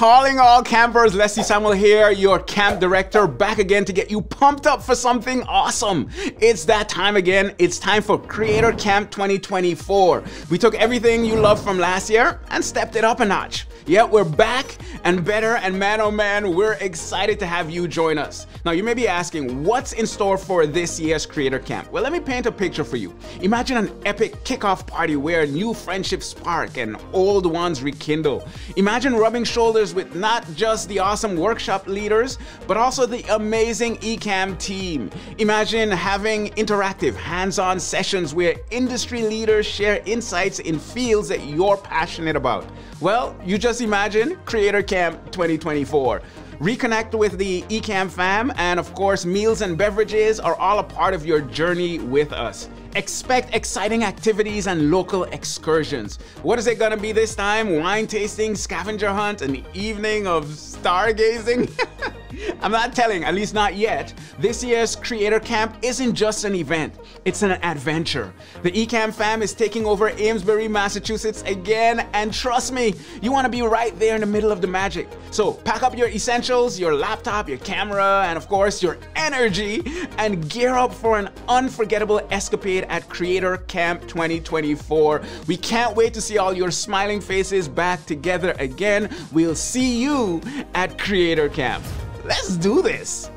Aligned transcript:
Calling 0.00 0.38
all 0.38 0.62
campers, 0.62 1.14
Leslie 1.14 1.42
Samuel 1.42 1.72
here, 1.72 2.10
your 2.10 2.38
camp 2.38 2.80
director, 2.80 3.26
back 3.26 3.58
again 3.58 3.84
to 3.84 3.92
get 3.92 4.10
you 4.10 4.22
pumped 4.22 4.66
up 4.66 4.82
for 4.82 4.94
something 4.94 5.42
awesome. 5.42 6.08
It's 6.40 6.64
that 6.64 6.88
time 6.88 7.16
again. 7.16 7.54
It's 7.58 7.78
time 7.78 8.00
for 8.00 8.18
Creator 8.18 8.72
Camp 8.78 9.10
2024. 9.10 10.24
We 10.48 10.56
took 10.56 10.74
everything 10.76 11.22
you 11.22 11.36
loved 11.36 11.62
from 11.62 11.78
last 11.78 12.08
year 12.08 12.40
and 12.48 12.64
stepped 12.64 12.96
it 12.96 13.04
up 13.04 13.20
a 13.20 13.26
notch. 13.26 13.66
Yeah, 13.84 14.04
we're 14.04 14.24
back 14.24 14.76
and 15.04 15.24
better, 15.24 15.56
and 15.56 15.78
man 15.78 16.00
oh 16.00 16.10
man, 16.10 16.54
we're 16.54 16.74
excited 16.74 17.38
to 17.40 17.46
have 17.46 17.70
you 17.70 17.88
join 17.88 18.16
us. 18.16 18.46
Now, 18.64 18.70
you 18.72 18.84
may 18.84 18.94
be 18.94 19.08
asking, 19.08 19.64
what's 19.64 19.92
in 19.92 20.06
store 20.06 20.38
for 20.38 20.66
this 20.66 20.98
year's 21.00 21.26
Creator 21.26 21.58
Camp? 21.60 21.90
Well, 21.90 22.02
let 22.02 22.12
me 22.12 22.20
paint 22.20 22.46
a 22.46 22.52
picture 22.52 22.84
for 22.84 22.96
you. 22.96 23.14
Imagine 23.40 23.76
an 23.76 24.00
epic 24.06 24.44
kickoff 24.44 24.86
party 24.86 25.16
where 25.16 25.46
new 25.46 25.74
friendships 25.74 26.26
spark 26.26 26.78
and 26.78 26.96
old 27.12 27.46
ones 27.46 27.82
rekindle. 27.82 28.46
Imagine 28.76 29.14
rubbing 29.14 29.44
shoulders 29.44 29.89
with 29.94 30.14
not 30.14 30.46
just 30.54 30.88
the 30.88 30.98
awesome 30.98 31.36
workshop 31.36 31.86
leaders, 31.86 32.38
but 32.66 32.76
also 32.76 33.06
the 33.06 33.22
amazing 33.34 33.96
Ecamm 33.98 34.58
team. 34.58 35.10
Imagine 35.38 35.90
having 35.90 36.48
interactive, 36.50 37.14
hands 37.14 37.58
on 37.58 37.80
sessions 37.80 38.34
where 38.34 38.54
industry 38.70 39.22
leaders 39.22 39.66
share 39.66 40.02
insights 40.06 40.58
in 40.58 40.78
fields 40.78 41.28
that 41.28 41.44
you're 41.44 41.76
passionate 41.76 42.36
about. 42.36 42.66
Well, 43.00 43.36
you 43.44 43.58
just 43.58 43.80
imagine 43.80 44.36
Creator 44.44 44.82
Camp 44.82 45.32
2024. 45.32 46.22
Reconnect 46.60 47.18
with 47.18 47.38
the 47.38 47.62
Ecamm 47.62 48.10
fam, 48.10 48.52
and 48.56 48.78
of 48.78 48.94
course, 48.94 49.24
meals 49.24 49.62
and 49.62 49.78
beverages 49.78 50.38
are 50.38 50.54
all 50.56 50.78
a 50.78 50.84
part 50.84 51.14
of 51.14 51.24
your 51.24 51.40
journey 51.40 51.98
with 51.98 52.32
us. 52.34 52.68
Expect 52.96 53.54
exciting 53.54 54.02
activities 54.02 54.66
and 54.66 54.90
local 54.90 55.22
excursions. 55.24 56.18
What 56.42 56.58
is 56.58 56.66
it 56.66 56.78
gonna 56.80 56.96
be 56.96 57.12
this 57.12 57.36
time? 57.36 57.78
Wine 57.78 58.08
tasting, 58.08 58.56
scavenger 58.56 59.10
hunt, 59.10 59.42
an 59.42 59.64
evening 59.74 60.26
of 60.26 60.46
stargazing? 60.46 61.70
I'm 62.62 62.72
not 62.72 62.94
telling, 62.94 63.24
at 63.24 63.34
least 63.34 63.54
not 63.54 63.76
yet. 63.76 64.14
This 64.38 64.62
year's 64.64 64.96
Creator 64.96 65.40
Camp 65.40 65.76
isn't 65.82 66.14
just 66.14 66.44
an 66.44 66.54
event, 66.54 66.94
it's 67.24 67.42
an 67.42 67.52
adventure. 67.62 68.32
The 68.62 68.72
Ecamm 68.72 69.12
fam 69.12 69.42
is 69.42 69.52
taking 69.52 69.86
over 69.86 70.10
Amesbury, 70.10 70.68
Massachusetts 70.68 71.42
again, 71.42 72.06
and 72.12 72.32
trust 72.32 72.72
me, 72.72 72.94
you 73.22 73.30
wanna 73.30 73.48
be 73.48 73.62
right 73.62 73.96
there 73.98 74.14
in 74.14 74.20
the 74.20 74.26
middle 74.26 74.50
of 74.50 74.60
the 74.60 74.66
magic. 74.66 75.08
So 75.30 75.52
pack 75.52 75.82
up 75.82 75.96
your 75.96 76.08
essentials, 76.08 76.78
your 76.78 76.94
laptop, 76.94 77.48
your 77.48 77.58
camera, 77.58 78.24
and 78.26 78.36
of 78.36 78.48
course, 78.48 78.82
your 78.82 78.98
energy, 79.16 79.82
and 80.18 80.48
gear 80.48 80.74
up 80.74 80.92
for 80.92 81.18
an 81.18 81.30
unforgettable 81.48 82.20
escapade 82.30 82.79
at 82.84 83.08
Creator 83.08 83.58
Camp 83.68 84.02
2024. 84.02 85.22
We 85.46 85.56
can't 85.56 85.96
wait 85.96 86.14
to 86.14 86.20
see 86.20 86.38
all 86.38 86.52
your 86.52 86.70
smiling 86.70 87.20
faces 87.20 87.68
back 87.68 88.06
together 88.06 88.54
again. 88.58 89.14
We'll 89.32 89.54
see 89.54 90.00
you 90.02 90.40
at 90.74 90.98
Creator 90.98 91.50
Camp. 91.50 91.84
Let's 92.24 92.56
do 92.56 92.82
this. 92.82 93.30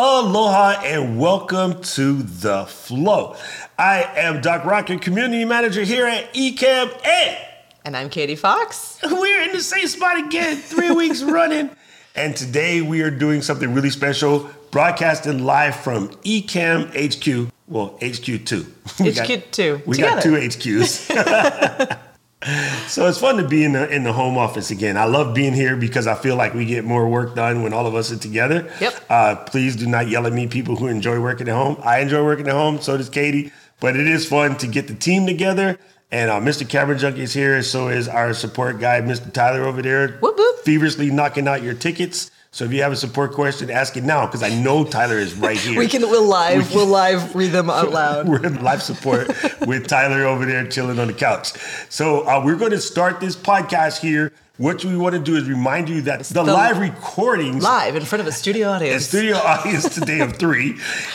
Aloha 0.00 0.80
and 0.84 1.18
welcome 1.18 1.82
to 1.82 2.22
The 2.22 2.66
Flow. 2.66 3.34
I 3.76 4.04
am 4.16 4.40
Doc 4.40 4.64
Rocket, 4.64 5.02
Community 5.02 5.44
Manager 5.44 5.82
here 5.82 6.06
at 6.06 6.32
Ecamm, 6.34 6.92
and 7.04 7.38
And 7.84 7.96
I'm 7.96 8.08
Katie 8.08 8.36
Fawkes. 8.36 9.00
we're 9.02 9.42
in 9.42 9.52
the 9.52 9.60
same 9.60 9.88
spot 9.88 10.24
again, 10.24 10.56
three 10.58 10.92
weeks 10.92 11.22
running. 11.24 11.70
And 12.18 12.34
today 12.34 12.82
we 12.82 13.02
are 13.02 13.12
doing 13.12 13.42
something 13.42 13.72
really 13.72 13.90
special, 13.90 14.50
broadcasting 14.72 15.44
live 15.44 15.76
from 15.76 16.08
Ecamm 16.24 16.88
HQ. 16.90 17.48
Well, 17.68 17.96
HQ2. 18.00 18.66
We 18.98 19.12
got- 19.12 19.28
HQ2, 19.28 19.86
We 19.86 19.98
got 19.98 20.20
two. 20.20 20.32
HQs. 20.32 21.98
so 22.88 23.06
it's 23.06 23.18
fun 23.18 23.36
to 23.36 23.46
be 23.46 23.62
in 23.62 23.70
the 23.74 23.88
in 23.88 24.02
the 24.02 24.12
home 24.12 24.36
office 24.36 24.72
again. 24.72 24.96
I 24.96 25.04
love 25.04 25.32
being 25.32 25.52
here 25.52 25.76
because 25.76 26.08
I 26.08 26.16
feel 26.16 26.34
like 26.34 26.54
we 26.54 26.64
get 26.64 26.84
more 26.84 27.08
work 27.08 27.36
done 27.36 27.62
when 27.62 27.72
all 27.72 27.86
of 27.86 27.94
us 27.94 28.10
are 28.10 28.18
together. 28.18 28.68
Yep. 28.80 28.94
Uh, 29.08 29.36
please 29.36 29.76
do 29.76 29.86
not 29.86 30.08
yell 30.08 30.26
at 30.26 30.32
me, 30.32 30.48
people 30.48 30.74
who 30.74 30.88
enjoy 30.88 31.20
working 31.20 31.48
at 31.48 31.54
home. 31.54 31.76
I 31.84 32.00
enjoy 32.00 32.24
working 32.24 32.48
at 32.48 32.54
home. 32.54 32.80
So 32.80 32.96
does 32.96 33.08
Katie. 33.08 33.52
But 33.78 33.94
it 33.94 34.08
is 34.08 34.28
fun 34.28 34.56
to 34.58 34.66
get 34.66 34.88
the 34.88 34.94
team 34.94 35.24
together. 35.24 35.78
And 36.10 36.30
uh, 36.30 36.40
Mr. 36.40 36.66
Camera 36.68 36.96
Junkie 36.96 37.22
is 37.22 37.34
here. 37.34 37.62
So 37.62 37.88
is 37.88 38.08
our 38.08 38.32
support 38.32 38.80
guy, 38.80 39.00
Mr. 39.02 39.30
Tyler 39.32 39.64
over 39.64 39.82
there, 39.82 40.08
Whoop, 40.18 40.36
whoop. 40.38 40.60
feverishly 40.60 41.10
knocking 41.10 41.46
out 41.46 41.62
your 41.62 41.74
tickets. 41.74 42.30
So 42.50 42.64
if 42.64 42.72
you 42.72 42.80
have 42.82 42.92
a 42.92 42.96
support 42.96 43.32
question, 43.32 43.70
ask 43.70 43.94
it 43.98 44.04
now 44.04 44.24
because 44.24 44.42
I 44.42 44.48
know 44.48 44.82
Tyler 44.84 45.18
is 45.18 45.34
right 45.34 45.56
here. 45.58 45.78
We 45.78 45.86
can 45.86 46.00
we'll 46.02 46.26
live 46.26 46.74
we'll 46.74 46.86
live 46.86 47.34
read 47.34 47.52
them 47.52 47.68
out 47.68 47.90
loud. 47.92 48.26
We're 48.26 48.44
in 48.44 48.62
life 48.62 48.80
support 48.80 49.28
with 49.66 49.86
Tyler 49.86 50.24
over 50.24 50.46
there 50.46 50.66
chilling 50.66 50.98
on 50.98 51.08
the 51.08 51.12
couch. 51.12 51.52
So 51.90 52.26
uh, 52.26 52.42
we're 52.42 52.56
going 52.56 52.70
to 52.70 52.80
start 52.80 53.20
this 53.20 53.36
podcast 53.36 54.00
here. 54.00 54.32
What 54.56 54.82
we 54.84 54.96
want 54.96 55.14
to 55.14 55.20
do 55.20 55.36
is 55.36 55.46
remind 55.48 55.88
you 55.90 56.00
that 56.02 56.24
the, 56.24 56.42
the- 56.42 56.52
live 56.54 56.78
recordings 56.78 57.62
Live 57.62 57.94
in 57.96 58.04
front 58.04 58.22
of 58.22 58.26
a 58.26 58.32
studio 58.32 58.68
audience. 58.72 59.04
studio 59.06 59.36
audience 59.36 59.94
today 59.94 60.20
of 60.20 60.36
three, 60.36 60.70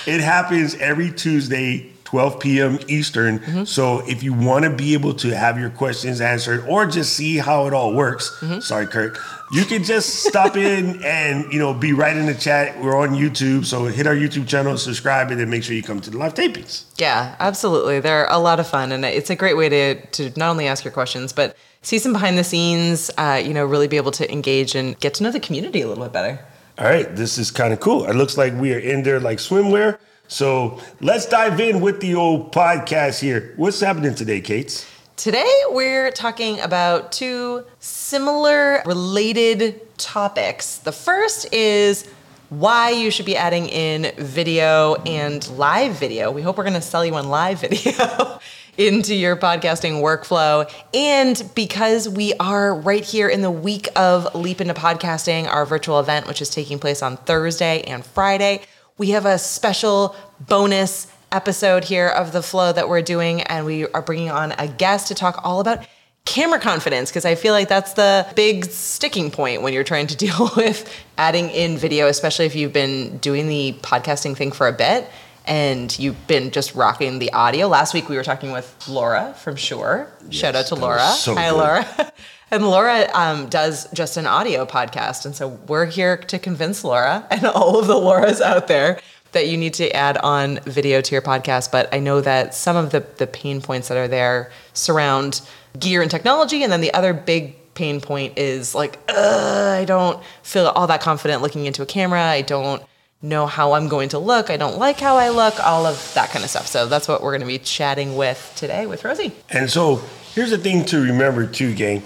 it 0.06 0.22
happens 0.22 0.76
every 0.76 1.12
Tuesday. 1.12 1.90
12 2.13 2.40
p.m. 2.40 2.78
Eastern. 2.88 3.40
Mm-hmm. 3.40 3.63
So 3.63 4.07
if 4.07 4.22
you 4.22 4.34
want 4.34 4.66
to 4.66 4.69
be 4.69 4.94
able 4.94 5.16
to 5.16 5.35
have 5.35 5.59
your 5.59 5.72
questions 5.72 6.22
answered 6.22 6.63
or 6.68 6.85
just 6.85 7.13
see 7.13 7.38
how 7.40 7.66
it 7.66 7.74
all 7.74 7.91
works, 7.96 8.29
Mm-hmm. 8.40 8.59
sorry, 8.59 8.85
Kurt, 8.85 9.18
you 9.51 9.66
can 9.66 9.84
just 9.84 10.23
stop 10.25 10.56
in 10.56 11.02
and 11.18 11.52
you 11.52 11.57
know 11.57 11.73
be 11.73 11.91
right 11.91 12.16
in 12.16 12.28
the 12.28 12.35
chat. 12.35 12.79
We're 12.79 12.96
on 12.96 13.16
YouTube, 13.16 13.66
so 13.66 13.85
hit 13.85 14.06
our 14.06 14.13
YouTube 14.13 14.47
channel, 14.47 14.78
subscribe, 14.78 15.31
and 15.31 15.40
then 15.40 15.50
make 15.50 15.63
sure 15.63 15.73
you 15.75 15.81
come 15.81 16.02
to 16.02 16.12
the 16.12 16.19
live 16.19 16.35
tapings. 16.35 16.84
Yeah, 17.00 17.35
absolutely. 17.40 18.00
They're 18.00 18.28
a 18.29 18.38
lot 18.38 18.59
of 18.59 18.68
fun, 18.68 18.91
and 18.91 19.03
it's 19.03 19.31
a 19.31 19.35
great 19.35 19.57
way 19.57 19.69
to 19.69 20.06
to 20.18 20.31
not 20.38 20.52
only 20.52 20.68
ask 20.68 20.84
your 20.85 20.94
questions, 20.94 21.34
but 21.34 21.57
see 21.81 21.97
some 21.97 22.13
behind 22.13 22.38
the 22.38 22.44
scenes. 22.44 23.09
Uh, 23.18 23.41
you 23.44 23.56
know, 23.56 23.66
really 23.66 23.88
be 23.88 23.97
able 23.97 24.12
to 24.12 24.31
engage 24.31 24.75
and 24.75 25.00
get 25.00 25.16
to 25.16 25.23
know 25.23 25.31
the 25.31 25.40
community 25.40 25.81
a 25.81 25.88
little 25.88 26.03
bit 26.03 26.13
better. 26.13 26.46
All 26.78 26.85
right, 26.85 27.09
this 27.16 27.40
is 27.40 27.50
kind 27.50 27.73
of 27.73 27.79
cool. 27.79 28.06
It 28.06 28.16
looks 28.16 28.38
like 28.38 28.53
we 28.53 28.72
are 28.75 28.79
in 28.79 29.02
there 29.02 29.19
like 29.19 29.40
swimwear. 29.40 29.97
So 30.28 30.79
let's 31.01 31.25
dive 31.25 31.59
in 31.59 31.81
with 31.81 32.00
the 32.00 32.16
old 32.16 32.51
podcast 32.51 33.19
here. 33.19 33.53
What's 33.57 33.79
happening 33.79 34.16
today, 34.16 34.41
Kates? 34.41 34.85
Today, 35.16 35.53
we're 35.69 36.11
talking 36.11 36.59
about 36.59 37.11
two 37.11 37.66
similar, 37.79 38.81
related 38.85 39.97
topics. 39.97 40.78
The 40.79 40.91
first 40.91 41.53
is 41.53 42.09
why 42.50 42.91
you 42.91 43.11
should 43.11 43.25
be 43.25 43.35
adding 43.35 43.67
in 43.67 44.11
video 44.17 44.95
and 45.06 45.47
live 45.50 45.94
video. 45.94 46.31
We 46.31 46.41
hope 46.41 46.57
we're 46.57 46.63
going 46.63 46.73
to 46.73 46.81
sell 46.81 47.05
you 47.05 47.16
on 47.16 47.29
live 47.29 47.59
video 47.59 48.40
into 48.78 49.13
your 49.13 49.35
podcasting 49.35 50.01
workflow. 50.01 50.72
And 50.94 51.44
because 51.53 52.09
we 52.09 52.34
are 52.35 52.75
right 52.75 53.03
here 53.03 53.28
in 53.28 53.41
the 53.41 53.51
week 53.51 53.88
of 53.95 54.34
Leap 54.35 54.61
into 54.61 54.73
Podcasting, 54.73 55.47
our 55.47 55.66
virtual 55.66 56.00
event, 56.00 56.28
which 56.28 56.41
is 56.41 56.50
taking 56.50 56.79
place 56.79 57.01
on 57.01 57.17
Thursday 57.17 57.81
and 57.81 58.05
Friday, 58.05 58.61
we 58.98 59.12
have 59.12 59.26
a 59.26 59.38
special 59.38 60.16
bonus 60.40 61.08
episode 61.31 61.84
here 61.84 62.08
of 62.08 62.31
the 62.31 62.44
flow 62.44 62.72
that 62.72 62.88
we're 62.88 63.02
doing 63.02 63.42
and 63.42 63.66
we 63.66 63.88
are 63.88 64.02
bringing 64.02 64.30
on 64.30 64.52
a 64.54 64.68
guest 64.68 65.08
to 65.08 65.16
talk 65.16 65.42
all 65.44 65.59
about 65.59 65.86
camera 66.26 66.59
confidence 66.59 67.09
because 67.09 67.26
i 67.26 67.34
feel 67.36 67.53
like 67.53 67.68
that's 67.68 67.94
the 67.94 68.26
big 68.36 68.66
sticking 68.66 69.32
point 69.32 69.62
when 69.62 69.74
you're 69.74 69.84
trying 69.84 70.06
to 70.08 70.16
deal 70.26 70.52
with 70.56 70.88
adding 71.18 71.50
in 71.50 71.76
video 71.78 72.08
especially 72.08 72.46
if 72.46 72.56
you've 72.56 72.72
been 72.74 73.18
doing 73.18 73.48
the 73.48 73.74
podcasting 73.82 74.38
thing 74.38 74.52
for 74.52 74.68
a 74.68 74.74
bit 74.74 75.09
and 75.46 75.98
you've 76.00 76.26
been 76.26 76.52
just 76.52 76.74
rocking 76.74 77.20
the 77.20 77.34
audio. 77.34 77.68
Last 77.68 77.94
week 77.94 78.08
we 78.08 78.16
were 78.16 78.24
talking 78.24 78.53
with 78.53 78.74
laura 78.88 79.34
from 79.40 79.58
Shure 79.58 80.09
shout 80.30 80.56
out 80.56 80.68
to 80.68 80.76
laura. 80.76 81.02
so 81.09 81.36
hi 81.36 81.50
good. 81.50 81.58
laura 81.58 82.14
and 82.53 82.68
laura 82.68 83.08
um, 83.14 83.50
does 83.50 83.90
just 83.91 84.18
an 84.18 84.25
audio 84.25 84.66
podcast 84.66 85.25
and 85.25 85.36
so 85.36 85.47
we're 85.68 85.86
here 85.86 86.18
to 86.18 86.40
convince 86.40 86.84
laura 86.84 87.25
and 87.30 87.46
all 87.56 87.80
of 87.80 87.88
the 87.88 87.94
lauras 87.94 88.41
out 88.41 88.68
there 88.68 89.00
that 89.34 89.47
you 89.47 89.58
need 89.58 89.74
to 89.75 89.91
add 89.91 90.18
on 90.18 90.59
video 90.59 91.02
to 91.02 91.12
your 91.14 91.22
podcast, 91.22 91.72
but 91.72 91.94
I 91.94 92.00
know 92.00 92.22
that 92.22 92.56
some 92.56 92.75
of 92.75 92.91
the, 92.91 93.02
the 93.18 93.28
pain 93.28 93.62
points 93.62 93.90
that 93.90 93.97
are 93.97 94.08
there 94.08 94.52
surround 94.74 95.41
gear 95.78 96.02
and 96.02 96.09
technology, 96.09 96.64
and 96.64 96.72
then 96.72 96.82
the 96.82 96.94
other 96.94 97.14
big 97.14 97.55
pain 97.73 98.00
point 98.00 98.38
is 98.38 98.73
like, 98.73 99.00
I 99.09 99.85
don't 99.88 100.23
feel 100.44 100.67
all 100.67 100.88
that 100.88 101.02
confident 101.02 101.41
looking 101.41 101.66
into 101.66 101.82
a 101.82 101.85
camera. 101.85 102.22
I 102.22 102.41
don't 102.41 102.84
know 103.22 103.47
how 103.47 103.73
I'm 103.73 103.88
going 103.88 104.09
to 104.09 104.20
look. 104.20 104.50
I 104.50 104.58
don't 104.58 104.78
like 104.78 105.00
how 105.00 105.17
I 105.17 105.29
look, 105.29 105.59
all 105.66 105.85
of 105.85 106.14
that 106.14 106.29
kind 106.29 106.44
of 106.44 106.52
stuff. 106.52 106.67
So 106.67 106.88
that's 106.88 107.08
what 107.08 107.23
we're 107.23 107.32
going 107.32 107.41
to 107.41 107.47
be 107.47 107.58
chatting 107.58 108.16
with 108.16 108.53
today 108.55 108.85
with 108.85 109.03
Rosie. 109.03 109.32
And 109.50 109.70
so 109.70 110.02
here's 110.34 110.52
the 110.52 110.58
thing 110.58 110.85
to 110.85 111.02
remember 111.02 111.47
too, 111.47 111.73
gang. 111.73 112.03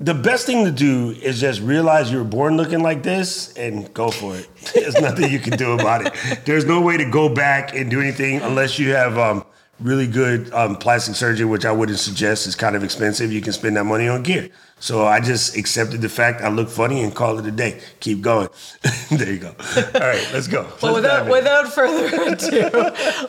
The 0.00 0.14
best 0.14 0.46
thing 0.46 0.64
to 0.64 0.70
do 0.70 1.10
is 1.10 1.40
just 1.40 1.60
realize 1.60 2.12
you 2.12 2.18
were 2.18 2.24
born 2.24 2.56
looking 2.56 2.82
like 2.82 3.02
this 3.02 3.52
and 3.56 3.92
go 3.94 4.12
for 4.12 4.36
it. 4.36 4.48
There's 4.74 5.00
nothing 5.00 5.30
you 5.32 5.40
can 5.40 5.58
do 5.58 5.72
about 5.72 6.06
it. 6.06 6.40
There's 6.44 6.64
no 6.64 6.80
way 6.80 6.96
to 6.98 7.10
go 7.10 7.28
back 7.28 7.74
and 7.74 7.90
do 7.90 8.00
anything 8.00 8.40
unless 8.40 8.78
you 8.78 8.90
have 8.92 9.18
um, 9.18 9.44
really 9.80 10.06
good 10.06 10.52
um, 10.52 10.76
plastic 10.76 11.16
surgery, 11.16 11.46
which 11.46 11.64
I 11.64 11.72
wouldn't 11.72 11.98
suggest 11.98 12.46
is 12.46 12.54
kind 12.54 12.76
of 12.76 12.84
expensive. 12.84 13.32
You 13.32 13.40
can 13.40 13.52
spend 13.52 13.76
that 13.76 13.84
money 13.84 14.06
on 14.06 14.22
gear. 14.22 14.50
So 14.78 15.04
I 15.04 15.18
just 15.18 15.56
accepted 15.56 16.00
the 16.00 16.08
fact 16.08 16.42
I 16.42 16.48
look 16.48 16.68
funny 16.68 17.02
and 17.02 17.12
call 17.12 17.36
it 17.40 17.46
a 17.46 17.50
day. 17.50 17.80
Keep 17.98 18.20
going. 18.20 18.48
there 19.10 19.32
you 19.32 19.38
go. 19.38 19.48
All 19.48 20.00
right, 20.00 20.30
let's 20.32 20.46
go. 20.46 20.62
Well, 20.80 20.92
Let's 20.92 21.26
without, 21.26 21.28
without 21.28 21.72
further 21.72 22.06
ado, 22.32 22.70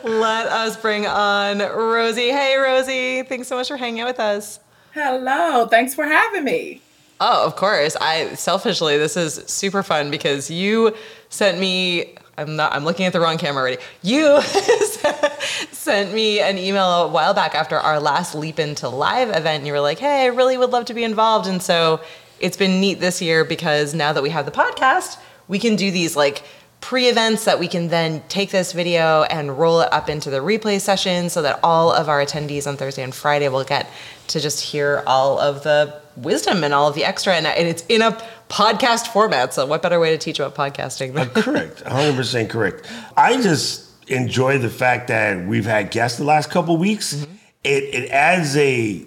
let 0.07 0.45
us 0.45 0.77
bring 0.77 1.07
on 1.07 1.57
Rosie. 1.57 2.29
Hey, 2.29 2.57
Rosie. 2.57 3.23
Thanks 3.23 3.47
so 3.47 3.55
much 3.55 3.69
for 3.69 3.77
hanging 3.77 4.01
out 4.01 4.07
with 4.07 4.19
us. 4.19 4.59
Hello, 4.93 5.67
thanks 5.67 5.93
for 5.93 6.03
having 6.03 6.43
me. 6.43 6.81
Oh, 7.21 7.45
of 7.45 7.55
course. 7.55 7.95
I 7.99 8.33
selfishly, 8.35 8.97
this 8.97 9.17
is 9.17 9.35
super 9.47 9.83
fun 9.83 10.09
because 10.09 10.49
you 10.49 10.95
sent 11.29 11.59
me. 11.59 12.15
I'm 12.37 12.55
not. 12.55 12.73
I'm 12.73 12.85
looking 12.85 13.05
at 13.05 13.11
the 13.11 13.19
wrong 13.19 13.37
camera 13.37 13.61
already. 13.61 13.81
You 14.01 14.41
sent 15.71 16.13
me 16.13 16.39
an 16.39 16.57
email 16.57 17.03
a 17.03 17.07
while 17.09 17.33
back 17.33 17.53
after 17.53 17.75
our 17.75 17.99
last 17.99 18.33
Leap 18.33 18.59
Into 18.59 18.87
Live 18.87 19.29
event. 19.29 19.47
And 19.57 19.67
you 19.67 19.73
were 19.73 19.81
like, 19.81 19.99
"Hey, 19.99 20.23
I 20.23 20.27
really 20.27 20.57
would 20.57 20.69
love 20.69 20.85
to 20.85 20.93
be 20.93 21.03
involved." 21.03 21.47
And 21.47 21.61
so 21.61 21.99
it's 22.39 22.55
been 22.55 22.79
neat 22.79 23.01
this 23.01 23.21
year 23.21 23.43
because 23.43 23.93
now 23.93 24.13
that 24.13 24.23
we 24.23 24.29
have 24.29 24.45
the 24.45 24.51
podcast, 24.51 25.17
we 25.49 25.59
can 25.59 25.75
do 25.75 25.91
these 25.91 26.15
like 26.15 26.43
pre-events 26.81 27.45
that 27.45 27.59
we 27.59 27.67
can 27.67 27.89
then 27.89 28.23
take 28.29 28.51
this 28.51 28.71
video 28.71 29.23
and 29.23 29.57
roll 29.57 29.81
it 29.81 29.91
up 29.91 30.09
into 30.09 30.29
the 30.29 30.39
replay 30.39 30.79
session 30.79 31.29
so 31.29 31.41
that 31.41 31.59
all 31.63 31.91
of 31.91 32.07
our 32.07 32.23
attendees 32.23 32.67
on 32.67 32.77
Thursday 32.77 33.03
and 33.03 33.13
Friday 33.13 33.49
will 33.49 33.63
get 33.63 33.89
to 34.27 34.39
just 34.39 34.61
hear 34.61 35.03
all 35.05 35.39
of 35.39 35.63
the 35.63 35.99
wisdom 36.15 36.63
and 36.63 36.73
all 36.73 36.87
of 36.87 36.95
the 36.95 37.03
extra. 37.03 37.33
And 37.33 37.45
it's 37.67 37.85
in 37.89 38.01
a 38.01 38.11
podcast 38.47 39.07
format 39.07 39.53
so 39.53 39.65
what 39.65 39.81
better 39.81 39.99
way 39.99 40.11
to 40.11 40.17
teach 40.17 40.39
about 40.39 40.55
podcasting 40.55 41.13
than 41.13 41.29
correct. 41.29 41.83
100% 41.85 42.49
correct. 42.49 42.89
I 43.17 43.41
just 43.41 43.87
enjoy 44.09 44.57
the 44.57 44.69
fact 44.69 45.09
that 45.09 45.45
we've 45.47 45.65
had 45.65 45.91
guests 45.91 46.17
the 46.17 46.23
last 46.23 46.49
couple 46.49 46.77
weeks. 46.77 47.13
Mm-hmm. 47.13 47.33
it, 47.63 47.83
it 47.83 48.09
adds 48.11 48.55
a 48.55 49.05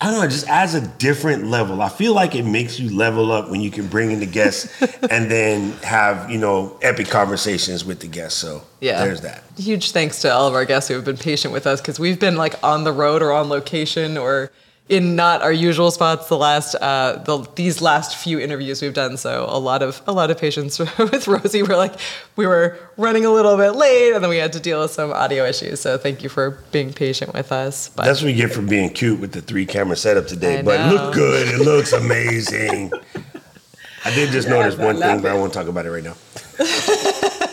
i 0.00 0.06
don't 0.06 0.14
know 0.14 0.22
it 0.22 0.30
just 0.30 0.46
adds 0.48 0.74
a 0.74 0.80
different 0.98 1.44
level 1.46 1.82
i 1.82 1.88
feel 1.88 2.14
like 2.14 2.34
it 2.34 2.44
makes 2.44 2.78
you 2.78 2.94
level 2.96 3.32
up 3.32 3.50
when 3.50 3.60
you 3.60 3.70
can 3.70 3.86
bring 3.88 4.10
in 4.10 4.20
the 4.20 4.26
guests 4.26 4.80
and 5.10 5.30
then 5.30 5.72
have 5.82 6.30
you 6.30 6.38
know 6.38 6.78
epic 6.82 7.08
conversations 7.08 7.84
with 7.84 8.00
the 8.00 8.06
guests 8.06 8.38
so 8.38 8.62
Yeah. 8.80 9.04
there's 9.04 9.22
that 9.22 9.42
huge 9.56 9.90
thanks 9.92 10.20
to 10.22 10.32
all 10.32 10.46
of 10.46 10.54
our 10.54 10.64
guests 10.64 10.88
who 10.88 10.94
have 10.94 11.04
been 11.04 11.16
patient 11.16 11.52
with 11.52 11.66
us 11.66 11.80
because 11.80 11.98
we've 11.98 12.20
been 12.20 12.36
like 12.36 12.54
on 12.62 12.84
the 12.84 12.92
road 12.92 13.22
or 13.22 13.32
on 13.32 13.48
location 13.48 14.16
or 14.16 14.50
in 14.88 15.16
not 15.16 15.42
our 15.42 15.52
usual 15.52 15.90
spots 15.90 16.28
the 16.28 16.36
last 16.36 16.74
uh 16.76 17.22
the 17.24 17.46
these 17.56 17.82
last 17.82 18.16
few 18.16 18.38
interviews 18.38 18.80
we've 18.80 18.94
done. 18.94 19.16
So 19.16 19.46
a 19.48 19.58
lot 19.58 19.82
of 19.82 20.00
a 20.06 20.12
lot 20.12 20.30
of 20.30 20.38
patience 20.38 20.78
with 20.98 21.28
rosie 21.28 21.62
we're 21.62 21.76
like 21.76 21.94
we 22.36 22.46
were 22.46 22.78
running 22.96 23.24
a 23.24 23.30
little 23.30 23.56
bit 23.56 23.72
late 23.72 24.12
and 24.14 24.22
then 24.22 24.30
we 24.30 24.38
had 24.38 24.52
to 24.54 24.60
deal 24.60 24.80
with 24.80 24.90
some 24.90 25.12
audio 25.12 25.44
issues. 25.44 25.80
So 25.80 25.98
thank 25.98 26.22
you 26.22 26.28
for 26.28 26.58
being 26.72 26.92
patient 26.92 27.34
with 27.34 27.52
us. 27.52 27.90
But 27.90 28.06
that's 28.06 28.22
what 28.22 28.30
you 28.30 28.36
get 28.36 28.52
for 28.52 28.62
being 28.62 28.90
cute 28.90 29.20
with 29.20 29.32
the 29.32 29.42
three 29.42 29.66
camera 29.66 29.96
setup 29.96 30.26
today 30.26 30.62
but 30.62 30.92
looked 30.92 31.14
good. 31.14 31.48
It 31.48 31.64
looks 31.64 31.92
amazing. 31.92 32.92
I 34.04 34.14
did 34.14 34.30
just 34.30 34.48
notice 34.48 34.74
Yes, 34.74 34.80
I 34.80 34.84
one 34.86 34.96
thing 34.96 35.20
but 35.20 35.30
i 35.30 35.34
won't 35.34 35.52
talk 35.52 35.66
about 35.66 35.84
it 35.84 35.90
right 35.90 36.04
now 36.04 36.14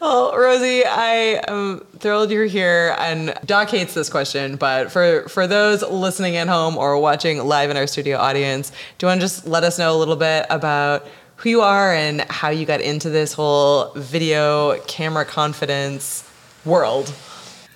Well, 0.00 0.36
Rosie, 0.38 0.84
I 0.84 1.42
am 1.48 1.80
thrilled 1.98 2.30
you're 2.30 2.44
here. 2.44 2.94
And 2.98 3.34
Doc 3.44 3.68
hates 3.70 3.94
this 3.94 4.08
question, 4.08 4.54
but 4.54 4.92
for, 4.92 5.28
for 5.28 5.48
those 5.48 5.82
listening 5.82 6.36
at 6.36 6.46
home 6.46 6.76
or 6.76 6.96
watching 6.98 7.44
live 7.44 7.68
in 7.68 7.76
our 7.76 7.88
studio 7.88 8.16
audience, 8.16 8.70
do 8.70 9.06
you 9.06 9.08
want 9.08 9.20
to 9.20 9.24
just 9.24 9.44
let 9.44 9.64
us 9.64 9.76
know 9.76 9.96
a 9.96 9.98
little 9.98 10.14
bit 10.14 10.46
about 10.50 11.04
who 11.36 11.50
you 11.50 11.60
are 11.62 11.92
and 11.92 12.20
how 12.30 12.48
you 12.48 12.64
got 12.64 12.80
into 12.80 13.10
this 13.10 13.32
whole 13.32 13.90
video 13.96 14.78
camera 14.82 15.24
confidence 15.24 16.28
world? 16.64 17.12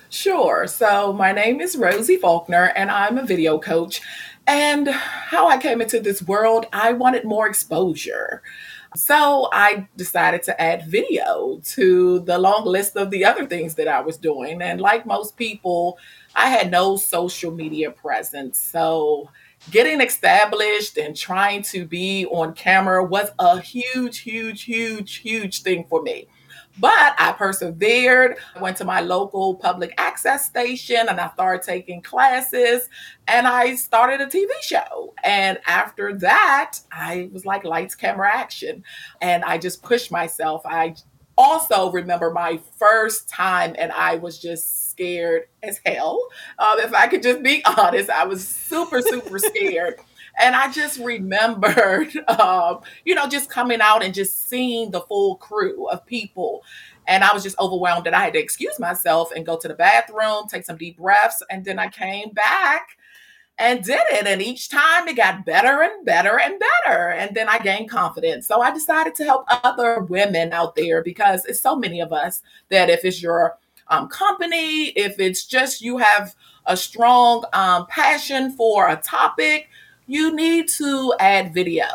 Sure. 0.09 0.65
So, 0.65 1.11
my 1.11 1.33
name 1.33 1.59
is 1.59 1.75
Rosie 1.75 2.17
Faulkner, 2.17 2.71
and 2.75 2.89
I'm 2.89 3.17
a 3.17 3.25
video 3.25 3.59
coach. 3.59 4.01
And 4.47 4.87
how 4.87 5.49
I 5.49 5.57
came 5.57 5.81
into 5.81 5.99
this 5.99 6.21
world, 6.21 6.67
I 6.71 6.93
wanted 6.93 7.25
more 7.25 7.47
exposure. 7.47 8.41
So, 8.95 9.49
I 9.51 9.87
decided 9.97 10.43
to 10.43 10.61
add 10.61 10.85
video 10.85 11.59
to 11.63 12.19
the 12.19 12.37
long 12.37 12.63
list 12.65 12.95
of 12.95 13.09
the 13.09 13.25
other 13.25 13.47
things 13.47 13.73
that 13.75 13.87
I 13.87 14.01
was 14.01 14.17
doing. 14.17 14.61
And 14.61 14.79
like 14.79 15.05
most 15.07 15.35
people, 15.35 15.97
I 16.35 16.49
had 16.49 16.69
no 16.69 16.97
social 16.97 17.51
media 17.51 17.89
presence. 17.89 18.59
So, 18.59 19.29
getting 19.71 19.99
established 19.99 20.97
and 20.99 21.15
trying 21.15 21.63
to 21.63 21.85
be 21.85 22.27
on 22.27 22.53
camera 22.53 23.03
was 23.03 23.29
a 23.39 23.59
huge, 23.59 24.19
huge, 24.19 24.63
huge, 24.63 25.15
huge 25.17 25.63
thing 25.63 25.85
for 25.89 26.03
me. 26.03 26.27
But 26.79 27.15
I 27.19 27.33
persevered. 27.33 28.37
I 28.55 28.61
went 28.61 28.77
to 28.77 28.85
my 28.85 29.01
local 29.01 29.55
public 29.55 29.93
access 29.97 30.45
station 30.45 31.07
and 31.07 31.19
I 31.19 31.29
started 31.31 31.63
taking 31.63 32.01
classes 32.01 32.89
and 33.27 33.47
I 33.47 33.75
started 33.75 34.21
a 34.21 34.25
TV 34.25 34.49
show. 34.61 35.13
And 35.23 35.59
after 35.67 36.17
that, 36.19 36.79
I 36.91 37.29
was 37.31 37.45
like 37.45 37.63
lights, 37.63 37.95
camera, 37.95 38.29
action. 38.33 38.83
And 39.21 39.43
I 39.43 39.59
just 39.59 39.83
pushed 39.83 40.11
myself. 40.11 40.63
I 40.65 40.95
also 41.37 41.91
remember 41.91 42.31
my 42.31 42.59
first 42.77 43.29
time 43.29 43.75
and 43.77 43.91
I 43.91 44.15
was 44.15 44.39
just 44.39 44.91
scared 44.91 45.43
as 45.61 45.79
hell. 45.85 46.27
Um, 46.59 46.79
if 46.79 46.93
I 46.93 47.07
could 47.07 47.23
just 47.23 47.43
be 47.43 47.63
honest, 47.77 48.09
I 48.09 48.25
was 48.25 48.47
super, 48.47 49.01
super 49.01 49.39
scared. 49.39 49.99
And 50.39 50.55
I 50.55 50.71
just 50.71 50.99
remembered, 50.99 52.15
um, 52.27 52.79
you 53.05 53.15
know, 53.15 53.27
just 53.27 53.49
coming 53.49 53.81
out 53.81 54.03
and 54.03 54.13
just 54.13 54.49
seeing 54.49 54.91
the 54.91 55.01
full 55.01 55.35
crew 55.37 55.87
of 55.89 56.05
people. 56.05 56.63
And 57.07 57.23
I 57.23 57.33
was 57.33 57.43
just 57.43 57.59
overwhelmed 57.59 58.05
that 58.05 58.13
I 58.13 58.23
had 58.23 58.33
to 58.33 58.39
excuse 58.39 58.79
myself 58.79 59.31
and 59.35 59.45
go 59.45 59.57
to 59.57 59.67
the 59.67 59.73
bathroom, 59.73 60.47
take 60.47 60.65
some 60.65 60.77
deep 60.77 60.97
breaths. 60.97 61.43
And 61.49 61.65
then 61.65 61.77
I 61.77 61.89
came 61.89 62.29
back 62.29 62.97
and 63.59 63.83
did 63.83 64.01
it. 64.11 64.25
And 64.25 64.41
each 64.41 64.69
time 64.69 65.07
it 65.07 65.17
got 65.17 65.45
better 65.45 65.81
and 65.81 66.05
better 66.05 66.39
and 66.39 66.59
better. 66.59 67.09
And 67.09 67.35
then 67.35 67.49
I 67.49 67.59
gained 67.59 67.89
confidence. 67.89 68.47
So 68.47 68.61
I 68.61 68.71
decided 68.71 69.15
to 69.15 69.25
help 69.25 69.45
other 69.49 70.01
women 70.01 70.53
out 70.53 70.75
there 70.75 71.03
because 71.03 71.45
it's 71.45 71.59
so 71.59 71.75
many 71.75 71.99
of 71.99 72.11
us 72.11 72.41
that 72.69 72.89
if 72.89 73.05
it's 73.05 73.21
your 73.21 73.57
um, 73.89 74.07
company, 74.07 74.87
if 74.89 75.19
it's 75.19 75.45
just 75.45 75.81
you 75.81 75.97
have 75.97 76.35
a 76.65 76.77
strong 76.77 77.43
um, 77.53 77.85
passion 77.87 78.51
for 78.53 78.89
a 78.89 78.95
topic, 78.95 79.69
you 80.07 80.35
need 80.35 80.67
to 80.69 81.13
add 81.19 81.53
video 81.53 81.85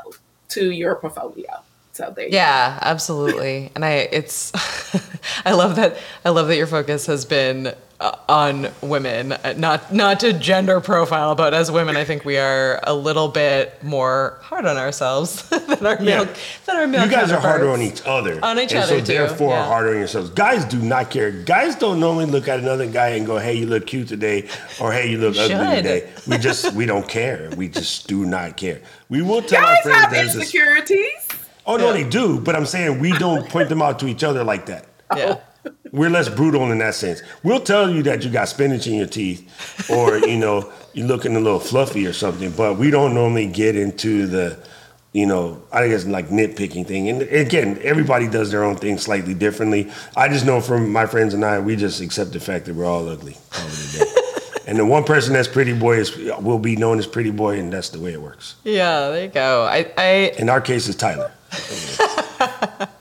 to 0.50 0.70
your 0.70 0.94
portfolio. 0.96 1.62
So 1.92 2.12
there 2.14 2.28
Yeah, 2.28 2.78
absolutely. 2.80 3.70
and 3.74 3.84
I 3.84 4.08
it's 4.12 4.52
I 5.44 5.52
love 5.52 5.76
that 5.76 5.96
I 6.24 6.28
love 6.30 6.48
that 6.48 6.56
your 6.56 6.66
focus 6.68 7.06
has 7.06 7.24
been 7.24 7.74
on 8.00 8.68
women, 8.80 9.32
uh, 9.32 9.54
not 9.56 9.92
not 9.92 10.20
to 10.20 10.32
gender 10.32 10.80
profile, 10.80 11.34
but 11.34 11.52
as 11.52 11.68
women, 11.70 11.96
I 11.96 12.04
think 12.04 12.24
we 12.24 12.38
are 12.38 12.78
a 12.84 12.94
little 12.94 13.26
bit 13.26 13.82
more 13.82 14.38
hard 14.42 14.66
on 14.66 14.76
ourselves 14.76 15.42
than 15.48 15.84
our 15.84 15.98
male 15.98 16.24
Yeah. 16.26 16.34
than 16.66 16.76
our 16.76 16.86
male 16.86 17.04
You 17.04 17.10
guys 17.10 17.32
are 17.32 17.40
harder 17.40 17.70
on 17.70 17.82
each 17.82 18.00
other. 18.06 18.38
On 18.44 18.56
each 18.60 18.70
and 18.70 18.84
other, 18.84 19.00
so 19.00 19.04
too, 19.04 19.12
therefore 19.12 19.50
yeah. 19.50 19.66
harder 19.66 19.90
on 19.90 19.96
yourselves. 19.98 20.30
Guys 20.30 20.64
do 20.64 20.78
not 20.78 21.10
care. 21.10 21.32
Guys 21.32 21.74
don't 21.74 21.98
normally 21.98 22.26
look 22.26 22.46
at 22.46 22.60
another 22.60 22.86
guy 22.86 23.08
and 23.10 23.26
go, 23.26 23.36
"Hey, 23.38 23.54
you 23.54 23.66
look 23.66 23.86
cute 23.88 24.06
today," 24.06 24.48
or 24.80 24.92
"Hey, 24.92 25.10
you 25.10 25.18
look 25.18 25.36
ugly 25.36 25.48
should. 25.48 25.82
today." 25.82 26.08
We 26.28 26.38
just 26.48 26.72
we 26.74 26.86
don't 26.86 27.08
care. 27.08 27.50
We 27.56 27.68
just 27.68 28.06
do 28.06 28.24
not 28.24 28.56
care. 28.56 28.80
We 29.08 29.22
will 29.22 29.42
tell 29.42 29.60
Guys 29.62 29.76
our 29.78 29.82
friends 29.82 30.00
have 30.02 30.10
there's 30.12 30.26
this. 30.34 30.42
insecurities. 30.54 31.28
Oh 31.66 31.76
no, 31.76 31.92
they 31.92 32.04
do. 32.08 32.38
But 32.40 32.54
I'm 32.54 32.64
saying 32.66 33.00
we 33.00 33.10
don't 33.18 33.48
point 33.48 33.68
them 33.68 33.82
out 33.82 33.98
to 33.98 34.06
each 34.06 34.22
other 34.22 34.44
like 34.44 34.66
that. 34.66 34.84
Yeah. 35.16 35.38
We're 35.92 36.10
less 36.10 36.28
brutal 36.28 36.70
in 36.70 36.78
that 36.78 36.94
sense. 36.94 37.22
We'll 37.42 37.60
tell 37.60 37.90
you 37.90 38.02
that 38.04 38.22
you 38.24 38.30
got 38.30 38.48
spinach 38.48 38.86
in 38.86 38.94
your 38.94 39.06
teeth, 39.06 39.90
or 39.90 40.18
you 40.18 40.36
know 40.38 40.70
you're 40.92 41.06
looking 41.06 41.34
a 41.36 41.40
little 41.40 41.60
fluffy 41.60 42.06
or 42.06 42.12
something. 42.12 42.50
But 42.52 42.78
we 42.78 42.90
don't 42.90 43.14
normally 43.14 43.46
get 43.46 43.74
into 43.74 44.26
the, 44.26 44.58
you 45.12 45.26
know, 45.26 45.62
I 45.72 45.88
guess 45.88 46.04
like 46.04 46.28
nitpicking 46.28 46.86
thing. 46.86 47.08
And 47.08 47.22
again, 47.22 47.78
everybody 47.82 48.28
does 48.28 48.50
their 48.50 48.64
own 48.64 48.76
thing 48.76 48.98
slightly 48.98 49.34
differently. 49.34 49.90
I 50.16 50.28
just 50.28 50.44
know 50.44 50.60
from 50.60 50.92
my 50.92 51.06
friends 51.06 51.34
and 51.34 51.44
I, 51.44 51.58
we 51.58 51.76
just 51.76 52.00
accept 52.00 52.32
the 52.32 52.40
fact 52.40 52.66
that 52.66 52.74
we're 52.74 52.84
all 52.84 53.08
ugly. 53.08 53.36
Day. 53.96 54.04
and 54.66 54.78
the 54.78 54.84
one 54.84 55.04
person 55.04 55.32
that's 55.32 55.48
pretty 55.48 55.72
boy 55.72 55.98
is 55.98 56.14
will 56.40 56.58
be 56.58 56.76
known 56.76 56.98
as 56.98 57.06
pretty 57.06 57.30
boy, 57.30 57.58
and 57.58 57.72
that's 57.72 57.88
the 57.90 58.00
way 58.00 58.12
it 58.12 58.20
works. 58.20 58.56
Yeah, 58.64 59.08
there 59.08 59.24
you 59.24 59.30
go. 59.30 59.64
I, 59.64 59.90
I 59.96 60.34
In 60.38 60.50
our 60.50 60.60
case, 60.60 60.88
it's 60.88 60.98
Tyler. 60.98 61.32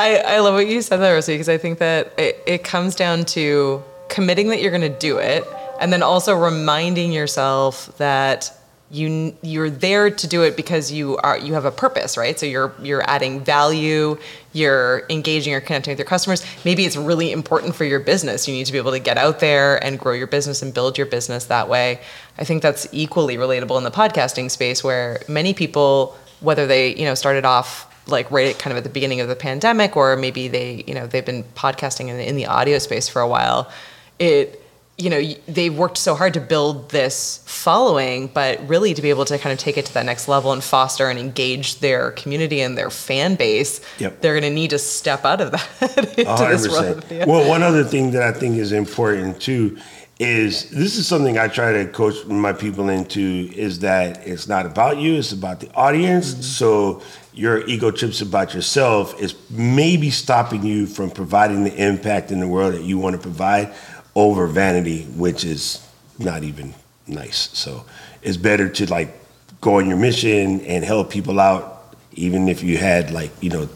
I, 0.00 0.16
I 0.16 0.38
love 0.38 0.54
what 0.54 0.66
you 0.66 0.80
said 0.80 0.96
there, 0.96 1.12
Rosie, 1.12 1.34
because 1.34 1.50
I 1.50 1.58
think 1.58 1.78
that 1.80 2.18
it, 2.18 2.42
it 2.46 2.64
comes 2.64 2.94
down 2.94 3.26
to 3.26 3.84
committing 4.08 4.48
that 4.48 4.62
you're 4.62 4.70
going 4.70 4.80
to 4.90 4.98
do 4.98 5.18
it, 5.18 5.44
and 5.78 5.92
then 5.92 6.02
also 6.02 6.34
reminding 6.34 7.12
yourself 7.12 7.94
that 7.98 8.50
you 8.90 9.36
you're 9.42 9.68
there 9.68 10.10
to 10.10 10.26
do 10.26 10.42
it 10.42 10.56
because 10.56 10.90
you 10.90 11.18
are 11.18 11.36
you 11.36 11.52
have 11.52 11.66
a 11.66 11.70
purpose, 11.70 12.16
right? 12.16 12.38
So 12.38 12.46
you're 12.46 12.72
you're 12.80 13.02
adding 13.10 13.44
value, 13.44 14.16
you're 14.54 15.02
engaging 15.10 15.52
or 15.52 15.60
connecting 15.60 15.92
with 15.92 15.98
your 15.98 16.06
customers. 16.08 16.46
Maybe 16.64 16.86
it's 16.86 16.96
really 16.96 17.30
important 17.30 17.74
for 17.74 17.84
your 17.84 18.00
business. 18.00 18.48
You 18.48 18.54
need 18.54 18.64
to 18.64 18.72
be 18.72 18.78
able 18.78 18.92
to 18.92 19.00
get 19.00 19.18
out 19.18 19.40
there 19.40 19.84
and 19.84 19.98
grow 19.98 20.14
your 20.14 20.28
business 20.28 20.62
and 20.62 20.72
build 20.72 20.96
your 20.96 21.08
business 21.08 21.44
that 21.44 21.68
way. 21.68 22.00
I 22.38 22.44
think 22.44 22.62
that's 22.62 22.88
equally 22.90 23.36
relatable 23.36 23.76
in 23.76 23.84
the 23.84 23.90
podcasting 23.90 24.50
space, 24.50 24.82
where 24.82 25.20
many 25.28 25.52
people, 25.52 26.16
whether 26.40 26.66
they 26.66 26.96
you 26.96 27.04
know 27.04 27.14
started 27.14 27.44
off 27.44 27.89
like 28.06 28.30
right 28.30 28.48
at 28.48 28.58
kind 28.58 28.72
of 28.72 28.76
at 28.78 28.84
the 28.84 28.90
beginning 28.90 29.20
of 29.20 29.28
the 29.28 29.36
pandemic 29.36 29.96
or 29.96 30.16
maybe 30.16 30.48
they 30.48 30.84
you 30.86 30.94
know 30.94 31.06
they've 31.06 31.26
been 31.26 31.44
podcasting 31.54 32.08
in, 32.08 32.18
in 32.18 32.36
the 32.36 32.46
audio 32.46 32.78
space 32.78 33.08
for 33.08 33.20
a 33.22 33.28
while 33.28 33.70
it 34.18 34.56
you 34.98 35.08
know 35.08 35.22
they've 35.48 35.76
worked 35.78 35.96
so 35.96 36.14
hard 36.14 36.34
to 36.34 36.40
build 36.40 36.90
this 36.90 37.42
following 37.46 38.26
but 38.26 38.60
really 38.68 38.92
to 38.92 39.00
be 39.00 39.08
able 39.10 39.24
to 39.24 39.38
kind 39.38 39.52
of 39.52 39.58
take 39.58 39.78
it 39.78 39.86
to 39.86 39.94
that 39.94 40.04
next 40.04 40.28
level 40.28 40.52
and 40.52 40.62
foster 40.62 41.08
and 41.08 41.18
engage 41.18 41.78
their 41.80 42.10
community 42.12 42.60
and 42.60 42.76
their 42.76 42.90
fan 42.90 43.34
base 43.34 43.80
Yep. 43.98 44.20
they're 44.20 44.34
going 44.38 44.42
to 44.50 44.54
need 44.54 44.70
to 44.70 44.78
step 44.78 45.24
out 45.24 45.40
of 45.40 45.52
that 45.52 45.98
into 46.18 46.46
this 46.48 46.68
world 46.68 46.98
100%. 46.98 47.04
video. 47.04 47.26
Well, 47.26 47.48
one 47.48 47.62
other 47.62 47.84
thing 47.84 48.10
that 48.10 48.22
I 48.22 48.32
think 48.32 48.56
is 48.56 48.72
important 48.72 49.40
too 49.40 49.78
is 50.20 50.68
this 50.68 50.98
is 50.98 51.08
something 51.08 51.38
I 51.38 51.48
try 51.48 51.72
to 51.72 51.86
coach 51.86 52.26
my 52.26 52.52
people 52.52 52.90
into 52.90 53.50
is 53.56 53.78
that 53.78 54.26
it's 54.26 54.46
not 54.46 54.66
about 54.66 54.98
you, 54.98 55.14
it's 55.14 55.32
about 55.32 55.60
the 55.60 55.72
audience. 55.72 56.32
Mm-hmm. 56.32 56.42
So 56.42 57.02
your 57.32 57.66
ego 57.66 57.90
trips 57.90 58.20
about 58.20 58.52
yourself 58.52 59.18
is 59.18 59.34
maybe 59.48 60.10
stopping 60.10 60.62
you 60.62 60.86
from 60.86 61.10
providing 61.10 61.64
the 61.64 61.74
impact 61.74 62.30
in 62.30 62.38
the 62.38 62.46
world 62.46 62.74
that 62.74 62.82
you 62.82 62.98
want 62.98 63.16
to 63.16 63.22
provide 63.22 63.72
over 64.14 64.46
vanity, 64.46 65.04
which 65.16 65.42
is 65.42 65.82
not 66.18 66.42
even 66.42 66.74
nice. 67.06 67.48
So 67.58 67.86
it's 68.20 68.36
better 68.36 68.68
to 68.68 68.90
like 68.90 69.18
go 69.62 69.78
on 69.78 69.88
your 69.88 69.96
mission 69.96 70.60
and 70.60 70.84
help 70.84 71.08
people 71.08 71.40
out, 71.40 71.96
even 72.12 72.46
if 72.46 72.62
you 72.62 72.76
had 72.76 73.10
like, 73.10 73.30
you 73.40 73.48
know, 73.48 73.70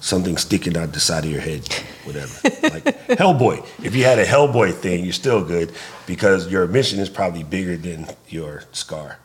something 0.00 0.36
sticking 0.36 0.76
out 0.76 0.92
the 0.92 1.00
side 1.00 1.24
of 1.24 1.30
your 1.30 1.40
head, 1.40 1.66
whatever. 2.04 2.32
like 2.62 2.84
Hellboy. 3.08 3.66
If 3.84 3.94
you 3.94 4.04
had 4.04 4.18
a 4.18 4.24
Hellboy 4.24 4.74
thing, 4.74 5.04
you're 5.04 5.12
still 5.12 5.44
good 5.44 5.72
because 6.06 6.50
your 6.50 6.66
mission 6.66 6.98
is 6.98 7.08
probably 7.08 7.44
bigger 7.44 7.76
than 7.76 8.06
your 8.28 8.64
scar. 8.72 9.18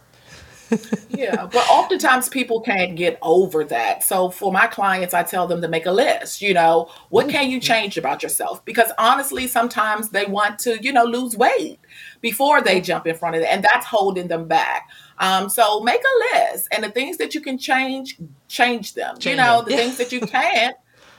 Yeah, 1.10 1.48
but 1.52 1.66
oftentimes 1.70 2.28
people 2.28 2.60
can't 2.62 2.96
get 2.96 3.18
over 3.22 3.64
that. 3.66 4.04
So 4.04 4.30
for 4.30 4.52
my 4.52 4.68
clients, 4.68 5.14
I 5.14 5.24
tell 5.24 5.48
them 5.48 5.62
to 5.62 5.68
make 5.68 5.86
a 5.86 5.92
list. 5.92 6.42
You 6.42 6.54
know, 6.54 6.90
what 7.10 7.30
can 7.30 7.50
you 7.50 7.60
mm-hmm. 7.60 7.66
change 7.66 7.98
about 7.98 8.24
yourself? 8.24 8.64
Because 8.66 8.92
honestly, 8.98 9.48
sometimes 9.48 10.10
they 10.10 10.26
want 10.26 10.60
to, 10.60 10.82
you 10.84 10.92
know, 10.92 11.06
lose 11.06 11.38
weight 11.38 11.80
before 12.22 12.62
they 12.62 12.82
jump 12.82 13.08
in 13.08 13.16
front 13.16 13.36
of 13.36 13.42
it, 13.42 13.48
and 13.50 13.64
that's 13.64 13.86
holding 13.86 14.28
them 14.28 14.48
back. 14.48 14.90
Um, 15.20 15.50
so 15.50 15.82
make 15.82 16.02
a 16.02 16.38
list, 16.38 16.68
and 16.72 16.84
the 16.84 16.90
things 16.90 17.18
that 17.18 17.36
you 17.36 17.42
can 17.42 17.58
change, 17.58 18.18
change 18.48 18.94
them. 18.94 19.18
you 19.22 19.36
know, 19.36 19.62
them. 19.62 19.70
the 19.70 19.78
things 19.78 19.98
that 19.98 20.12
you 20.12 20.22
can't. 20.28 20.76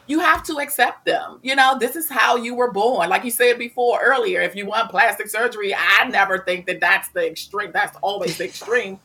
You 0.09 0.21
have 0.21 0.45
to 0.45 0.59
accept 0.61 1.05
them. 1.05 1.41
You 1.43 1.57
know, 1.57 1.77
this 1.81 1.97
is 1.97 2.09
how 2.09 2.37
you 2.37 2.55
were 2.55 2.71
born. 2.71 3.09
Like 3.09 3.25
you 3.25 3.31
said 3.33 3.59
before 3.59 3.99
earlier, 4.01 4.41
if 4.41 4.55
you 4.55 4.65
want 4.65 4.89
plastic 4.89 5.29
surgery, 5.29 5.75
I 5.75 6.07
never 6.09 6.39
think 6.39 6.67
that 6.67 6.79
that's 6.79 7.09
the 7.09 7.29
extreme. 7.29 7.73
That's 7.73 7.97
always 8.03 8.39
the 8.39 8.45
extreme. 8.45 9.01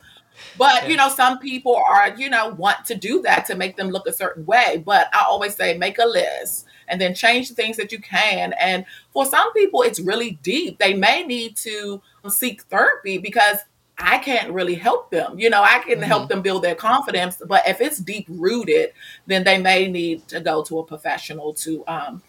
But 0.58 0.88
you 0.88 0.96
know, 0.96 1.08
some 1.08 1.38
people 1.38 1.80
are, 1.88 2.14
you 2.16 2.28
know, 2.28 2.48
want 2.50 2.84
to 2.86 2.94
do 2.94 3.22
that 3.22 3.46
to 3.46 3.54
make 3.54 3.76
them 3.76 3.88
look 3.88 4.06
a 4.06 4.12
certain 4.12 4.44
way. 4.46 4.82
But 4.84 5.08
I 5.14 5.24
always 5.26 5.54
say 5.54 5.76
make 5.76 5.98
a 5.98 6.06
list 6.06 6.66
and 6.88 7.00
then 7.00 7.14
change 7.14 7.48
the 7.48 7.54
things 7.54 7.76
that 7.76 7.92
you 7.92 8.00
can. 8.00 8.52
And 8.54 8.84
for 9.12 9.24
some 9.24 9.52
people, 9.52 9.82
it's 9.82 10.00
really 10.00 10.32
deep. 10.42 10.78
They 10.78 10.94
may 10.94 11.24
need 11.24 11.56
to 11.58 12.02
seek 12.28 12.62
therapy 12.62 13.18
because 13.18 13.58
I 13.98 14.18
can't 14.18 14.52
really 14.52 14.74
help 14.74 15.10
them. 15.10 15.38
You 15.38 15.50
know, 15.50 15.62
I 15.62 15.78
can 15.80 16.02
help 16.02 16.28
them 16.28 16.42
build 16.42 16.62
their 16.62 16.74
confidence, 16.74 17.40
but 17.46 17.62
if 17.68 17.80
it's 17.80 17.98
deep 17.98 18.26
rooted, 18.28 18.92
then 19.26 19.44
they 19.44 19.58
may 19.58 19.88
need 19.88 20.26
to 20.28 20.40
go 20.40 20.62
to 20.64 20.80
a 20.80 20.84
professional 20.84 21.54
to 21.54 21.84
um, 21.86 22.22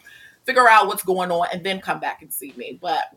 figure 0.46 0.70
out 0.70 0.88
what's 0.88 1.04
going 1.04 1.32
on 1.32 1.48
and 1.52 1.64
then 1.64 1.82
come 1.82 2.00
back 2.00 2.22
and 2.22 2.32
see 2.32 2.54
me. 2.58 2.78
But 2.82 3.16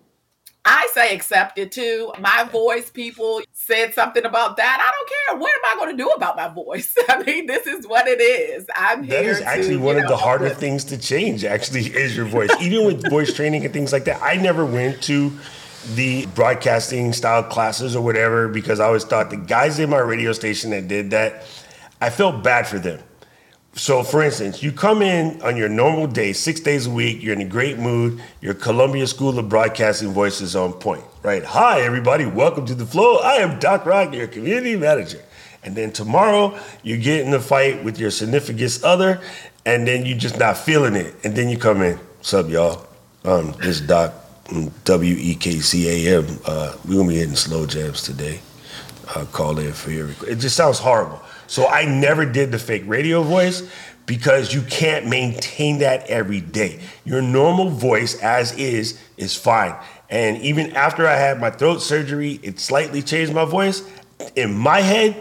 I 0.68 0.88
say 0.92 1.14
accept 1.14 1.58
it 1.58 1.70
too. 1.70 2.12
My 2.18 2.42
voice, 2.44 2.90
people 2.90 3.40
said 3.52 3.94
something 3.94 4.24
about 4.24 4.56
that. 4.56 4.78
I 4.80 4.90
don't 4.92 5.08
care. 5.08 5.40
What 5.40 5.52
am 5.54 5.76
I 5.78 5.80
going 5.84 5.96
to 5.96 6.02
do 6.02 6.08
about 6.10 6.36
my 6.36 6.48
voice? 6.48 6.92
I 7.08 7.22
mean, 7.22 7.46
this 7.46 7.66
is 7.68 7.86
what 7.86 8.08
it 8.08 8.20
is. 8.20 8.66
I'm 8.74 9.04
here. 9.04 9.22
That 9.22 9.24
is 9.26 9.38
to, 9.38 9.46
actually 9.46 9.72
you 9.74 9.80
one 9.80 9.96
of 9.96 10.02
know, 10.02 10.08
the 10.10 10.16
harder 10.16 10.44
with- 10.46 10.58
things 10.58 10.82
to 10.86 10.98
change, 10.98 11.44
actually, 11.44 11.82
is 11.96 12.16
your 12.16 12.26
voice. 12.26 12.50
Even 12.60 12.84
with 12.86 13.08
voice 13.08 13.32
training 13.32 13.64
and 13.64 13.72
things 13.72 13.92
like 13.92 14.04
that, 14.06 14.20
I 14.20 14.36
never 14.36 14.64
went 14.66 15.02
to 15.04 15.32
the 15.94 16.26
broadcasting 16.34 17.12
style 17.12 17.44
classes 17.44 17.94
or 17.94 18.02
whatever 18.02 18.48
because 18.48 18.80
I 18.80 18.86
always 18.86 19.04
thought 19.04 19.30
the 19.30 19.36
guys 19.36 19.78
in 19.78 19.88
my 19.88 19.98
radio 19.98 20.32
station 20.32 20.70
that 20.70 20.88
did 20.88 21.12
that, 21.12 21.44
I 22.00 22.10
felt 22.10 22.42
bad 22.42 22.66
for 22.66 22.80
them. 22.80 23.00
So, 23.78 24.02
for 24.02 24.22
instance, 24.22 24.62
you 24.62 24.72
come 24.72 25.02
in 25.02 25.42
on 25.42 25.54
your 25.54 25.68
normal 25.68 26.06
day, 26.06 26.32
six 26.32 26.60
days 26.60 26.86
a 26.86 26.90
week, 26.90 27.22
you're 27.22 27.34
in 27.34 27.42
a 27.42 27.48
great 27.48 27.78
mood, 27.78 28.22
your 28.40 28.54
Columbia 28.54 29.06
School 29.06 29.38
of 29.38 29.50
Broadcasting 29.50 30.12
voice 30.12 30.40
is 30.40 30.56
on 30.56 30.72
point, 30.72 31.04
right? 31.22 31.44
Hi, 31.44 31.82
everybody, 31.82 32.24
welcome 32.24 32.64
to 32.64 32.74
the 32.74 32.86
flow. 32.86 33.18
I 33.18 33.34
am 33.34 33.58
Doc 33.58 33.84
Rock, 33.84 34.14
your 34.14 34.28
community 34.28 34.76
manager. 34.76 35.22
And 35.62 35.76
then 35.76 35.92
tomorrow, 35.92 36.58
you 36.82 36.96
get 36.96 37.26
in 37.26 37.34
a 37.34 37.38
fight 37.38 37.84
with 37.84 37.98
your 37.98 38.10
significant 38.10 38.82
other, 38.82 39.20
and 39.66 39.86
then 39.86 40.06
you're 40.06 40.16
just 40.16 40.38
not 40.38 40.56
feeling 40.56 40.94
it. 40.94 41.14
And 41.22 41.36
then 41.36 41.50
you 41.50 41.58
come 41.58 41.82
in, 41.82 41.98
what's 41.98 42.32
up, 42.32 42.48
y'all? 42.48 42.86
Um, 43.24 43.52
this 43.58 43.80
is 43.80 43.82
Doc, 43.82 44.14
W 44.84 45.16
E 45.18 45.34
K 45.34 45.60
C 45.60 46.06
A 46.06 46.16
M. 46.20 46.26
Uh, 46.46 46.74
we're 46.88 46.96
gonna 46.96 47.08
be 47.08 47.16
hitting 47.16 47.36
slow 47.36 47.66
jams 47.66 48.00
today 48.02 48.40
uh, 49.14 49.24
call 49.26 49.58
in 49.58 49.72
for 49.72 49.90
your 49.90 50.06
request. 50.06 50.32
It 50.32 50.36
just 50.36 50.56
sounds 50.56 50.78
horrible. 50.78 51.20
So 51.46 51.66
I 51.66 51.84
never 51.84 52.24
did 52.24 52.52
the 52.52 52.58
fake 52.58 52.84
radio 52.86 53.22
voice 53.22 53.68
because 54.06 54.54
you 54.54 54.62
can't 54.62 55.06
maintain 55.06 55.78
that 55.78 56.06
every 56.08 56.40
day. 56.40 56.80
Your 57.04 57.22
normal 57.22 57.70
voice, 57.70 58.20
as 58.22 58.52
is, 58.56 58.98
is 59.16 59.36
fine. 59.36 59.74
And 60.08 60.38
even 60.38 60.72
after 60.76 61.06
I 61.06 61.16
had 61.16 61.40
my 61.40 61.50
throat 61.50 61.78
surgery, 61.82 62.38
it 62.42 62.60
slightly 62.60 63.02
changed 63.02 63.34
my 63.34 63.44
voice. 63.44 63.82
In 64.36 64.56
my 64.56 64.80
head, 64.80 65.16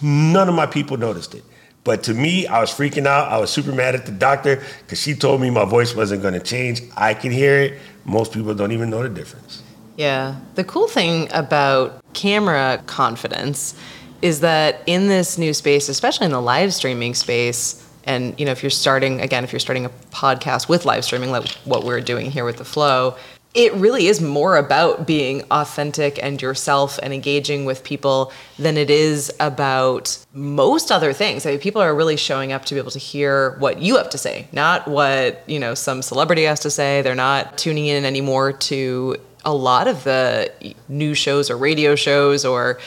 none 0.00 0.48
of 0.48 0.54
my 0.54 0.66
people 0.66 0.96
noticed 0.96 1.34
it. 1.34 1.44
But 1.84 2.04
to 2.04 2.14
me, 2.14 2.46
I 2.46 2.60
was 2.60 2.70
freaking 2.70 3.06
out. 3.06 3.30
I 3.30 3.38
was 3.38 3.50
super 3.50 3.72
mad 3.72 3.94
at 3.94 4.06
the 4.06 4.12
doctor 4.12 4.62
because 4.80 5.00
she 5.00 5.14
told 5.14 5.40
me 5.40 5.50
my 5.50 5.64
voice 5.64 5.94
wasn't 5.94 6.22
going 6.22 6.34
to 6.34 6.40
change. 6.40 6.80
I 6.96 7.12
can 7.12 7.32
hear 7.32 7.58
it. 7.58 7.78
Most 8.04 8.32
people 8.32 8.54
don't 8.54 8.72
even 8.72 8.88
know 8.88 9.02
the 9.02 9.08
difference. 9.08 9.62
Yeah. 9.96 10.36
The 10.54 10.64
cool 10.64 10.88
thing 10.88 11.28
about 11.32 12.02
camera 12.14 12.82
confidence 12.86 13.74
is 14.22 14.40
that 14.40 14.80
in 14.86 15.08
this 15.08 15.36
new 15.36 15.52
space, 15.52 15.88
especially 15.88 16.26
in 16.26 16.32
the 16.32 16.40
live 16.40 16.72
streaming 16.72 17.14
space, 17.14 17.86
and 18.04 18.38
you 18.38 18.46
know, 18.46 18.52
if 18.52 18.62
you're 18.62 18.70
starting 18.70 19.20
again, 19.20 19.44
if 19.44 19.52
you're 19.52 19.60
starting 19.60 19.84
a 19.84 19.90
podcast 20.10 20.68
with 20.68 20.84
live 20.84 21.04
streaming, 21.04 21.30
like 21.30 21.48
what 21.64 21.84
we're 21.84 22.00
doing 22.00 22.30
here 22.30 22.44
with 22.44 22.56
the 22.56 22.64
flow, 22.64 23.16
it 23.54 23.72
really 23.74 24.06
is 24.06 24.20
more 24.20 24.56
about 24.56 25.06
being 25.06 25.42
authentic 25.50 26.22
and 26.22 26.40
yourself 26.40 26.98
and 27.02 27.12
engaging 27.12 27.64
with 27.64 27.84
people 27.84 28.32
than 28.58 28.78
it 28.78 28.88
is 28.88 29.30
about 29.40 30.24
most 30.32 30.90
other 30.90 31.12
things. 31.12 31.44
I 31.44 31.50
mean, 31.50 31.58
people 31.58 31.82
are 31.82 31.94
really 31.94 32.16
showing 32.16 32.50
up 32.52 32.64
to 32.66 32.74
be 32.74 32.80
able 32.80 32.92
to 32.92 32.98
hear 32.98 33.56
what 33.58 33.80
you 33.82 33.96
have 33.98 34.08
to 34.10 34.18
say, 34.18 34.46
not 34.52 34.88
what, 34.88 35.42
you 35.46 35.58
know, 35.58 35.74
some 35.74 36.00
celebrity 36.00 36.44
has 36.44 36.60
to 36.60 36.70
say. 36.70 37.02
They're 37.02 37.14
not 37.14 37.58
tuning 37.58 37.86
in 37.86 38.06
anymore 38.06 38.52
to 38.52 39.16
a 39.44 39.52
lot 39.52 39.86
of 39.86 40.04
the 40.04 40.50
news 40.88 41.18
shows 41.18 41.50
or 41.50 41.56
radio 41.56 41.94
shows 41.94 42.44
or 42.44 42.78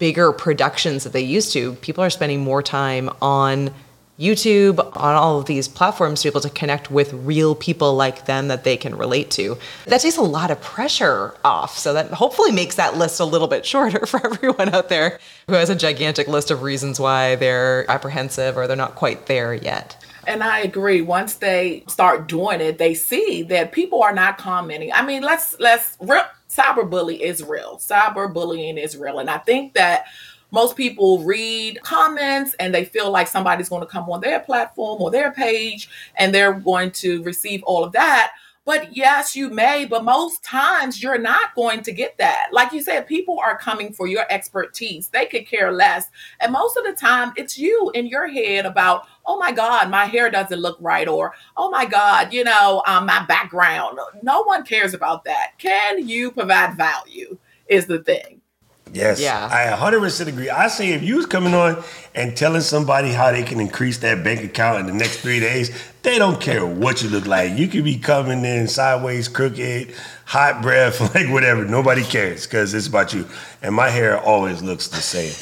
bigger 0.00 0.32
productions 0.32 1.04
that 1.04 1.12
they 1.12 1.20
used 1.20 1.52
to. 1.52 1.74
People 1.74 2.02
are 2.02 2.10
spending 2.10 2.40
more 2.40 2.62
time 2.64 3.08
on 3.22 3.72
YouTube, 4.18 4.78
on 4.96 5.14
all 5.14 5.38
of 5.38 5.46
these 5.46 5.66
platforms 5.66 6.20
to 6.20 6.28
be 6.28 6.32
able 6.32 6.42
to 6.42 6.50
connect 6.50 6.90
with 6.90 7.12
real 7.12 7.54
people 7.54 7.94
like 7.94 8.26
them 8.26 8.48
that 8.48 8.64
they 8.64 8.76
can 8.76 8.96
relate 8.96 9.30
to. 9.30 9.56
That 9.86 10.00
takes 10.02 10.18
a 10.18 10.22
lot 10.22 10.50
of 10.50 10.60
pressure 10.60 11.34
off. 11.42 11.78
So 11.78 11.94
that 11.94 12.10
hopefully 12.10 12.52
makes 12.52 12.74
that 12.74 12.96
list 12.96 13.20
a 13.20 13.24
little 13.24 13.48
bit 13.48 13.64
shorter 13.72 14.04
for 14.04 14.24
everyone 14.24 14.74
out 14.74 14.88
there 14.88 15.18
who 15.46 15.54
has 15.54 15.70
a 15.70 15.76
gigantic 15.76 16.28
list 16.28 16.50
of 16.50 16.62
reasons 16.62 16.98
why 16.98 17.36
they're 17.36 17.90
apprehensive 17.90 18.58
or 18.58 18.66
they're 18.66 18.76
not 18.76 18.94
quite 18.94 19.26
there 19.26 19.54
yet. 19.54 19.96
And 20.26 20.42
I 20.42 20.60
agree. 20.60 21.00
Once 21.00 21.36
they 21.36 21.84
start 21.88 22.28
doing 22.28 22.60
it, 22.60 22.76
they 22.76 22.92
see 22.92 23.42
that 23.44 23.72
people 23.72 24.02
are 24.02 24.12
not 24.12 24.36
commenting. 24.36 24.92
I 24.92 25.04
mean, 25.04 25.22
let's 25.22 25.58
let's 25.58 25.96
cyberbully 26.60 27.20
is 27.20 27.42
real. 27.42 27.78
Cyberbullying 27.78 28.82
is 28.82 28.96
real, 28.96 29.18
and 29.18 29.30
I 29.30 29.38
think 29.38 29.74
that 29.74 30.04
most 30.52 30.76
people 30.76 31.22
read 31.22 31.80
comments 31.82 32.54
and 32.58 32.74
they 32.74 32.84
feel 32.84 33.10
like 33.10 33.28
somebody's 33.28 33.68
going 33.68 33.82
to 33.82 33.86
come 33.86 34.10
on 34.10 34.20
their 34.20 34.40
platform 34.40 35.00
or 35.00 35.10
their 35.10 35.30
page 35.30 35.88
and 36.16 36.34
they're 36.34 36.54
going 36.54 36.90
to 36.90 37.22
receive 37.22 37.62
all 37.62 37.84
of 37.84 37.92
that. 37.92 38.32
But 38.70 38.96
yes, 38.96 39.34
you 39.34 39.50
may, 39.50 39.84
but 39.84 40.04
most 40.04 40.44
times 40.44 41.02
you're 41.02 41.18
not 41.18 41.56
going 41.56 41.82
to 41.82 41.90
get 41.90 42.16
that. 42.18 42.50
Like 42.52 42.72
you 42.72 42.80
said, 42.80 43.08
people 43.08 43.40
are 43.40 43.58
coming 43.58 43.92
for 43.92 44.06
your 44.06 44.24
expertise. 44.30 45.08
They 45.08 45.26
could 45.26 45.48
care 45.48 45.72
less. 45.72 46.06
And 46.38 46.52
most 46.52 46.76
of 46.76 46.84
the 46.84 46.92
time, 46.92 47.32
it's 47.36 47.58
you 47.58 47.90
in 47.96 48.06
your 48.06 48.28
head 48.28 48.66
about, 48.66 49.08
oh 49.26 49.40
my 49.40 49.50
God, 49.50 49.90
my 49.90 50.04
hair 50.04 50.30
doesn't 50.30 50.60
look 50.60 50.76
right, 50.80 51.08
or 51.08 51.34
oh 51.56 51.68
my 51.68 51.84
God, 51.84 52.32
you 52.32 52.44
know, 52.44 52.84
um, 52.86 53.06
my 53.06 53.26
background. 53.26 53.98
No 54.22 54.44
one 54.44 54.64
cares 54.64 54.94
about 54.94 55.24
that. 55.24 55.54
Can 55.58 56.06
you 56.08 56.30
provide 56.30 56.76
value? 56.76 57.38
Is 57.66 57.86
the 57.86 57.98
thing. 57.98 58.40
Yes, 58.92 59.20
Yeah. 59.20 59.48
I 59.50 59.76
100% 59.76 60.26
agree. 60.28 60.50
I 60.50 60.68
say 60.68 60.90
if 60.92 61.02
you 61.02 61.16
was 61.16 61.26
coming 61.26 61.54
on 61.54 61.82
and 62.14 62.36
telling 62.36 62.60
somebody 62.60 63.10
how 63.10 63.30
they 63.30 63.42
can 63.42 63.60
increase 63.60 63.98
that 63.98 64.24
bank 64.24 64.42
account 64.42 64.80
in 64.80 64.86
the 64.86 64.94
next 64.94 65.18
three 65.18 65.40
days, 65.40 65.70
they 66.02 66.18
don't 66.18 66.40
care 66.40 66.64
what 66.64 67.02
you 67.02 67.10
look 67.10 67.26
like. 67.26 67.58
You 67.58 67.68
could 67.68 67.84
be 67.84 67.98
coming 67.98 68.44
in 68.44 68.68
sideways, 68.68 69.28
crooked, 69.28 69.94
hot 70.24 70.62
breath, 70.62 71.00
like 71.14 71.28
whatever. 71.28 71.64
Nobody 71.64 72.02
cares 72.02 72.46
because 72.46 72.72
it's 72.74 72.86
about 72.86 73.12
you. 73.12 73.26
And 73.62 73.74
my 73.74 73.90
hair 73.90 74.18
always 74.18 74.62
looks 74.62 74.88
the 74.88 74.96
same. 74.96 75.32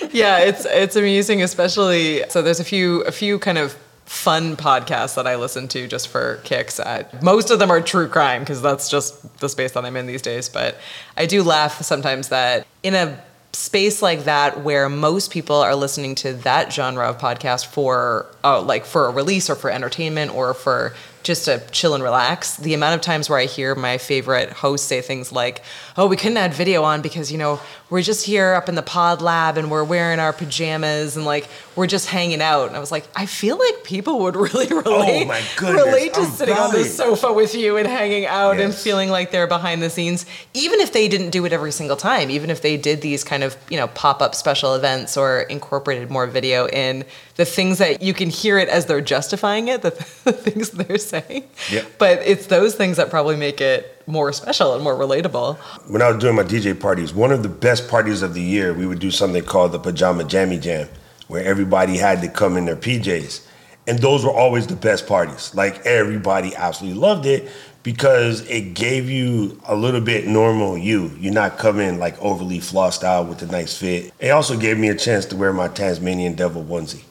yeah, 0.12 0.38
it's 0.38 0.64
it's 0.66 0.96
amusing, 0.96 1.42
especially 1.42 2.24
so. 2.28 2.42
There's 2.42 2.60
a 2.60 2.64
few 2.64 3.02
a 3.02 3.12
few 3.12 3.38
kind 3.38 3.58
of 3.58 3.76
fun 4.04 4.56
podcasts 4.56 5.16
that 5.16 5.26
I 5.26 5.36
listen 5.36 5.68
to 5.68 5.86
just 5.86 6.08
for 6.08 6.40
kicks. 6.44 6.80
Most 7.22 7.50
of 7.50 7.58
them 7.58 7.70
are 7.70 7.80
true 7.80 8.08
crime 8.08 8.40
because 8.40 8.62
that's 8.62 8.88
just 8.88 9.38
the 9.40 9.48
space 9.48 9.72
that 9.72 9.84
I'm 9.84 9.96
in 9.96 10.06
these 10.06 10.22
days. 10.22 10.48
But 10.48 10.76
I 11.16 11.26
do 11.26 11.42
laugh 11.42 11.82
sometimes 11.82 12.28
that 12.28 12.66
in 12.82 12.94
a 12.94 13.22
space 13.58 14.00
like 14.00 14.22
that 14.22 14.62
where 14.62 14.88
most 14.88 15.32
people 15.32 15.56
are 15.56 15.74
listening 15.74 16.14
to 16.14 16.32
that 16.32 16.72
genre 16.72 17.08
of 17.08 17.18
podcast 17.18 17.66
for 17.66 18.26
uh, 18.44 18.62
like 18.62 18.84
for 18.84 19.06
a 19.06 19.10
release 19.10 19.50
or 19.50 19.56
for 19.56 19.68
entertainment 19.68 20.32
or 20.32 20.54
for 20.54 20.94
just 21.24 21.46
to 21.46 21.60
chill 21.72 21.94
and 21.94 22.04
relax. 22.04 22.56
The 22.56 22.72
amount 22.72 22.94
of 22.94 23.00
times 23.00 23.28
where 23.28 23.38
I 23.38 23.46
hear 23.46 23.74
my 23.74 23.98
favorite 23.98 24.50
hosts 24.50 24.86
say 24.86 25.00
things 25.00 25.32
like, 25.32 25.64
"Oh, 25.98 26.06
we 26.06 26.16
couldn't 26.16 26.38
add 26.38 26.54
video 26.54 26.84
on 26.84 27.02
because 27.02 27.30
you 27.30 27.36
know 27.36 27.60
we're 27.90 28.02
just 28.02 28.24
here 28.24 28.54
up 28.54 28.68
in 28.68 28.74
the 28.74 28.82
pod 28.82 29.20
lab 29.20 29.58
and 29.58 29.70
we're 29.70 29.84
wearing 29.84 30.20
our 30.20 30.32
pajamas 30.32 31.16
and 31.16 31.26
like 31.26 31.48
we're 31.76 31.86
just 31.86 32.08
hanging 32.08 32.40
out." 32.40 32.68
And 32.68 32.76
I 32.76 32.78
was 32.78 32.90
like, 32.90 33.06
I 33.14 33.26
feel 33.26 33.58
like 33.58 33.84
people 33.84 34.20
would 34.20 34.36
really 34.54 34.68
oh 34.70 34.82
relate, 34.82 35.28
Oh 35.28 35.54
goodness, 35.56 35.84
relate 35.84 36.14
to 36.14 36.20
I'm 36.20 36.30
sitting 36.30 36.56
on 36.56 36.72
the 36.72 36.84
sofa 36.84 37.32
with 37.32 37.54
you 37.54 37.76
and 37.76 37.86
hanging 37.86 38.24
out 38.24 38.58
and 38.58 38.74
feeling 38.74 39.10
like 39.10 39.30
they're 39.30 39.46
behind 39.46 39.82
the 39.82 39.90
scenes, 39.90 40.24
even 40.54 40.80
if 40.80 40.92
they 40.92 41.08
didn't 41.08 41.30
do 41.30 41.44
it 41.44 41.52
every 41.52 41.72
single 41.72 41.96
time, 41.96 42.30
even 42.30 42.48
if 42.48 42.62
they 42.62 42.76
did 42.78 43.02
these 43.02 43.24
kind 43.24 43.42
of 43.42 43.56
you 43.68 43.76
know 43.76 43.88
pop 43.88 44.22
up 44.22 44.34
special 44.34 44.74
events 44.74 45.16
or 45.16 45.40
incorporated 45.42 46.10
more 46.10 46.26
video 46.26 46.68
in 46.68 47.04
the 47.34 47.44
things 47.44 47.78
that 47.78 48.02
you 48.02 48.12
can 48.14 48.30
hear 48.30 48.58
it 48.58 48.68
as 48.68 48.86
they're 48.86 49.00
justifying 49.00 49.68
it, 49.68 49.82
the, 49.82 49.90
the 50.24 50.32
things 50.44 50.70
they're 50.70 50.98
saying. 50.98 51.44
Yep. 51.70 51.86
But 51.98 52.18
it's 52.24 52.46
those 52.46 52.74
things 52.74 52.96
that 52.96 53.10
probably 53.10 53.36
make 53.36 53.60
it 53.60 53.97
more 54.08 54.32
special 54.32 54.74
and 54.74 54.82
more 54.82 54.94
relatable. 54.94 55.56
when 55.88 56.02
I 56.02 56.10
was 56.10 56.20
doing 56.20 56.34
my 56.34 56.42
DJ 56.42 56.78
parties, 56.78 57.12
one 57.12 57.30
of 57.30 57.42
the 57.42 57.48
best 57.48 57.88
parties 57.88 58.22
of 58.22 58.34
the 58.34 58.42
year, 58.42 58.72
we 58.72 58.86
would 58.86 58.98
do 58.98 59.10
something 59.10 59.44
called 59.44 59.72
the 59.72 59.78
Pajama 59.78 60.24
Jammy 60.24 60.58
Jam, 60.58 60.88
where 61.28 61.44
everybody 61.44 61.96
had 61.96 62.22
to 62.22 62.28
come 62.28 62.56
in 62.56 62.64
their 62.64 62.76
PJs. 62.76 63.46
And 63.86 63.98
those 64.00 64.24
were 64.24 64.32
always 64.32 64.66
the 64.66 64.76
best 64.76 65.06
parties. 65.06 65.54
Like 65.54 65.84
everybody 65.86 66.54
absolutely 66.54 67.00
loved 67.00 67.24
it 67.24 67.50
because 67.82 68.46
it 68.48 68.74
gave 68.74 69.08
you 69.08 69.60
a 69.66 69.74
little 69.74 70.00
bit 70.00 70.26
normal 70.26 70.76
you. 70.76 71.10
You're 71.18 71.32
not 71.32 71.56
coming 71.56 71.98
like 71.98 72.20
overly 72.20 72.58
flossed 72.58 73.02
out 73.02 73.28
with 73.28 73.42
a 73.42 73.46
nice 73.46 73.76
fit. 73.76 74.12
It 74.18 74.28
also 74.28 74.58
gave 74.58 74.78
me 74.78 74.88
a 74.88 74.94
chance 74.94 75.24
to 75.26 75.36
wear 75.36 75.54
my 75.54 75.68
Tasmanian 75.68 76.34
devil 76.34 76.62
onesie 76.62 77.04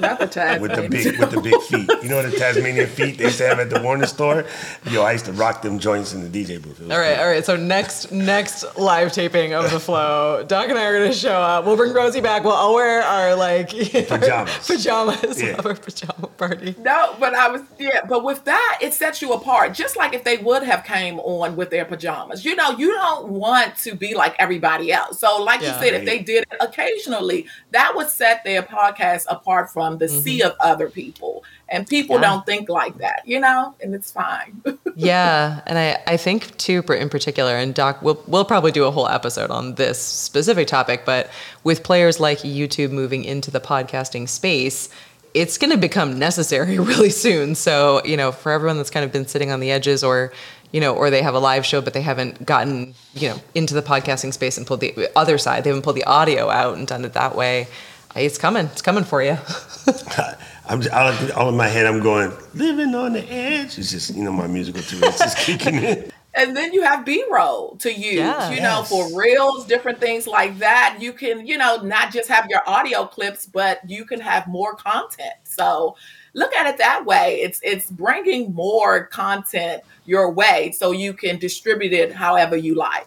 Not 0.00 0.18
the 0.20 0.26
time. 0.26 0.60
with 0.60 0.74
the 0.74 0.88
big 0.88 1.18
with 1.18 1.30
the 1.30 1.40
big 1.40 1.60
feet. 1.62 1.88
You 2.02 2.08
know 2.08 2.22
the 2.22 2.36
Tasmanian 2.36 2.86
feet 2.86 3.18
they 3.18 3.24
used 3.24 3.38
to 3.38 3.46
have 3.48 3.58
at 3.58 3.70
the 3.70 3.80
Warner 3.80 4.06
store? 4.06 4.44
Yo, 4.90 5.02
I 5.02 5.12
used 5.12 5.26
to 5.26 5.32
rock 5.32 5.62
them 5.62 5.78
joints 5.78 6.14
in 6.14 6.30
the 6.30 6.44
DJ 6.44 6.60
booth. 6.62 6.80
All 6.80 6.98
right, 6.98 7.14
cool. 7.16 7.24
all 7.24 7.30
right. 7.30 7.44
So 7.44 7.56
next 7.56 8.10
next 8.12 8.64
live 8.78 9.12
taping 9.12 9.52
of 9.54 9.70
the 9.70 9.80
flow, 9.80 10.44
Doc 10.46 10.68
and 10.70 10.78
I 10.78 10.84
are 10.86 10.98
gonna 10.98 11.12
show 11.12 11.32
up. 11.32 11.64
We'll 11.64 11.76
bring 11.76 11.92
Rosie 11.92 12.20
back. 12.20 12.44
We'll 12.44 12.52
all 12.54 12.74
wear 12.74 13.02
our 13.02 13.34
like 13.34 13.70
Pajamas. 13.70 14.50
pajamas. 14.66 15.40
Yeah. 15.42 15.56
We'll 15.62 15.68
our 15.68 15.74
pajama 15.74 16.26
party. 16.36 16.74
No, 16.78 17.16
but 17.20 17.34
I 17.34 17.48
was 17.50 17.62
yeah, 17.78 18.04
but 18.08 18.24
with 18.24 18.44
that, 18.44 18.78
it 18.80 18.94
sets 18.94 19.20
you 19.20 19.32
apart. 19.32 19.74
Just 19.74 19.96
like 19.96 20.14
if 20.14 20.24
they 20.24 20.38
would 20.38 20.62
have 20.62 20.84
came 20.84 21.18
on 21.20 21.56
with 21.56 21.70
their 21.70 21.84
pajamas. 21.84 22.44
You 22.44 22.56
know, 22.56 22.70
you 22.70 22.92
don't 22.92 23.28
want 23.28 23.76
to 23.78 23.94
be 23.94 24.14
like 24.14 24.34
everybody 24.38 24.92
else. 24.92 25.18
So, 25.20 25.42
like 25.42 25.60
Yeah. 25.60 25.74
you 25.78 25.82
said, 25.84 25.94
if 25.94 26.04
they 26.06 26.18
did 26.20 26.44
it 26.50 26.56
occasionally, 26.60 27.46
that 27.72 27.94
would 27.96 28.08
set 28.08 28.44
their 28.44 28.62
podcast 28.62 29.24
apart 29.28 29.57
from 29.66 29.98
the 29.98 30.08
sea 30.08 30.42
of 30.42 30.54
other 30.60 30.88
people. 30.88 31.44
And 31.70 31.86
people 31.86 32.16
Mm-hmm. 32.16 32.22
Yeah. 32.22 32.30
don't 32.30 32.46
think 32.46 32.68
like 32.70 32.96
that, 32.98 33.22
you 33.26 33.38
know, 33.40 33.74
and 33.82 33.94
it's 33.94 34.10
fine. 34.10 34.62
yeah, 34.96 35.60
and 35.66 35.78
I, 35.78 35.98
I 36.06 36.16
think 36.16 36.56
too, 36.56 36.82
in 36.88 37.10
particular, 37.10 37.54
and 37.56 37.74
Doc, 37.74 38.00
we'll 38.00 38.22
we'll 38.26 38.46
probably 38.46 38.72
do 38.72 38.84
a 38.84 38.90
whole 38.90 39.06
episode 39.08 39.50
on 39.50 39.74
this 39.74 39.98
specific 40.00 40.66
topic, 40.66 41.02
but 41.04 41.28
with 41.64 41.82
players 41.82 42.20
like 42.20 42.38
YouTube 42.38 42.90
moving 42.90 43.24
into 43.24 43.50
the 43.50 43.60
podcasting 43.60 44.28
space. 44.28 44.88
It's 45.34 45.58
going 45.58 45.70
to 45.70 45.76
become 45.76 46.18
necessary 46.18 46.78
really 46.92 47.10
soon. 47.10 47.54
So, 47.54 48.02
you 48.04 48.16
know, 48.16 48.32
for 48.32 48.50
everyone 48.50 48.78
that's 48.78 48.88
kind 48.90 49.04
of 49.04 49.12
been 49.12 49.28
sitting 49.28 49.50
on 49.52 49.60
the 49.60 49.70
edges 49.70 50.02
or, 50.02 50.32
you 50.72 50.80
know, 50.80 50.94
or 50.94 51.10
they 51.10 51.20
have 51.20 51.34
a 51.34 51.38
live 51.38 51.66
show, 51.66 51.82
but 51.82 51.92
they 51.92 52.00
haven't 52.00 52.46
gotten, 52.46 52.94
you 53.14 53.28
know, 53.28 53.38
into 53.54 53.74
the 53.74 53.82
podcasting 53.82 54.32
space 54.32 54.56
and 54.56 54.66
pulled 54.66 54.80
the 54.80 55.08
other 55.14 55.36
side, 55.36 55.64
they 55.64 55.70
haven't 55.70 55.82
pulled 55.82 55.96
the 55.96 56.04
audio 56.04 56.48
out 56.48 56.78
and 56.78 56.86
done 56.86 57.04
it 57.04 57.12
that 57.12 57.36
way. 57.36 57.68
It's 58.16 58.38
coming. 58.38 58.66
It's 58.66 58.82
coming 58.82 59.04
for 59.04 59.22
you. 59.22 59.36
I'm 60.68 60.82
just, 60.82 60.94
all, 60.94 61.12
all 61.34 61.48
in 61.48 61.56
my 61.56 61.68
head. 61.68 61.86
I'm 61.86 62.00
going 62.00 62.32
living 62.54 62.94
on 62.94 63.12
the 63.14 63.24
edge. 63.30 63.78
It's 63.78 63.90
just 63.90 64.14
you 64.14 64.22
know 64.24 64.32
my 64.32 64.46
musical 64.46 64.82
Tourette's 64.82 65.20
is 65.20 65.34
kicking 65.38 65.76
in. 65.76 66.10
and 66.34 66.54
then 66.56 66.72
you 66.74 66.82
have 66.82 67.04
b-roll 67.06 67.76
to 67.76 67.90
use 67.92 68.16
Yeah. 68.16 68.50
you 68.50 68.60
know 68.60 68.82
for 68.82 69.08
reels 69.18 69.66
different 69.66 69.98
things 69.98 70.26
like 70.26 70.58
that 70.58 70.98
you 71.00 71.12
can 71.14 71.46
you 71.46 71.56
know 71.56 71.76
not 71.78 72.12
just 72.12 72.28
have 72.28 72.46
your 72.50 72.60
audio 72.68 73.06
clips 73.06 73.46
but 73.46 73.80
you 73.88 74.04
can 74.04 74.20
have 74.20 74.46
more 74.46 74.74
content 74.74 75.32
so 75.44 75.96
look 76.34 76.52
at 76.54 76.66
it 76.66 76.76
that 76.78 77.06
way 77.06 77.36
it's 77.40 77.60
it's 77.62 77.90
bringing 77.90 78.52
more 78.52 79.06
content 79.06 79.82
your 80.04 80.30
way 80.30 80.70
so 80.76 80.90
you 80.90 81.14
can 81.14 81.38
distribute 81.38 81.94
it 81.94 82.12
however 82.12 82.56
you 82.56 82.74
like 82.74 83.06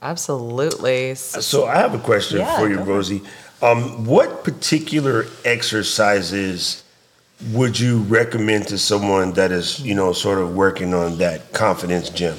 Absolutely. 0.00 1.16
So 1.16 1.66
I 1.66 1.76
have 1.78 1.92
a 1.92 1.98
question 1.98 2.38
Yeah, 2.38 2.56
for 2.56 2.68
you, 2.68 2.76
go 2.76 2.84
for. 2.84 2.90
Rosie. 2.92 3.22
Um, 3.60 4.04
what 4.04 4.44
particular 4.44 5.26
exercises 5.44 6.84
would 7.50 7.78
you 7.78 7.98
recommend 8.00 8.68
to 8.68 8.78
someone 8.78 9.32
that 9.32 9.52
is 9.52 9.80
you 9.80 9.94
know 9.94 10.12
sort 10.12 10.38
of 10.38 10.54
working 10.54 10.94
on 10.94 11.18
that 11.18 11.52
confidence 11.52 12.08
gym? 12.10 12.36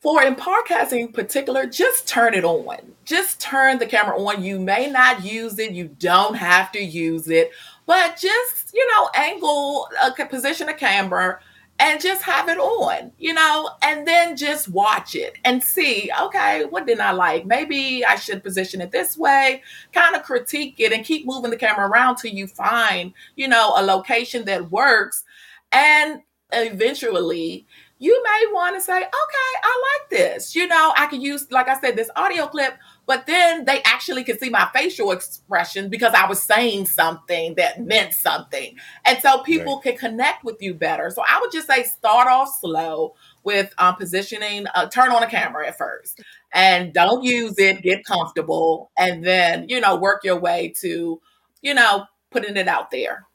for 0.00 0.22
in 0.22 0.36
podcasting 0.36 1.00
in 1.00 1.12
particular, 1.12 1.66
just 1.66 2.06
turn 2.06 2.34
it 2.34 2.44
on. 2.44 2.78
Just 3.04 3.40
turn 3.40 3.78
the 3.78 3.86
camera 3.86 4.18
on. 4.18 4.42
You 4.42 4.58
may 4.60 4.90
not 4.90 5.24
use 5.24 5.58
it, 5.58 5.72
you 5.72 5.88
don't 5.88 6.34
have 6.34 6.70
to 6.72 6.80
use 6.80 7.28
it, 7.28 7.50
but 7.86 8.16
just, 8.16 8.72
you 8.72 8.86
know, 8.92 9.10
angle, 9.14 9.88
uh, 10.00 10.12
position 10.26 10.68
a 10.68 10.74
camera 10.74 11.40
and 11.80 12.00
just 12.00 12.22
have 12.22 12.48
it 12.48 12.58
on, 12.58 13.12
you 13.18 13.32
know, 13.32 13.70
and 13.82 14.06
then 14.06 14.36
just 14.36 14.68
watch 14.68 15.14
it 15.14 15.36
and 15.44 15.62
see, 15.62 16.10
okay, 16.20 16.64
what 16.64 16.86
didn't 16.86 17.02
I 17.02 17.12
like? 17.12 17.46
Maybe 17.46 18.04
I 18.04 18.16
should 18.16 18.42
position 18.42 18.80
it 18.80 18.90
this 18.90 19.16
way, 19.16 19.62
kind 19.92 20.16
of 20.16 20.24
critique 20.24 20.76
it 20.78 20.92
and 20.92 21.04
keep 21.04 21.24
moving 21.24 21.50
the 21.50 21.56
camera 21.56 21.88
around 21.88 22.16
till 22.16 22.32
you 22.32 22.48
find, 22.48 23.12
you 23.36 23.46
know, 23.46 23.74
a 23.76 23.82
location 23.82 24.44
that 24.46 24.70
works. 24.72 25.24
And 25.70 26.22
eventually, 26.52 27.66
you 28.00 28.22
may 28.24 28.44
want 28.52 28.74
to 28.76 28.80
say, 28.80 28.96
okay, 28.96 29.52
I 29.62 30.00
like 30.00 30.10
this. 30.10 30.56
You 30.56 30.66
know, 30.66 30.92
I 30.96 31.06
could 31.06 31.22
use, 31.22 31.50
like 31.50 31.68
I 31.68 31.80
said, 31.80 31.96
this 31.96 32.10
audio 32.16 32.46
clip, 32.46 32.74
but 33.08 33.26
then 33.26 33.64
they 33.64 33.82
actually 33.84 34.22
could 34.22 34.38
see 34.38 34.50
my 34.50 34.68
facial 34.74 35.12
expression 35.12 35.88
because 35.88 36.12
I 36.12 36.28
was 36.28 36.42
saying 36.42 36.84
something 36.86 37.54
that 37.54 37.80
meant 37.80 38.12
something. 38.12 38.76
And 39.06 39.18
so 39.20 39.38
people 39.38 39.78
can 39.78 39.96
connect 39.96 40.44
with 40.44 40.58
you 40.60 40.74
better. 40.74 41.08
So 41.08 41.22
I 41.26 41.40
would 41.40 41.50
just 41.50 41.66
say 41.66 41.84
start 41.84 42.28
off 42.28 42.50
slow 42.60 43.14
with 43.44 43.72
um, 43.78 43.96
positioning, 43.96 44.66
uh, 44.74 44.88
turn 44.88 45.10
on 45.10 45.22
a 45.22 45.26
camera 45.26 45.66
at 45.66 45.78
first 45.78 46.20
and 46.52 46.92
don't 46.92 47.24
use 47.24 47.58
it, 47.58 47.80
get 47.80 48.04
comfortable, 48.04 48.90
and 48.98 49.24
then, 49.24 49.70
you 49.70 49.80
know, 49.80 49.96
work 49.96 50.22
your 50.22 50.38
way 50.38 50.74
to, 50.82 51.18
you 51.62 51.74
know, 51.74 52.04
putting 52.30 52.58
it 52.58 52.68
out 52.68 52.90
there. 52.90 53.27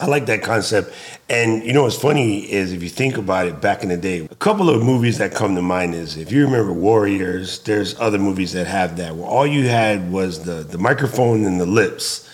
I 0.00 0.06
like 0.06 0.24
that 0.26 0.42
concept. 0.42 0.92
And 1.28 1.62
you 1.64 1.74
know 1.74 1.82
what's 1.82 1.98
funny 2.00 2.50
is 2.50 2.72
if 2.72 2.82
you 2.82 2.88
think 2.88 3.18
about 3.18 3.46
it 3.46 3.60
back 3.60 3.82
in 3.82 3.90
the 3.90 3.96
day, 3.98 4.20
a 4.30 4.34
couple 4.36 4.70
of 4.70 4.82
movies 4.82 5.18
that 5.18 5.34
come 5.34 5.54
to 5.54 5.60
mind 5.62 5.94
is 5.94 6.16
if 6.16 6.32
you 6.32 6.44
remember 6.46 6.72
Warriors, 6.72 7.58
there's 7.60 7.98
other 8.00 8.18
movies 8.18 8.52
that 8.54 8.66
have 8.66 8.96
that 8.96 9.14
where 9.14 9.26
all 9.28 9.46
you 9.46 9.68
had 9.68 10.10
was 10.10 10.44
the 10.44 10.54
the 10.64 10.78
microphone 10.78 11.44
and 11.44 11.60
the 11.60 11.66
lips. 11.66 12.28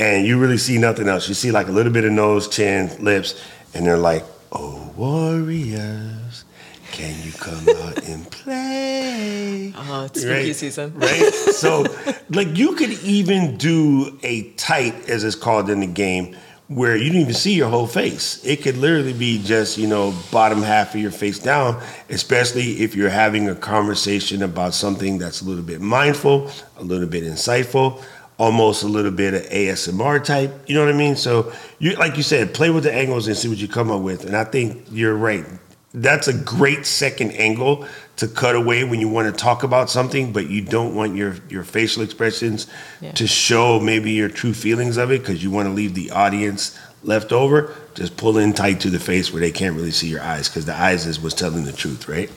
And 0.00 0.26
you 0.26 0.38
really 0.40 0.58
see 0.58 0.76
nothing 0.78 1.08
else. 1.08 1.28
You 1.28 1.34
see 1.34 1.52
like 1.52 1.68
a 1.68 1.72
little 1.72 1.92
bit 1.92 2.04
of 2.04 2.10
nose, 2.12 2.48
chin, 2.48 2.90
lips, 3.02 3.40
and 3.74 3.86
they're 3.86 3.96
like, 3.96 4.24
"Oh, 4.50 4.92
warriors, 4.96 6.44
can 6.92 7.14
you 7.24 7.32
come 7.32 7.68
out 7.82 8.08
and 8.08 8.28
play?" 8.30 9.72
Oh, 9.76 10.04
it's 10.04 10.20
spooky 10.20 10.46
Right. 10.46 10.56
season. 10.56 10.92
right? 10.96 11.32
So, 11.34 11.84
like, 12.30 12.56
you 12.56 12.74
could 12.76 12.90
even 13.04 13.56
do 13.56 14.18
a 14.22 14.50
tight, 14.52 15.08
as 15.08 15.22
it's 15.24 15.34
called 15.36 15.68
in 15.70 15.80
the 15.80 15.86
game, 15.86 16.36
where 16.68 16.96
you 16.96 17.10
don't 17.10 17.22
even 17.22 17.34
see 17.34 17.54
your 17.54 17.70
whole 17.70 17.86
face. 17.86 18.44
It 18.44 18.62
could 18.62 18.76
literally 18.76 19.14
be 19.14 19.42
just, 19.42 19.78
you 19.78 19.86
know, 19.86 20.14
bottom 20.30 20.62
half 20.62 20.94
of 20.94 21.00
your 21.00 21.10
face 21.10 21.38
down, 21.38 21.82
especially 22.10 22.82
if 22.82 22.94
you're 22.94 23.08
having 23.08 23.48
a 23.48 23.54
conversation 23.54 24.42
about 24.42 24.74
something 24.74 25.16
that's 25.16 25.40
a 25.40 25.46
little 25.46 25.64
bit 25.64 25.80
mindful, 25.80 26.50
a 26.76 26.84
little 26.84 27.08
bit 27.08 27.24
insightful, 27.24 28.02
almost 28.36 28.82
a 28.82 28.86
little 28.86 29.10
bit 29.10 29.32
of 29.32 29.42
ASMR 29.44 30.22
type. 30.22 30.52
You 30.66 30.74
know 30.74 30.84
what 30.84 30.94
I 30.94 30.96
mean? 30.96 31.16
So, 31.16 31.52
you 31.78 31.94
like 31.96 32.18
you 32.18 32.22
said, 32.22 32.52
play 32.52 32.68
with 32.68 32.84
the 32.84 32.92
angles 32.92 33.26
and 33.28 33.36
see 33.36 33.48
what 33.48 33.58
you 33.58 33.68
come 33.68 33.90
up 33.90 34.02
with. 34.02 34.26
And 34.26 34.36
I 34.36 34.44
think 34.44 34.86
you're 34.90 35.16
right. 35.16 35.46
That's 35.94 36.28
a 36.28 36.34
great 36.34 36.84
second 36.84 37.32
angle 37.32 37.86
to 38.18 38.28
cut 38.28 38.54
away 38.54 38.84
when 38.84 39.00
you 39.00 39.08
want 39.08 39.26
to 39.34 39.40
talk 39.44 39.62
about 39.62 39.88
something, 39.90 40.32
but 40.32 40.48
you 40.50 40.60
don't 40.60 40.94
want 40.94 41.16
your 41.16 41.36
your 41.48 41.64
facial 41.64 42.02
expressions 42.02 42.66
Yeah. 43.00 43.12
to 43.12 43.26
show 43.26 43.80
maybe 43.80 44.10
your 44.12 44.28
true 44.28 44.54
feelings 44.54 44.96
of 44.96 45.10
it 45.10 45.20
because 45.20 45.42
you 45.42 45.50
want 45.50 45.66
to 45.68 45.72
leave 45.72 45.94
the 45.94 46.10
audience 46.10 46.78
left 47.02 47.32
over. 47.32 47.74
Just 47.94 48.16
pull 48.16 48.36
in 48.38 48.52
tight 48.52 48.80
to 48.80 48.90
the 48.90 48.98
face 49.00 49.32
where 49.32 49.40
they 49.40 49.52
can't 49.52 49.74
really 49.76 49.92
see 49.92 50.08
your 50.08 50.22
eyes 50.22 50.48
because 50.48 50.66
the 50.66 50.74
eyes 50.74 51.06
is 51.06 51.20
what's 51.20 51.34
telling 51.34 51.64
the 51.64 51.72
truth, 51.72 52.08
right? 52.08 52.30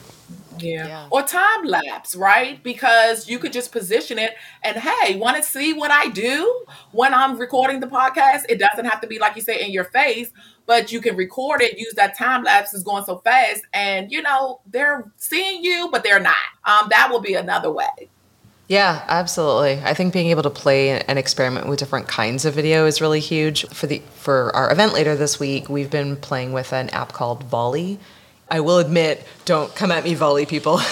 Yeah. 0.58 0.86
Yeah. 0.86 1.06
Or 1.10 1.22
time 1.22 1.64
lapse, 1.64 2.14
right? 2.14 2.62
Because 2.62 3.28
you 3.28 3.40
could 3.40 3.52
just 3.52 3.72
position 3.72 4.18
it 4.18 4.34
and 4.62 4.76
hey, 4.76 5.16
want 5.16 5.36
to 5.36 5.42
see 5.42 5.72
what 5.72 5.90
I 5.90 6.08
do 6.10 6.64
when 6.92 7.12
I'm 7.12 7.38
recording 7.38 7.80
the 7.80 7.88
podcast? 7.88 8.42
It 8.48 8.58
doesn't 8.58 8.84
have 8.84 9.00
to 9.00 9.08
be 9.08 9.18
like 9.18 9.34
you 9.34 9.42
say 9.42 9.60
in 9.64 9.72
your 9.72 9.84
face, 9.84 10.30
but 10.66 10.92
you 10.92 11.00
can 11.00 11.16
record 11.16 11.62
it, 11.62 11.78
use 11.78 11.94
that 11.94 12.16
time 12.16 12.44
lapse 12.44 12.74
is 12.74 12.82
going 12.82 13.04
so 13.04 13.18
fast, 13.18 13.62
and 13.72 14.10
you 14.10 14.22
know, 14.22 14.60
they're 14.66 15.10
seeing 15.16 15.62
you, 15.64 15.88
but 15.90 16.02
they're 16.02 16.20
not. 16.20 16.36
Um, 16.64 16.88
that 16.90 17.08
will 17.10 17.20
be 17.20 17.34
another 17.34 17.70
way. 17.70 18.08
Yeah, 18.68 19.04
absolutely. 19.08 19.82
I 19.84 19.92
think 19.92 20.14
being 20.14 20.28
able 20.28 20.44
to 20.44 20.50
play 20.50 20.98
and 21.02 21.18
experiment 21.18 21.68
with 21.68 21.78
different 21.78 22.08
kinds 22.08 22.44
of 22.44 22.54
video 22.54 22.86
is 22.86 23.00
really 23.00 23.20
huge. 23.20 23.66
For 23.68 23.86
the 23.86 24.00
for 24.14 24.54
our 24.56 24.72
event 24.72 24.94
later 24.94 25.14
this 25.14 25.38
week, 25.38 25.68
we've 25.68 25.90
been 25.90 26.16
playing 26.16 26.52
with 26.52 26.72
an 26.72 26.88
app 26.90 27.12
called 27.12 27.44
Volley. 27.44 27.98
I 28.52 28.60
will 28.60 28.76
admit, 28.76 29.26
don't 29.46 29.74
come 29.74 29.90
at 29.90 30.04
me, 30.04 30.12
Volley 30.12 30.44
people. 30.44 30.78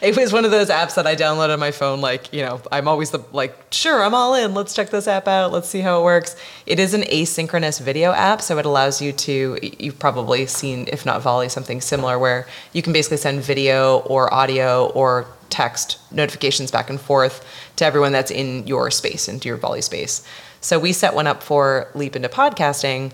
it 0.00 0.16
was 0.16 0.32
one 0.32 0.44
of 0.44 0.52
those 0.52 0.68
apps 0.68 0.94
that 0.94 1.08
I 1.08 1.16
downloaded 1.16 1.52
on 1.52 1.58
my 1.58 1.72
phone. 1.72 2.00
Like, 2.00 2.32
you 2.32 2.42
know, 2.42 2.62
I'm 2.70 2.86
always 2.86 3.10
the 3.10 3.18
like, 3.32 3.58
sure, 3.72 4.00
I'm 4.00 4.14
all 4.14 4.36
in. 4.36 4.54
Let's 4.54 4.72
check 4.72 4.90
this 4.90 5.08
app 5.08 5.26
out. 5.26 5.50
Let's 5.50 5.68
see 5.68 5.80
how 5.80 6.00
it 6.00 6.04
works. 6.04 6.36
It 6.64 6.78
is 6.78 6.94
an 6.94 7.02
asynchronous 7.02 7.80
video 7.80 8.12
app, 8.12 8.40
so 8.40 8.58
it 8.58 8.64
allows 8.64 9.02
you 9.02 9.10
to. 9.12 9.58
You've 9.60 9.98
probably 9.98 10.46
seen, 10.46 10.86
if 10.92 11.04
not 11.04 11.20
Volley, 11.20 11.48
something 11.48 11.80
similar 11.80 12.16
where 12.16 12.46
you 12.72 12.80
can 12.80 12.92
basically 12.92 13.16
send 13.16 13.42
video 13.42 13.98
or 14.02 14.32
audio 14.32 14.86
or 14.90 15.26
text 15.50 15.98
notifications 16.12 16.70
back 16.70 16.88
and 16.88 17.00
forth 17.00 17.44
to 17.74 17.84
everyone 17.84 18.12
that's 18.12 18.30
in 18.30 18.64
your 18.68 18.88
space, 18.92 19.26
into 19.26 19.48
your 19.48 19.56
Volley 19.56 19.82
space. 19.82 20.24
So 20.60 20.78
we 20.78 20.92
set 20.92 21.12
one 21.14 21.26
up 21.26 21.42
for 21.42 21.90
Leap 21.96 22.14
into 22.14 22.28
Podcasting. 22.28 23.12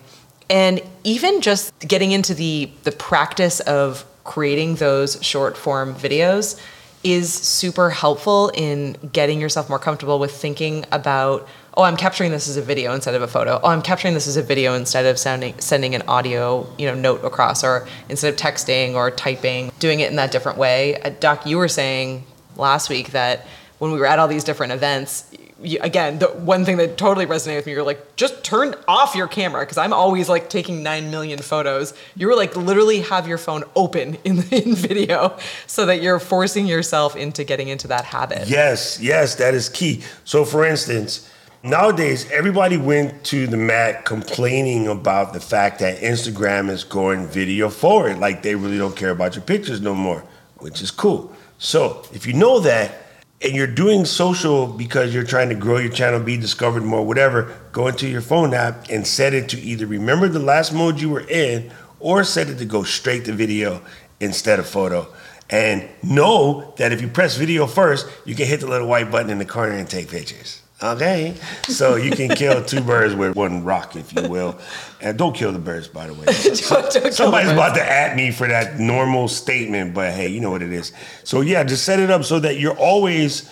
And 0.50 0.80
even 1.04 1.40
just 1.40 1.78
getting 1.80 2.12
into 2.12 2.34
the 2.34 2.70
the 2.84 2.92
practice 2.92 3.60
of 3.60 4.04
creating 4.24 4.76
those 4.76 5.22
short 5.22 5.56
form 5.56 5.94
videos 5.94 6.60
is 7.04 7.32
super 7.32 7.90
helpful 7.90 8.50
in 8.54 8.96
getting 9.12 9.40
yourself 9.40 9.68
more 9.68 9.78
comfortable 9.78 10.18
with 10.18 10.32
thinking 10.32 10.84
about 10.90 11.46
oh 11.76 11.82
i'm 11.84 11.96
capturing 11.96 12.32
this 12.32 12.48
as 12.48 12.56
a 12.56 12.62
video 12.62 12.92
instead 12.92 13.14
of 13.14 13.22
a 13.22 13.28
photo. 13.28 13.60
Oh 13.62 13.68
i'm 13.68 13.82
capturing 13.82 14.14
this 14.14 14.26
as 14.26 14.36
a 14.36 14.42
video 14.42 14.74
instead 14.74 15.06
of 15.06 15.18
sounding, 15.18 15.58
sending 15.60 15.94
an 15.94 16.02
audio 16.08 16.66
you 16.76 16.86
know 16.86 16.94
note 16.94 17.24
across 17.24 17.62
or 17.62 17.86
instead 18.08 18.32
of 18.34 18.38
texting 18.38 18.94
or 18.94 19.10
typing 19.10 19.70
doing 19.78 20.00
it 20.00 20.10
in 20.10 20.16
that 20.16 20.32
different 20.32 20.58
way. 20.58 21.00
Uh, 21.00 21.10
doc 21.20 21.46
you 21.46 21.56
were 21.56 21.68
saying 21.68 22.24
last 22.56 22.90
week 22.90 23.12
that 23.12 23.46
when 23.78 23.92
we 23.92 23.98
were 23.98 24.06
at 24.06 24.18
all 24.18 24.28
these 24.28 24.44
different 24.44 24.72
events 24.72 25.24
you, 25.60 25.78
again, 25.80 26.18
the 26.18 26.28
one 26.28 26.64
thing 26.64 26.76
that 26.76 26.96
totally 26.96 27.26
resonated 27.26 27.56
with 27.56 27.66
me, 27.66 27.72
you're 27.72 27.82
like, 27.82 28.16
just 28.16 28.44
turn 28.44 28.74
off 28.86 29.14
your 29.14 29.26
camera 29.26 29.62
because 29.62 29.78
I'm 29.78 29.92
always 29.92 30.28
like 30.28 30.48
taking 30.48 30.82
nine 30.82 31.10
million 31.10 31.38
photos. 31.38 31.94
You 32.16 32.28
were 32.28 32.36
like, 32.36 32.56
literally 32.56 33.00
have 33.00 33.26
your 33.26 33.38
phone 33.38 33.64
open 33.74 34.16
in 34.24 34.42
in 34.50 34.74
video 34.74 35.36
so 35.66 35.86
that 35.86 36.02
you're 36.02 36.20
forcing 36.20 36.66
yourself 36.66 37.16
into 37.16 37.44
getting 37.44 37.68
into 37.68 37.88
that 37.88 38.04
habit. 38.04 38.48
Yes, 38.48 39.00
yes, 39.00 39.34
that 39.36 39.54
is 39.54 39.68
key. 39.68 40.02
So, 40.24 40.44
for 40.44 40.64
instance, 40.64 41.28
nowadays 41.62 42.30
everybody 42.30 42.76
went 42.76 43.24
to 43.24 43.46
the 43.46 43.56
mat 43.56 44.04
complaining 44.04 44.86
about 44.86 45.32
the 45.32 45.40
fact 45.40 45.80
that 45.80 46.00
Instagram 46.00 46.70
is 46.70 46.84
going 46.84 47.26
video 47.26 47.68
forward, 47.68 48.18
like 48.18 48.42
they 48.42 48.54
really 48.54 48.78
don't 48.78 48.96
care 48.96 49.10
about 49.10 49.34
your 49.34 49.44
pictures 49.44 49.80
no 49.80 49.94
more, 49.94 50.22
which 50.58 50.82
is 50.82 50.90
cool. 50.92 51.34
So, 51.58 52.04
if 52.12 52.26
you 52.26 52.34
know 52.34 52.60
that 52.60 53.07
and 53.40 53.54
you're 53.54 53.66
doing 53.66 54.04
social 54.04 54.66
because 54.66 55.14
you're 55.14 55.24
trying 55.24 55.48
to 55.48 55.54
grow 55.54 55.78
your 55.78 55.92
channel, 55.92 56.18
be 56.20 56.36
discovered 56.36 56.82
more, 56.82 57.06
whatever, 57.06 57.56
go 57.72 57.86
into 57.86 58.08
your 58.08 58.20
phone 58.20 58.52
app 58.52 58.88
and 58.90 59.06
set 59.06 59.32
it 59.32 59.48
to 59.50 59.60
either 59.60 59.86
remember 59.86 60.28
the 60.28 60.40
last 60.40 60.72
mode 60.72 61.00
you 61.00 61.08
were 61.08 61.26
in 61.28 61.70
or 62.00 62.24
set 62.24 62.48
it 62.48 62.58
to 62.58 62.64
go 62.64 62.82
straight 62.82 63.24
to 63.26 63.32
video 63.32 63.80
instead 64.18 64.58
of 64.58 64.66
photo. 64.66 65.06
And 65.50 65.88
know 66.02 66.74
that 66.76 66.92
if 66.92 67.00
you 67.00 67.08
press 67.08 67.36
video 67.36 67.66
first, 67.66 68.08
you 68.24 68.34
can 68.34 68.46
hit 68.46 68.60
the 68.60 68.66
little 68.66 68.88
white 68.88 69.10
button 69.10 69.30
in 69.30 69.38
the 69.38 69.46
corner 69.46 69.72
and 69.72 69.88
take 69.88 70.10
pictures. 70.10 70.62
Okay, 70.80 71.34
so 71.64 71.96
you 71.96 72.12
can 72.12 72.28
kill 72.28 72.64
two 72.64 72.80
birds 72.80 73.12
with 73.12 73.34
one 73.34 73.64
rock, 73.64 73.96
if 73.96 74.12
you 74.14 74.28
will. 74.28 74.56
And 75.00 75.18
don't 75.18 75.34
kill 75.34 75.50
the 75.50 75.58
birds, 75.58 75.88
by 75.88 76.06
the 76.06 76.14
way. 76.14 76.24
Don't- 76.68 77.02
don't 77.02 77.12
Somebody's 77.12 77.50
about 77.50 77.74
to 77.74 77.82
at 77.82 78.16
me 78.16 78.30
for 78.30 78.46
that 78.46 78.78
normal 78.78 79.26
statement, 79.26 79.92
but 79.92 80.12
hey, 80.12 80.28
you 80.28 80.38
know 80.40 80.50
what 80.50 80.62
it 80.62 80.72
is. 80.72 80.92
So 81.24 81.40
yeah, 81.40 81.64
just 81.64 81.84
set 81.84 81.98
it 81.98 82.10
up 82.12 82.22
so 82.22 82.38
that 82.38 82.60
you're 82.60 82.76
always 82.76 83.50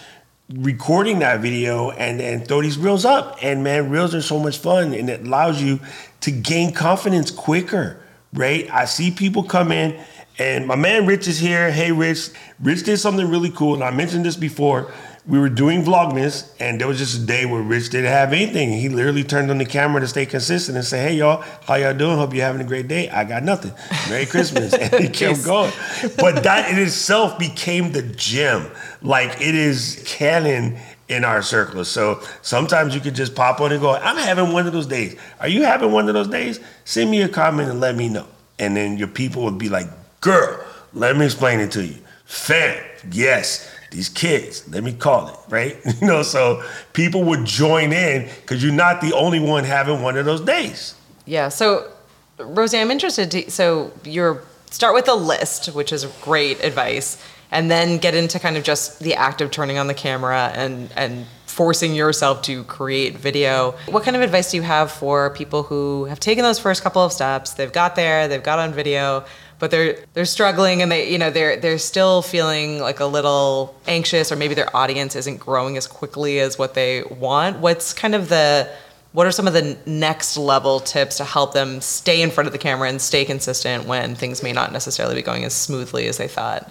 recording 0.55 1.19
that 1.19 1.41
video 1.41 1.91
and 1.91 2.21
and 2.21 2.47
throw 2.47 2.63
these 2.63 2.79
reels 2.79 3.05
up. 3.05 3.39
And 3.43 3.65
man, 3.65 3.91
reels 3.91 4.15
are 4.15 4.23
so 4.23 4.39
much 4.39 4.59
fun, 4.59 4.95
and 4.95 5.11
it 5.11 5.23
allows 5.23 5.61
you 5.61 5.81
to 6.21 6.31
gain 6.31 6.73
confidence 6.73 7.33
quicker. 7.33 8.01
Right? 8.35 8.71
I 8.71 8.85
see 8.85 9.11
people 9.11 9.43
come 9.43 9.73
in. 9.73 10.01
And 10.39 10.67
my 10.67 10.77
man 10.77 11.07
Rich 11.07 11.29
is 11.29 11.39
here. 11.39 11.73
Hey, 11.73 11.91
Rich. 11.93 12.29
Rich 12.61 12.83
did 12.85 12.99
something 12.99 13.29
really 13.29 13.51
cool, 13.51 13.75
and 13.75 13.83
I 13.83 13.91
mentioned 13.91 14.25
this 14.27 14.37
before 14.37 14.93
we 15.29 15.41
were 15.41 15.49
doing 15.49 15.83
Vlogmas, 15.83 16.49
and 16.61 16.81
there 16.81 16.87
was 16.87 16.99
just 16.99 17.21
a 17.21 17.27
day 17.27 17.47
where 17.47 17.61
Rich 17.61 17.91
didn't 17.91 18.13
have 18.13 18.33
anything. 18.33 18.73
He 18.73 18.89
literally 18.89 19.25
turned 19.25 19.51
on 19.51 19.59
the 19.59 19.65
camera 19.65 20.01
to 20.01 20.07
stay 20.07 20.25
consistent 20.25 20.77
and 20.77 20.87
say, 20.87 21.03
"Hey, 21.03 21.15
y'all, 21.17 21.43
how 21.65 21.75
y'all 21.75 21.95
doing? 21.95 22.17
Hope 22.17 22.33
you're 22.33 22.45
having 22.45 22.61
a 22.61 22.65
great 22.65 22.87
day. 22.87 23.09
I 23.09 23.25
got 23.25 23.43
nothing. 23.43 23.73
Merry 24.09 24.27
Christmas." 24.35 24.73
and 24.73 24.95
he 25.03 25.09
kept 25.09 25.45
going. 25.45 25.73
But 26.17 26.45
that 26.45 26.71
in 26.71 26.79
itself 26.79 27.39
became 27.39 27.91
the 27.91 28.03
gem. 28.03 28.71
Like 29.03 29.41
it 29.41 29.55
is 29.57 30.03
canon 30.07 30.79
in 31.09 31.25
our 31.25 31.43
circles. 31.43 31.89
So 31.89 32.21
sometimes 32.43 32.95
you 32.95 33.01
could 33.01 33.15
just 33.15 33.35
pop 33.35 33.61
on 33.61 33.73
and 33.73 33.81
go, 33.81 33.95
"I'm 33.95 34.17
having 34.17 34.53
one 34.53 34.69
of 34.69 34.73
those 34.73 34.87
days." 34.87 35.17
Are 35.41 35.49
you 35.49 35.65
having 35.65 35.91
one 35.91 36.07
of 36.07 36.15
those 36.15 36.29
days? 36.29 36.61
Send 36.85 37.11
me 37.11 37.23
a 37.23 37.29
comment 37.29 37.69
and 37.69 37.81
let 37.81 37.97
me 37.97 38.09
know. 38.09 38.27
And 38.61 38.77
then 38.77 38.97
your 38.97 39.09
people 39.09 39.43
would 39.43 39.59
be 39.59 39.69
like, 39.69 39.89
"Girl, 40.21 40.65
let 40.95 41.17
me 41.17 41.25
explain 41.25 41.59
it 41.59 41.73
to 41.73 41.85
you." 41.85 41.97
Fam, 42.27 42.81
yes 43.11 43.73
these 43.91 44.09
kids, 44.09 44.69
let 44.69 44.83
me 44.83 44.93
call 44.93 45.29
it, 45.29 45.37
right? 45.49 45.77
You 46.01 46.07
know, 46.07 46.23
so 46.23 46.63
people 46.93 47.25
would 47.25 47.45
join 47.45 47.93
in 47.93 48.29
because 48.43 48.63
you're 48.63 48.73
not 48.73 49.01
the 49.01 49.13
only 49.15 49.41
one 49.41 49.65
having 49.65 50.03
one 50.03 50.17
of 50.17 50.25
those 50.25 50.41
days. 50.41 50.95
Yeah. 51.25 51.49
So, 51.49 51.91
Rosie, 52.39 52.79
I'm 52.79 52.91
interested. 52.91 53.31
To, 53.31 53.51
so 53.51 53.93
you're 54.05 54.43
start 54.71 54.95
with 54.95 55.09
a 55.09 55.15
list, 55.15 55.69
which 55.75 55.93
is 55.93 56.05
great 56.21 56.63
advice, 56.63 57.23
and 57.51 57.71
then 57.71 57.99
get 57.99 58.15
into 58.15 58.39
kind 58.39 58.57
of 58.57 58.65
just 58.65 59.01
the 59.01 59.15
act 59.15 59.41
of 59.41 59.51
turning 59.51 59.79
on 59.79 59.87
the 59.87 59.95
camera 59.95 60.53
and 60.55 60.93
and 60.97 61.27
forcing 61.47 61.95
yourself 61.95 62.43
to 62.43 62.65
create 62.65 63.17
video. 63.17 63.75
What 63.89 64.05
kind 64.05 64.15
of 64.15 64.21
advice 64.21 64.51
do 64.51 64.59
you 64.59 64.63
have 64.63 64.93
for 64.93 65.31
people 65.31 65.63
who 65.63 66.05
have 66.05 66.21
taken 66.21 66.43
those 66.43 66.59
first 66.59 66.83
couple 66.83 67.03
of 67.03 67.13
steps? 67.13 67.55
They've 67.55 67.73
got 67.73 67.97
there, 67.97 68.29
they've 68.29 68.43
got 68.43 68.59
on 68.59 68.75
video, 68.75 69.25
but 69.59 69.71
they're 69.71 69.99
they're 70.15 70.25
struggling 70.25 70.83
and 70.83 70.91
they 70.91 71.11
you 71.11 71.19
know 71.19 71.31
they're 71.31 71.57
they're 71.57 71.79
still 71.79 72.23
feeling 72.23 72.81
like 72.81 73.01
a 73.01 73.07
little 73.07 73.75
anxious 73.87 74.31
or 74.31 74.37
maybe 74.37 74.55
their 74.55 74.75
audience 74.77 75.17
isn't 75.17 75.39
growing 75.39 75.77
as 75.77 75.87
quickly 75.87 76.41
as 76.41 76.59
what 76.59 76.75
they 76.75 77.03
want. 77.05 77.59
What's 77.59 77.93
kind 77.93 78.15
of 78.15 78.29
the 78.29 78.71
what 79.13 79.27
are 79.27 79.33
some 79.33 79.47
of 79.47 79.55
the 79.55 79.79
next 79.87 80.37
level 80.37 80.79
tips 80.79 81.17
to 81.17 81.25
help 81.25 81.55
them 81.55 81.81
stay 81.81 82.21
in 82.21 82.31
front 82.31 82.47
of 82.47 82.53
the 82.53 82.59
camera 82.59 82.89
and 82.89 83.01
stay 83.01 83.25
consistent 83.25 83.87
when 83.87 84.15
things 84.15 84.43
may 84.43 84.53
not 84.53 84.73
necessarily 84.73 85.15
be 85.15 85.23
going 85.23 85.43
as 85.43 85.55
smoothly 85.55 86.07
as 86.07 86.19
they 86.19 86.29
thought? 86.29 86.71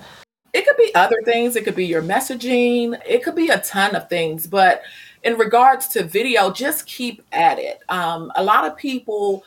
It 0.53 0.65
could 0.65 0.77
be 0.77 0.93
other 0.93 1.21
things. 1.25 1.55
It 1.55 1.63
could 1.63 1.75
be 1.75 1.87
your 1.87 2.03
messaging. 2.03 3.01
It 3.05 3.23
could 3.23 3.35
be 3.35 3.49
a 3.49 3.61
ton 3.61 3.95
of 3.95 4.07
things. 4.09 4.45
But 4.45 4.83
in 5.23 5.37
regards 5.39 5.87
to 5.89 6.03
video, 6.03 6.51
just 6.51 6.85
keep 6.85 7.23
at 7.31 7.57
it. 7.57 7.81
Um, 7.89 8.31
a 8.35 8.43
lot 8.43 8.63
of 8.63 8.77
people, 8.77 9.43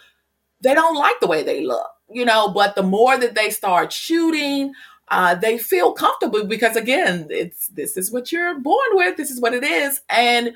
they 0.61 0.75
don't 0.75 0.97
like 0.97 1.21
the 1.21 1.29
way 1.29 1.45
they 1.45 1.65
look, 1.65 1.89
you 2.11 2.25
know, 2.25 2.49
but 2.49 2.75
the 2.75 2.83
more 2.83 3.19
that 3.19 3.35
they 3.35 3.51
start 3.51 3.93
shooting, 3.93 4.73
uh, 5.09 5.35
they 5.35 5.59
feel 5.59 5.93
comfortable 5.93 6.45
because 6.45 6.77
again, 6.77 7.27
it's 7.31 7.69
this 7.69 7.97
is 7.97 8.11
what 8.11 8.31
you're 8.33 8.59
born 8.61 8.89
with. 8.93 9.17
This 9.17 9.31
is 9.31 9.41
what 9.41 9.55
it 9.55 9.65
is, 9.65 10.01
and 10.09 10.53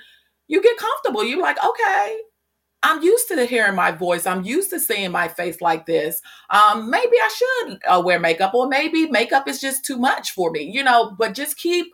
you 0.49 0.63
get 0.63 0.77
comfortable. 0.77 1.25
You're 1.25 1.41
like, 1.43 1.63
okay, 1.65 2.19
I'm 2.83 3.03
used 3.03 3.29
to 3.29 3.47
hearing 3.47 3.77
my 3.77 3.93
voice. 3.93 4.27
I'm 4.27 4.45
used 4.45 4.71
to 4.71 4.81
seeing 4.81 5.13
my 5.13 5.29
face 5.29 5.61
like 5.61 5.87
this. 5.87 6.21
Um, 6.51 6.91
maybe 6.91 7.13
I 7.13 7.31
should 7.37 7.79
uh, 7.89 8.03
wear 8.05 8.19
makeup, 8.21 8.55
or 8.55 8.69
maybe 8.69 9.07
makeup 9.07 9.49
is 9.49 9.61
just 9.61 9.85
too 9.85 9.99
much 9.99 10.33
for 10.33 10.51
me, 10.51 10.63
you 10.63 10.83
know. 10.83 11.15
But 11.19 11.35
just 11.35 11.57
keep 11.57 11.87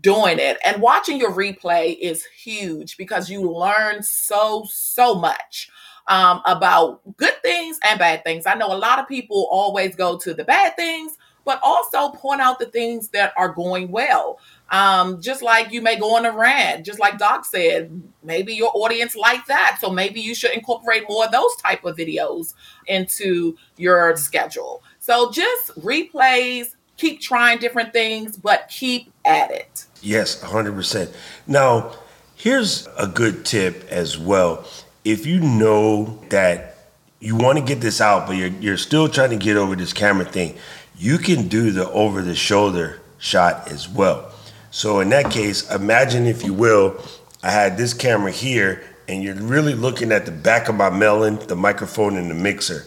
doing 0.00 0.38
it, 0.38 0.58
and 0.64 0.82
watching 0.82 1.18
your 1.18 1.32
replay 1.32 1.98
is 2.00 2.24
huge 2.24 2.96
because 2.96 3.30
you 3.30 3.50
learn 3.50 4.02
so 4.02 4.64
so 4.70 5.14
much 5.14 5.70
um, 6.08 6.42
about 6.46 7.00
good 7.16 7.40
things 7.42 7.78
and 7.84 7.98
bad 7.98 8.24
things. 8.24 8.46
I 8.46 8.54
know 8.54 8.72
a 8.72 8.76
lot 8.76 8.98
of 8.98 9.08
people 9.08 9.48
always 9.50 9.96
go 9.96 10.18
to 10.18 10.34
the 10.34 10.44
bad 10.44 10.76
things, 10.76 11.16
but 11.44 11.60
also 11.62 12.10
point 12.10 12.40
out 12.40 12.58
the 12.58 12.66
things 12.66 13.08
that 13.08 13.32
are 13.36 13.50
going 13.50 13.90
well. 13.90 14.38
Um, 14.70 15.20
just 15.20 15.42
like 15.42 15.72
you 15.72 15.82
may 15.82 15.98
go 15.98 16.16
on 16.16 16.24
a 16.24 16.32
rant, 16.32 16.86
just 16.86 16.98
like 16.98 17.18
Doc 17.18 17.44
said, 17.44 18.02
maybe 18.22 18.54
your 18.54 18.70
audience 18.74 19.14
like 19.14 19.44
that. 19.46 19.78
So 19.80 19.90
maybe 19.90 20.20
you 20.20 20.34
should 20.34 20.52
incorporate 20.52 21.04
more 21.08 21.26
of 21.26 21.32
those 21.32 21.54
type 21.56 21.84
of 21.84 21.96
videos 21.96 22.54
into 22.86 23.56
your 23.76 24.16
schedule. 24.16 24.82
So 24.98 25.30
just 25.30 25.74
replays, 25.80 26.74
keep 26.96 27.20
trying 27.20 27.58
different 27.58 27.92
things, 27.92 28.36
but 28.36 28.68
keep 28.68 29.12
at 29.24 29.50
it. 29.50 29.84
Yes, 30.00 30.42
100%. 30.42 31.14
Now, 31.46 31.92
here's 32.34 32.88
a 32.98 33.06
good 33.06 33.44
tip 33.44 33.86
as 33.90 34.18
well. 34.18 34.64
If 35.04 35.26
you 35.26 35.40
know 35.40 36.18
that 36.30 36.76
you 37.20 37.36
want 37.36 37.58
to 37.58 37.64
get 37.64 37.80
this 37.80 38.00
out, 38.00 38.26
but 38.26 38.36
you're, 38.36 38.48
you're 38.48 38.76
still 38.78 39.08
trying 39.08 39.30
to 39.30 39.36
get 39.36 39.56
over 39.56 39.76
this 39.76 39.92
camera 39.92 40.24
thing, 40.24 40.56
you 40.96 41.18
can 41.18 41.48
do 41.48 41.70
the 41.70 41.90
over 41.90 42.22
the 42.22 42.34
shoulder 42.34 43.00
shot 43.18 43.70
as 43.70 43.88
well. 43.88 44.32
So 44.70 45.00
in 45.00 45.10
that 45.10 45.30
case, 45.30 45.70
imagine 45.70 46.26
if 46.26 46.44
you 46.44 46.54
will, 46.54 47.02
I 47.42 47.50
had 47.50 47.76
this 47.76 47.94
camera 47.94 48.32
here 48.32 48.82
and 49.06 49.22
you're 49.22 49.34
really 49.34 49.74
looking 49.74 50.10
at 50.10 50.24
the 50.24 50.32
back 50.32 50.68
of 50.68 50.74
my 50.74 50.90
melon, 50.90 51.38
the 51.46 51.56
microphone 51.56 52.16
and 52.16 52.30
the 52.30 52.34
mixer. 52.34 52.84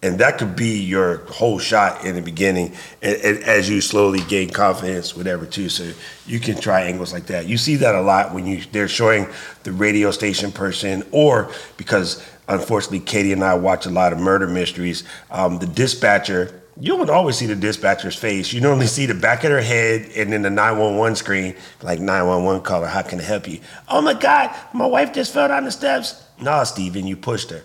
And 0.00 0.20
that 0.20 0.38
could 0.38 0.54
be 0.54 0.78
your 0.78 1.18
whole 1.26 1.58
shot 1.58 2.04
in 2.04 2.14
the 2.14 2.22
beginning 2.22 2.72
and, 3.02 3.16
and 3.20 3.38
as 3.42 3.68
you 3.68 3.80
slowly 3.80 4.20
gain 4.28 4.48
confidence, 4.50 5.16
whatever 5.16 5.44
too. 5.44 5.68
So 5.68 5.92
you 6.24 6.38
can 6.38 6.56
try 6.60 6.82
angles 6.82 7.12
like 7.12 7.26
that. 7.26 7.46
You 7.46 7.58
see 7.58 7.76
that 7.76 7.96
a 7.96 8.00
lot 8.00 8.32
when 8.32 8.46
you 8.46 8.62
they're 8.70 8.86
showing 8.86 9.26
the 9.64 9.72
radio 9.72 10.12
station 10.12 10.52
person 10.52 11.02
or 11.10 11.50
because 11.76 12.24
unfortunately 12.46 13.00
Katie 13.00 13.32
and 13.32 13.42
I 13.42 13.54
watch 13.54 13.86
a 13.86 13.90
lot 13.90 14.12
of 14.12 14.20
murder 14.20 14.46
mysteries, 14.46 15.02
um, 15.32 15.58
the 15.58 15.66
dispatcher 15.66 16.62
you 16.80 16.96
don't 16.96 17.10
always 17.10 17.36
see 17.36 17.46
the 17.46 17.56
dispatcher's 17.56 18.14
face. 18.14 18.52
You 18.52 18.60
normally 18.60 18.86
see 18.86 19.06
the 19.06 19.14
back 19.14 19.42
of 19.42 19.50
their 19.50 19.62
head 19.62 20.10
and 20.16 20.32
then 20.32 20.42
the 20.42 20.50
911 20.50 21.16
screen, 21.16 21.56
like 21.82 21.98
911 21.98 22.62
caller, 22.62 22.86
how 22.86 23.02
can 23.02 23.18
I 23.18 23.24
help 23.24 23.48
you? 23.48 23.60
Oh 23.88 24.00
my 24.00 24.14
God, 24.14 24.54
my 24.72 24.86
wife 24.86 25.12
just 25.12 25.34
fell 25.34 25.48
down 25.48 25.64
the 25.64 25.72
steps. 25.72 26.22
Nah, 26.40 26.62
Steven, 26.62 27.06
you 27.06 27.16
pushed 27.16 27.50
her. 27.50 27.62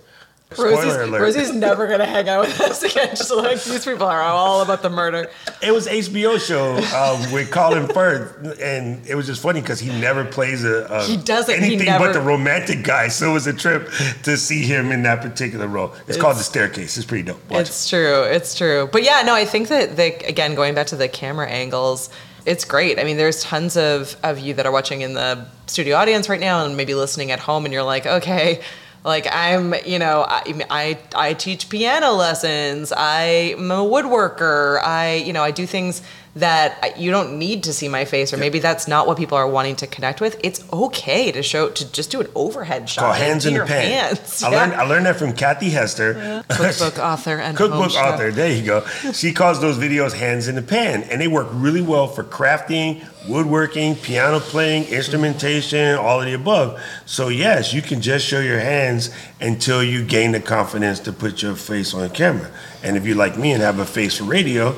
Rosie's, 0.57 1.09
Rosie's 1.09 1.53
never 1.53 1.87
gonna 1.87 2.05
hang 2.05 2.29
out 2.29 2.41
with 2.47 2.59
us 2.61 2.83
again. 2.83 3.15
Just 3.15 3.31
like 3.31 3.63
these 3.63 3.85
people 3.85 4.05
are 4.05 4.21
all 4.21 4.61
about 4.61 4.81
the 4.81 4.89
murder. 4.89 5.29
It 5.61 5.71
was 5.71 5.87
HBO 5.87 6.39
show 6.39 6.75
um, 6.97 7.31
with 7.31 7.51
Colin 7.51 7.87
Firth, 7.87 8.59
and 8.59 9.05
it 9.07 9.15
was 9.15 9.25
just 9.25 9.41
funny 9.41 9.61
because 9.61 9.79
he 9.79 9.89
never 9.99 10.25
plays 10.25 10.63
a, 10.63 10.85
a 10.85 11.03
he 11.03 11.17
doesn't 11.17 11.55
anything 11.55 11.85
never, 11.85 12.05
but 12.05 12.13
the 12.13 12.21
romantic 12.21 12.83
guy. 12.83 13.07
So 13.07 13.31
it 13.31 13.33
was 13.33 13.47
a 13.47 13.53
trip 13.53 13.89
to 14.23 14.37
see 14.37 14.63
him 14.63 14.91
in 14.91 15.03
that 15.03 15.21
particular 15.21 15.67
role. 15.67 15.93
It's, 16.01 16.09
it's 16.09 16.17
called 16.17 16.37
The 16.37 16.43
Staircase. 16.43 16.97
It's 16.97 17.05
pretty 17.05 17.23
dope. 17.23 17.49
Watch 17.49 17.61
it's 17.67 17.85
it. 17.85 17.95
true. 17.95 18.23
It's 18.23 18.55
true. 18.55 18.89
But 18.91 19.03
yeah, 19.03 19.21
no, 19.25 19.33
I 19.35 19.45
think 19.45 19.69
that 19.69 19.95
the 19.95 20.15
again 20.27 20.55
going 20.55 20.75
back 20.75 20.87
to 20.87 20.95
the 20.95 21.07
camera 21.07 21.49
angles 21.49 22.09
it's 22.45 22.65
great. 22.65 22.99
I 22.99 23.03
mean, 23.03 23.17
there's 23.17 23.41
tons 23.41 23.77
of, 23.77 24.15
of 24.23 24.39
you 24.39 24.53
that 24.55 24.65
are 24.65 24.71
watching 24.71 25.01
in 25.01 25.13
the 25.13 25.45
studio 25.67 25.95
audience 25.95 26.27
right 26.27 26.39
now 26.39 26.65
and 26.65 26.75
maybe 26.75 26.93
listening 26.93 27.31
at 27.31 27.39
home, 27.39 27.65
and 27.65 27.73
you're 27.73 27.83
like, 27.83 28.05
okay, 28.05 28.61
like 29.03 29.27
I'm, 29.31 29.73
you 29.85 29.99
know, 29.99 30.25
I, 30.27 30.65
I, 30.69 30.97
I 31.15 31.33
teach 31.33 31.69
piano 31.69 32.11
lessons. 32.11 32.93
I'm 32.95 33.71
a 33.71 33.83
woodworker. 33.83 34.81
I, 34.81 35.15
you 35.15 35.33
know, 35.33 35.43
I 35.43 35.51
do 35.51 35.65
things 35.65 36.01
that 36.35 36.97
you 36.97 37.11
don't 37.11 37.37
need 37.37 37.63
to 37.63 37.73
see 37.73 37.87
my 37.87 38.05
face, 38.05 38.33
or 38.33 38.37
maybe 38.37 38.57
that's 38.57 38.87
not 38.87 39.05
what 39.05 39.17
people 39.17 39.37
are 39.37 39.47
wanting 39.47 39.75
to 39.77 39.87
connect 39.87 40.19
with. 40.19 40.39
It's 40.43 40.63
okay 40.73 41.31
to 41.31 41.43
show 41.43 41.69
to 41.69 41.91
just 41.91 42.09
do 42.09 42.21
an 42.21 42.27
overhead 42.33 42.89
shot. 42.89 43.01
Call 43.01 43.13
hands 43.13 43.45
in 43.45 43.53
the 43.53 43.65
pan. 43.65 43.91
Hands. 43.91 44.43
I 44.43 44.49
yeah. 44.49 44.57
learned 44.57 44.73
I 44.73 44.83
learned 44.83 45.05
that 45.05 45.17
from 45.17 45.33
Kathy 45.33 45.69
Hester, 45.69 46.13
yeah. 46.13 46.41
cookbook 46.49 46.97
author 46.97 47.37
and 47.37 47.55
cookbook 47.55 47.93
author. 47.93 48.31
There 48.31 48.51
you 48.51 48.65
go. 48.65 48.85
She 49.13 49.31
calls 49.31 49.61
those 49.61 49.77
videos 49.77 50.11
hands 50.11 50.47
in 50.47 50.55
the 50.55 50.61
pan, 50.61 51.03
and 51.03 51.21
they 51.21 51.27
work 51.27 51.47
really 51.51 51.81
well 51.81 52.07
for 52.07 52.23
crafting, 52.23 53.05
woodworking, 53.27 53.95
piano 53.95 54.39
playing, 54.39 54.85
instrumentation, 54.85 55.95
all 55.95 56.19
of 56.19 56.25
the 56.25 56.33
above. 56.33 56.81
So 57.05 57.29
yes, 57.29 57.73
you 57.73 57.81
can 57.81 58.01
just 58.01 58.25
show 58.25 58.39
your 58.39 58.59
hands 58.59 59.11
until 59.39 59.83
you 59.83 60.03
gain 60.03 60.31
the 60.31 60.39
confidence 60.39 60.99
to 61.01 61.13
put 61.13 61.41
your 61.43 61.55
face 61.55 61.93
on 61.93 62.09
camera. 62.09 62.49
And 62.81 62.97
if 62.97 63.05
you're 63.05 63.15
like 63.15 63.37
me 63.37 63.51
and 63.51 63.61
have 63.61 63.79
a 63.79 63.85
face 63.85 64.17
for 64.17 64.23
radio, 64.23 64.75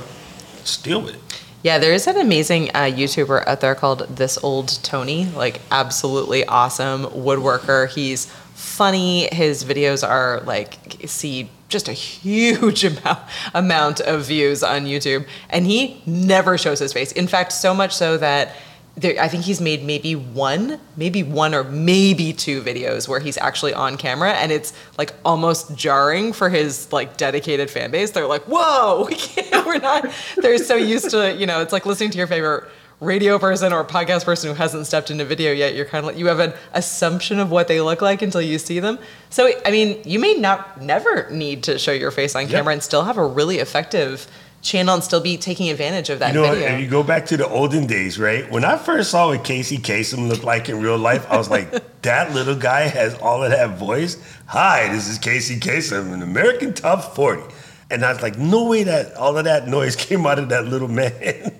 still 0.63 1.01
with 1.01 1.15
it. 1.15 1.24
Yeah, 1.65 1.79
there 1.79 1.93
is 1.93 2.05
an 2.05 2.17
amazing 2.17 2.69
uh, 2.75 2.83
YouTuber 2.83 3.47
out 3.47 3.59
there 3.59 3.73
called 3.73 4.01
This 4.01 4.37
Old 4.43 4.67
Tony. 4.83 5.25
Like, 5.25 5.61
absolutely 5.71 6.45
awesome 6.45 7.05
woodworker. 7.05 7.89
He's 7.89 8.27
funny. 8.53 9.27
His 9.33 9.63
videos 9.63 10.07
are 10.07 10.41
like 10.41 10.77
see 11.07 11.49
just 11.67 11.87
a 11.87 11.91
huge 11.91 12.83
amount 12.91 13.19
amount 13.55 13.99
of 14.01 14.25
views 14.25 14.61
on 14.61 14.85
YouTube, 14.85 15.25
and 15.49 15.65
he 15.65 16.03
never 16.05 16.55
shows 16.59 16.77
his 16.77 16.93
face. 16.93 17.11
In 17.11 17.25
fact, 17.25 17.51
so 17.51 17.73
much 17.73 17.95
so 17.95 18.15
that 18.17 18.55
there, 18.97 19.21
I 19.21 19.27
think 19.27 19.43
he's 19.43 19.59
made 19.59 19.83
maybe 19.83 20.15
one, 20.15 20.79
maybe 20.95 21.21
one 21.21 21.53
or 21.53 21.65
maybe 21.65 22.31
two 22.31 22.61
videos 22.61 23.07
where 23.07 23.19
he's 23.19 23.37
actually 23.37 23.73
on 23.73 23.97
camera, 23.97 24.31
and 24.33 24.51
it's 24.51 24.73
like 24.97 25.13
almost 25.25 25.75
jarring 25.75 26.31
for 26.31 26.49
his 26.49 26.91
like 26.93 27.17
dedicated 27.17 27.69
fan 27.69 27.91
base. 27.91 28.11
They're 28.11 28.27
like, 28.27 28.43
"Whoa, 28.43 29.05
we 29.09 29.15
can't, 29.15 29.65
we're 29.65 29.79
not." 29.79 30.09
They're 30.37 30.57
so 30.57 30.75
used 30.75 31.09
to, 31.11 31.35
you 31.35 31.45
know, 31.45 31.61
it's 31.61 31.73
like 31.73 31.85
listening 31.85 32.11
to 32.11 32.17
your 32.17 32.27
favorite 32.27 32.69
radio 33.01 33.37
person 33.37 33.73
or 33.73 33.83
podcast 33.83 34.23
person 34.23 34.49
who 34.49 34.55
hasn't 34.55 34.87
stepped 34.87 35.11
into 35.11 35.25
video 35.25 35.51
yet. 35.51 35.75
You're 35.75 35.85
kind 35.85 36.05
of 36.05 36.07
like 36.07 36.17
you 36.17 36.27
have 36.27 36.39
an 36.39 36.53
assumption 36.73 37.39
of 37.39 37.51
what 37.51 37.67
they 37.67 37.81
look 37.81 38.01
like 38.01 38.21
until 38.21 38.41
you 38.41 38.57
see 38.57 38.79
them. 38.79 38.97
So, 39.29 39.51
I 39.65 39.71
mean, 39.71 40.01
you 40.05 40.19
may 40.19 40.35
not 40.35 40.81
never 40.81 41.29
need 41.29 41.63
to 41.63 41.77
show 41.77 41.91
your 41.91 42.11
face 42.11 42.35
on 42.35 42.47
camera 42.47 42.71
and 42.71 42.81
still 42.81 43.03
have 43.03 43.17
a 43.17 43.25
really 43.25 43.57
effective 43.57 44.27
channel 44.65 44.95
and 44.95 45.03
still 45.03 45.21
be 45.21 45.37
taking 45.37 45.69
advantage 45.69 46.09
of 46.09 46.19
that 46.19 46.33
you 46.33 46.41
know, 46.41 46.51
video. 46.51 46.67
And 46.67 46.83
you 46.83 46.89
go 46.89 47.03
back 47.03 47.25
to 47.27 47.37
the 47.37 47.47
olden 47.47 47.85
days, 47.85 48.19
right? 48.19 48.49
When 48.51 48.65
I 48.65 48.77
first 48.77 49.11
saw 49.11 49.29
what 49.29 49.43
Casey 49.43 49.77
Kasem 49.77 50.27
looked 50.27 50.43
like 50.43 50.67
in 50.67 50.81
real 50.81 50.97
life, 50.97 51.25
I 51.29 51.37
was 51.37 51.49
like, 51.49 51.71
that 52.01 52.33
little 52.33 52.55
guy 52.55 52.81
has 52.87 53.15
all 53.19 53.43
of 53.43 53.51
that 53.51 53.77
voice. 53.77 54.17
Hi, 54.47 54.91
this 54.91 55.07
is 55.07 55.17
Casey 55.19 55.59
Kasem, 55.59 56.13
an 56.13 56.21
American 56.21 56.73
Top 56.73 57.15
40. 57.15 57.53
And 57.91 58.03
I 58.03 58.11
was 58.11 58.21
like, 58.21 58.37
no 58.37 58.65
way 58.67 58.83
that 58.83 59.13
all 59.13 59.37
of 59.37 59.45
that 59.45 59.67
noise 59.67 59.95
came 60.07 60.25
out 60.25 60.39
of 60.39 60.49
that 60.49 60.65
little 60.65 60.87
man. 60.87 61.59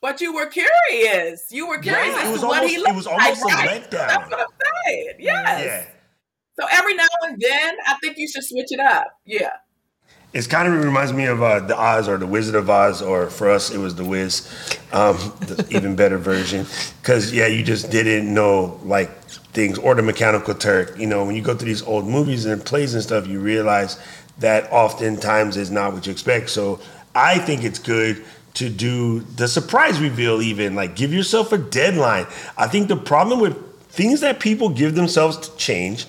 But 0.00 0.20
you 0.20 0.32
were 0.32 0.46
curious. 0.46 1.46
You 1.50 1.66
were 1.66 1.78
curious 1.78 2.14
yeah, 2.14 2.30
as 2.30 2.40
to 2.40 2.46
what 2.46 2.68
he 2.68 2.76
looked 2.76 2.90
It 2.90 2.94
was 2.94 3.06
almost 3.06 3.44
like, 3.44 3.68
a 3.68 3.72
letdown. 3.72 3.90
That's 3.90 4.30
what 4.30 4.40
I'm 4.40 4.46
saying. 4.86 5.14
Yes. 5.18 5.64
Yeah. 5.64 5.94
So 6.60 6.68
every 6.70 6.94
now 6.94 7.06
and 7.22 7.40
then, 7.40 7.76
I 7.86 7.94
think 8.02 8.16
you 8.16 8.28
should 8.28 8.44
switch 8.44 8.70
it 8.70 8.80
up. 8.80 9.08
Yeah. 9.24 9.50
It's 10.34 10.46
kind 10.46 10.68
of 10.68 10.84
reminds 10.84 11.12
me 11.14 11.24
of 11.24 11.42
uh, 11.42 11.60
the 11.60 11.78
Oz 11.78 12.06
or 12.06 12.18
the 12.18 12.26
Wizard 12.26 12.54
of 12.54 12.68
Oz, 12.68 13.00
or 13.00 13.30
for 13.30 13.50
us 13.50 13.70
it 13.70 13.78
was 13.78 13.94
the 13.94 14.04
Wiz, 14.04 14.46
um, 14.92 15.16
the 15.40 15.66
even 15.76 15.96
better 15.96 16.18
version. 16.18 16.66
Because 17.00 17.32
yeah, 17.32 17.46
you 17.46 17.64
just 17.64 17.90
didn't 17.90 18.32
know 18.32 18.78
like 18.84 19.22
things, 19.52 19.78
or 19.78 19.94
the 19.94 20.02
Mechanical 20.02 20.54
Turk. 20.54 20.98
You 20.98 21.06
know, 21.06 21.24
when 21.24 21.34
you 21.34 21.42
go 21.42 21.54
through 21.54 21.68
these 21.68 21.82
old 21.82 22.06
movies 22.06 22.44
and 22.44 22.62
plays 22.62 22.92
and 22.92 23.02
stuff, 23.02 23.26
you 23.26 23.40
realize 23.40 23.98
that 24.38 24.70
oftentimes 24.70 25.56
is 25.56 25.70
not 25.70 25.94
what 25.94 26.06
you 26.06 26.12
expect. 26.12 26.50
So 26.50 26.80
I 27.14 27.38
think 27.38 27.64
it's 27.64 27.78
good 27.78 28.22
to 28.54 28.68
do 28.68 29.20
the 29.20 29.48
surprise 29.48 30.00
reveal, 30.00 30.42
even 30.42 30.74
like 30.74 30.94
give 30.94 31.12
yourself 31.12 31.52
a 31.52 31.58
deadline. 31.58 32.26
I 32.56 32.66
think 32.66 32.88
the 32.88 32.96
problem 32.96 33.40
with 33.40 33.56
things 33.88 34.20
that 34.20 34.40
people 34.40 34.68
give 34.68 34.94
themselves 34.94 35.36
to 35.48 35.56
change, 35.56 36.06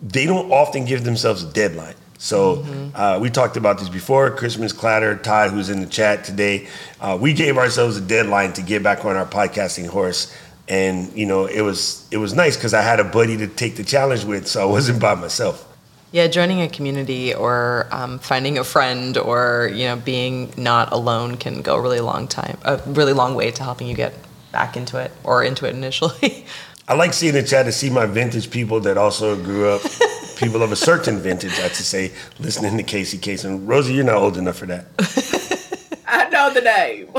they 0.00 0.24
don't 0.24 0.52
often 0.52 0.84
give 0.84 1.04
themselves 1.04 1.42
a 1.42 1.52
deadline. 1.52 1.94
So 2.18 2.56
mm-hmm. 2.56 2.96
uh, 2.96 3.18
we 3.18 3.30
talked 3.30 3.56
about 3.56 3.78
this 3.78 3.88
before. 3.88 4.30
Christmas 4.30 4.72
Clatter, 4.72 5.16
Todd, 5.16 5.50
who's 5.50 5.70
in 5.70 5.80
the 5.80 5.86
chat 5.86 6.24
today, 6.24 6.68
uh, 7.00 7.18
we 7.20 7.32
gave 7.32 7.58
ourselves 7.58 7.96
a 7.96 8.00
deadline 8.00 8.52
to 8.54 8.62
get 8.62 8.82
back 8.82 9.04
on 9.04 9.16
our 9.16 9.26
podcasting 9.26 9.86
horse, 9.86 10.34
and 10.68 11.12
you 11.12 11.26
know 11.26 11.46
it 11.46 11.60
was 11.60 12.06
it 12.10 12.16
was 12.16 12.34
nice 12.34 12.56
because 12.56 12.74
I 12.74 12.82
had 12.82 13.00
a 13.00 13.04
buddy 13.04 13.36
to 13.36 13.46
take 13.46 13.76
the 13.76 13.84
challenge 13.84 14.24
with, 14.24 14.46
so 14.46 14.62
I 14.62 14.70
wasn't 14.70 15.00
by 15.00 15.14
myself. 15.14 15.66
Yeah, 16.12 16.28
joining 16.28 16.62
a 16.62 16.68
community 16.68 17.34
or 17.34 17.88
um, 17.90 18.18
finding 18.20 18.58
a 18.58 18.64
friend 18.64 19.18
or 19.18 19.70
you 19.74 19.84
know 19.84 19.96
being 19.96 20.52
not 20.56 20.92
alone 20.92 21.36
can 21.36 21.62
go 21.62 21.76
a 21.76 21.80
really 21.80 22.00
long 22.00 22.28
time, 22.28 22.56
a 22.62 22.80
really 22.86 23.12
long 23.12 23.34
way 23.34 23.50
to 23.50 23.62
helping 23.62 23.88
you 23.88 23.94
get 23.94 24.14
back 24.52 24.76
into 24.76 24.98
it 24.98 25.12
or 25.24 25.44
into 25.44 25.66
it 25.66 25.74
initially. 25.74 26.46
I 26.88 26.94
like 26.94 27.12
seeing 27.12 27.34
the 27.34 27.42
chat 27.42 27.66
to 27.66 27.72
see 27.72 27.90
my 27.90 28.06
vintage 28.06 28.50
people 28.50 28.80
that 28.80 28.96
also 28.96 29.34
grew 29.34 29.68
up, 29.68 29.82
people 30.36 30.62
of 30.62 30.70
a 30.70 30.76
certain 30.76 31.18
vintage, 31.18 31.58
I 31.58 31.68
should 31.68 31.86
say, 31.86 32.12
listening 32.38 32.76
to 32.76 32.82
Casey 32.82 33.18
Kasem. 33.18 33.66
Rosie, 33.66 33.94
you're 33.94 34.04
not 34.04 34.16
old 34.16 34.36
enough 34.36 34.58
for 34.58 34.66
that. 34.66 34.86
I 36.08 36.28
know 36.28 36.52
the 36.52 36.60
name. 36.60 37.08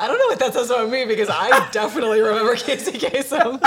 I 0.00 0.06
don't 0.06 0.18
know 0.18 0.26
what 0.26 0.38
that 0.40 0.52
says 0.52 0.70
about 0.70 0.90
me 0.90 1.04
because 1.04 1.28
I 1.30 1.68
definitely 1.70 2.20
remember 2.20 2.56
Casey 2.56 2.92
Kasem. 2.92 3.60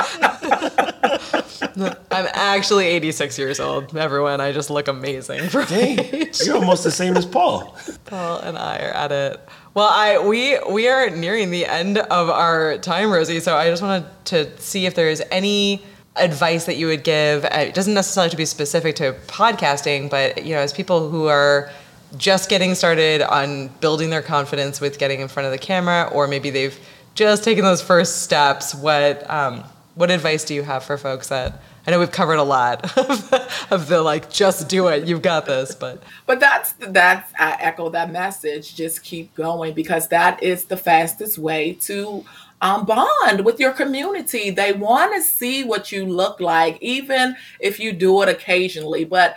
I'm 2.12 2.28
actually 2.34 2.88
86 2.88 3.38
years 3.38 3.60
old, 3.60 3.96
everyone. 3.96 4.42
I 4.42 4.52
just 4.52 4.70
look 4.70 4.88
amazing 4.88 5.48
for 5.50 5.64
Dang, 5.66 6.00
age. 6.00 6.42
You're 6.46 6.58
almost 6.58 6.84
the 6.84 6.92
same 6.92 7.16
as 7.16 7.26
Paul. 7.26 7.78
Paul 8.06 8.40
and 8.40 8.58
I 8.58 8.80
are 8.80 8.92
at 8.92 9.12
it. 9.12 9.50
Well, 9.74 9.88
I 9.90 10.18
we 10.20 10.60
we 10.70 10.90
are 10.90 11.10
nearing 11.10 11.52
the 11.52 11.66
end 11.66 11.98
of 12.00 12.30
our 12.30 12.78
time, 12.80 13.12
Rosie. 13.12 13.40
So 13.40 13.56
I 13.56 13.70
just 13.70 13.82
wanted 13.82 14.06
to 14.26 14.58
see 14.60 14.86
if 14.86 14.96
there 14.96 15.10
is 15.10 15.24
any 15.32 15.82
advice 16.16 16.66
that 16.66 16.78
you 16.78 16.88
would 16.88 17.04
give. 17.04 17.46
Uh, 17.46 17.50
it 17.68 17.74
doesn't 17.74 17.94
necessarily 17.94 18.28
have 18.28 18.32
to 18.32 18.38
be 18.38 18.46
specific 18.46 18.96
to 18.98 19.14
podcasting, 19.28 20.10
but 20.10 20.46
you 20.46 20.54
know, 20.54 20.62
as 20.62 20.74
people 20.74 21.10
who 21.10 21.28
are 21.28 21.70
just 22.18 22.50
getting 22.50 22.76
started 22.76 23.22
on 23.22 23.70
building 23.80 24.10
their 24.10 24.22
confidence 24.22 24.82
with 24.82 25.00
getting 25.00 25.22
in 25.22 25.28
front 25.28 25.46
of 25.46 25.52
the 25.52 25.58
camera, 25.58 26.10
or 26.14 26.28
maybe 26.28 26.50
they've 26.50 26.78
just 27.16 27.44
taken 27.44 27.64
those 27.64 27.82
first 27.82 28.24
steps, 28.24 28.76
what 28.76 29.30
um, 29.30 29.64
what 29.96 30.12
advice 30.12 30.44
do 30.44 30.54
you 30.54 30.64
have 30.64 30.84
for 30.84 30.98
folks 30.98 31.30
that 31.30 31.62
I 31.86 31.92
know 31.92 32.00
we've 32.00 32.12
covered 32.12 32.36
a 32.36 32.44
lot 32.44 32.98
of 33.72 33.88
the, 33.88 34.02
like 34.02 34.30
just 34.30 34.70
do 34.70 34.88
it, 34.88 35.08
you've 35.08 35.22
got 35.22 35.46
this, 35.46 35.74
but 35.74 36.04
but 36.26 36.40
that's 36.40 36.74
that's 36.74 37.34
I 37.40 37.58
echo 37.60 37.90
that 37.90 38.12
message. 38.12 38.76
Just 38.76 39.04
keep 39.04 39.34
going 39.36 39.74
because 39.74 40.08
that 40.10 40.44
is 40.44 40.66
the 40.66 40.78
fastest 40.78 41.38
way 41.38 41.74
to 41.82 42.24
um, 42.62 42.86
bond 42.86 43.44
with 43.44 43.60
your 43.60 43.72
community. 43.72 44.52
They 44.52 44.74
want 44.74 45.16
to 45.16 45.22
see 45.22 45.64
what 45.64 45.92
you 45.92 46.06
look 46.06 46.40
like, 46.40 46.78
even 46.82 47.36
if 47.60 47.80
you 47.80 47.92
do 47.92 48.22
it 48.22 48.30
occasionally. 48.30 49.04
But 49.04 49.36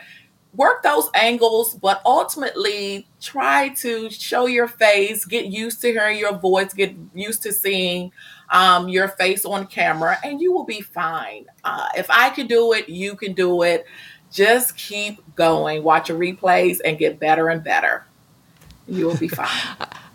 work 0.55 0.83
those 0.83 1.11
angles, 1.15 1.75
but 1.75 2.01
ultimately 2.05 3.07
try 3.21 3.71
to 3.71 4.11
show 4.11 4.47
your 4.47 4.69
face, 4.69 5.25
get 5.25 5.47
used 5.47 5.81
to 5.83 5.91
hearing 5.91 6.19
your 6.19 6.37
voice, 6.37 6.73
get 6.73 6.95
used 7.15 7.43
to 7.43 7.53
seeing 7.53 8.13
um, 8.51 8.89
your 8.89 9.09
face 9.09 9.45
on 9.45 9.67
camera, 9.67 10.17
and 10.23 10.41
you 10.41 10.53
will 10.53 10.65
be 10.65 10.81
fine. 10.81 11.47
Uh, 11.65 11.89
if 11.97 12.07
I 12.11 12.31
can 12.31 12.47
do 12.47 12.73
it, 12.73 12.89
you 12.89 13.17
can 13.17 13.33
do 13.33 13.63
it. 13.63 13.87
Just 14.31 14.77
keep 14.77 15.23
going, 15.35 15.83
watch 15.83 16.09
your 16.09 16.19
replays, 16.19 16.79
and 16.85 16.99
get 16.99 17.19
better 17.19 17.49
and 17.49 17.63
better. 17.63 18.05
You 18.87 19.07
will 19.07 19.17
be 19.17 19.29
fine. 19.29 19.49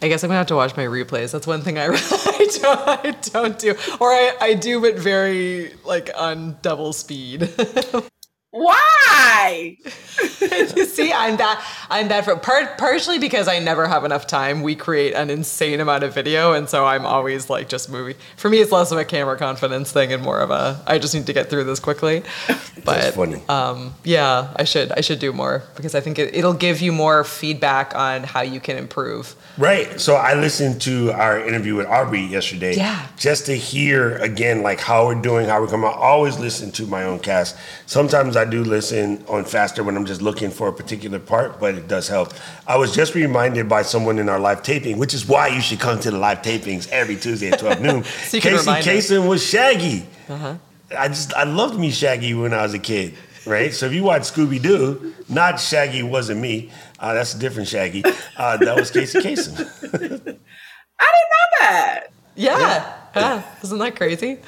I 0.02 0.08
guess 0.08 0.24
I'm 0.24 0.30
gonna 0.30 0.38
have 0.38 0.48
to 0.48 0.56
watch 0.56 0.78
my 0.78 0.86
replays. 0.86 1.32
That's 1.32 1.48
one 1.48 1.62
thing 1.62 1.78
I, 1.78 1.86
I, 1.88 1.98
don't, 2.46 2.88
I 2.88 3.12
don't 3.32 3.60
do, 3.60 3.76
or 4.00 4.10
I, 4.10 4.34
I 4.40 4.54
do, 4.54 4.82
but 4.82 4.98
very 4.98 5.74
like 5.86 6.10
on 6.16 6.58
double 6.62 6.94
speed. 6.94 7.50
Why? 8.52 9.78
you 10.42 10.86
see, 10.86 11.14
I'm 11.14 11.38
bad. 11.38 11.64
I'm 11.92 12.08
bad 12.08 12.26
for 12.26 12.36
part 12.36 12.80
partially 12.80 13.20
because 13.20 13.48
I 13.48 13.60
never 13.60 13.88
have 13.88 14.04
enough 14.06 14.26
time. 14.26 14.64
We 14.64 14.76
create 14.76 15.14
an 15.14 15.30
insane 15.30 15.80
amount 15.80 16.04
of 16.04 16.16
video, 16.16 16.54
and 16.54 16.68
so 16.68 16.84
I'm 16.84 17.06
always 17.06 17.48
like 17.48 17.70
just 17.70 17.92
moving. 17.92 18.16
For 18.38 18.50
me, 18.50 18.58
it's 18.58 18.72
less 18.72 18.92
of 18.92 18.98
a 18.98 19.06
camera 19.06 19.38
confidence 19.38 19.92
thing 19.92 20.12
and 20.12 20.24
more 20.24 20.40
of 20.40 20.50
a 20.50 20.82
I 20.88 20.98
just 20.98 21.14
need 21.14 21.28
to 21.28 21.34
get 21.34 21.52
through 21.52 21.66
this 21.66 21.80
quickly. 21.80 22.24
But 22.86 23.02
That's 23.02 23.16
funny. 23.18 23.42
um, 23.50 23.94
yeah, 24.06 24.54
I 24.56 24.64
should 24.64 24.94
I 24.94 25.02
should 25.02 25.20
do 25.20 25.34
more 25.34 25.64
because 25.76 25.96
I 25.96 26.00
think 26.00 26.18
it, 26.18 26.34
it'll 26.34 26.54
give 26.54 26.80
you 26.80 26.94
more 26.94 27.26
feedback 27.26 27.94
on 27.94 28.24
how 28.24 28.42
you 28.42 28.62
can 28.62 28.78
improve. 28.78 29.36
Right. 29.58 30.00
So 30.00 30.16
I 30.16 30.34
listened 30.36 30.82
to 30.84 31.12
our 31.12 31.46
interview 31.46 31.76
with 31.76 31.88
Aubrey 31.88 32.22
yesterday. 32.22 32.76
Yeah. 32.76 33.06
Just 33.18 33.46
to 33.48 33.54
hear 33.54 34.16
again, 34.20 34.64
like 34.64 34.80
how 34.80 35.08
we're 35.08 35.22
doing, 35.22 35.50
how 35.50 35.60
we're 35.60 35.68
coming. 35.68 35.88
I 35.90 35.94
always 35.94 36.40
listen 36.40 36.72
to 36.72 36.88
my 36.88 37.04
own 37.04 37.20
cast. 37.20 37.58
Sometimes 37.86 38.38
I 38.40 38.46
do 38.46 38.64
listen 38.64 39.24
on 39.28 39.44
faster 39.46 39.84
when 39.84 39.96
I'm 39.98 40.06
just 40.06 40.22
looking 40.22 40.50
for 40.50 40.68
a 40.70 40.74
particular 40.74 41.20
part, 41.20 41.60
but 41.60 41.76
it 41.76 41.88
does 41.88 42.08
help. 42.08 42.34
I 42.66 42.78
was 42.78 42.96
just 42.96 43.14
reminded 43.16 43.68
by 43.68 43.82
someone 43.82 44.18
in 44.18 44.30
our 44.30 44.40
live 44.40 44.64
taping, 44.64 44.98
which 44.98 45.14
is 45.14 45.28
why 45.28 45.48
you 45.50 45.62
should 45.62 45.80
come 45.80 46.00
to 46.00 46.12
the 46.12 46.18
live 46.18 46.42
tapings 46.42 46.90
every 46.90 47.16
Tuesday 47.18 47.52
at 47.52 47.60
12 47.60 47.82
noon. 47.82 48.04
So 48.30 48.40
Casey. 48.40 48.70
Kasem 48.70 49.28
was 49.28 49.46
Shaggy. 49.46 50.06
Uh-huh. 50.28 50.56
I 50.98 51.08
just 51.10 51.34
I 51.34 51.44
loved 51.44 51.80
me 51.80 51.92
Shaggy 51.92 52.34
when 52.34 52.54
I 52.54 52.64
was 52.64 52.74
a 52.74 52.80
kid, 52.80 53.16
right? 53.46 53.74
so 53.74 53.86
if 53.86 53.94
you 53.94 54.04
watch 54.04 54.24
Scooby 54.24 54.62
Doo, 54.62 55.14
not 55.28 55.60
Shaggy 55.60 56.04
wasn't 56.04 56.42
me. 56.42 56.72
Uh, 57.00 57.14
that's 57.14 57.34
a 57.36 57.40
different 57.40 57.68
Shaggy. 57.68 58.04
Uh, 58.38 58.58
that 58.58 58.76
was 58.76 58.92
Casey 58.92 59.20
Kasem. 59.24 59.60
I 59.60 59.90
didn't 59.94 60.36
know 60.36 61.48
that. 61.60 62.08
Yeah. 62.36 62.96
yeah. 63.16 63.44
Isn't 63.64 63.80
that 63.80 63.96
crazy? 63.96 64.40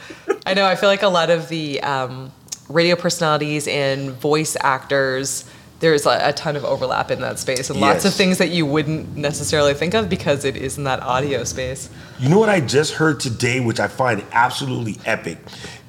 I 0.45 0.54
know. 0.54 0.65
I 0.65 0.75
feel 0.75 0.89
like 0.89 1.04
a 1.04 1.10
lot 1.10 1.30
of 1.30 1.49
the 1.49 1.82
um, 1.82 2.32
radio 2.71 2.95
personalities 2.95 3.67
and 3.67 4.12
voice 4.12 4.57
actors, 4.62 5.45
there's 5.79 6.05
a, 6.05 6.19
a 6.29 6.34
ton 6.34 6.55
of 6.55 6.63
overlap 6.63 7.12
in 7.12 7.21
that 7.21 7.39
space 7.39 7.69
and 7.69 7.79
lots 7.79 8.05
of 8.05 8.13
things 8.13 8.38
that 8.38 8.49
you 8.49 8.65
wouldn't 8.65 9.15
necessarily 9.17 9.73
think 9.73 9.93
of 9.93 10.10
because 10.10 10.45
it 10.45 10.55
is 10.55 10.77
in 10.77 10.84
that 10.86 11.01
audio 11.01 11.43
space. 11.43 11.89
You 12.19 12.29
know 12.29 12.39
what 12.39 12.49
I 12.49 12.62
just 12.62 12.93
heard 12.93 13.19
today, 13.19 13.60
which 13.60 13.79
I 13.79 13.88
find 13.88 14.23
absolutely 14.31 14.97
epic? 15.05 15.39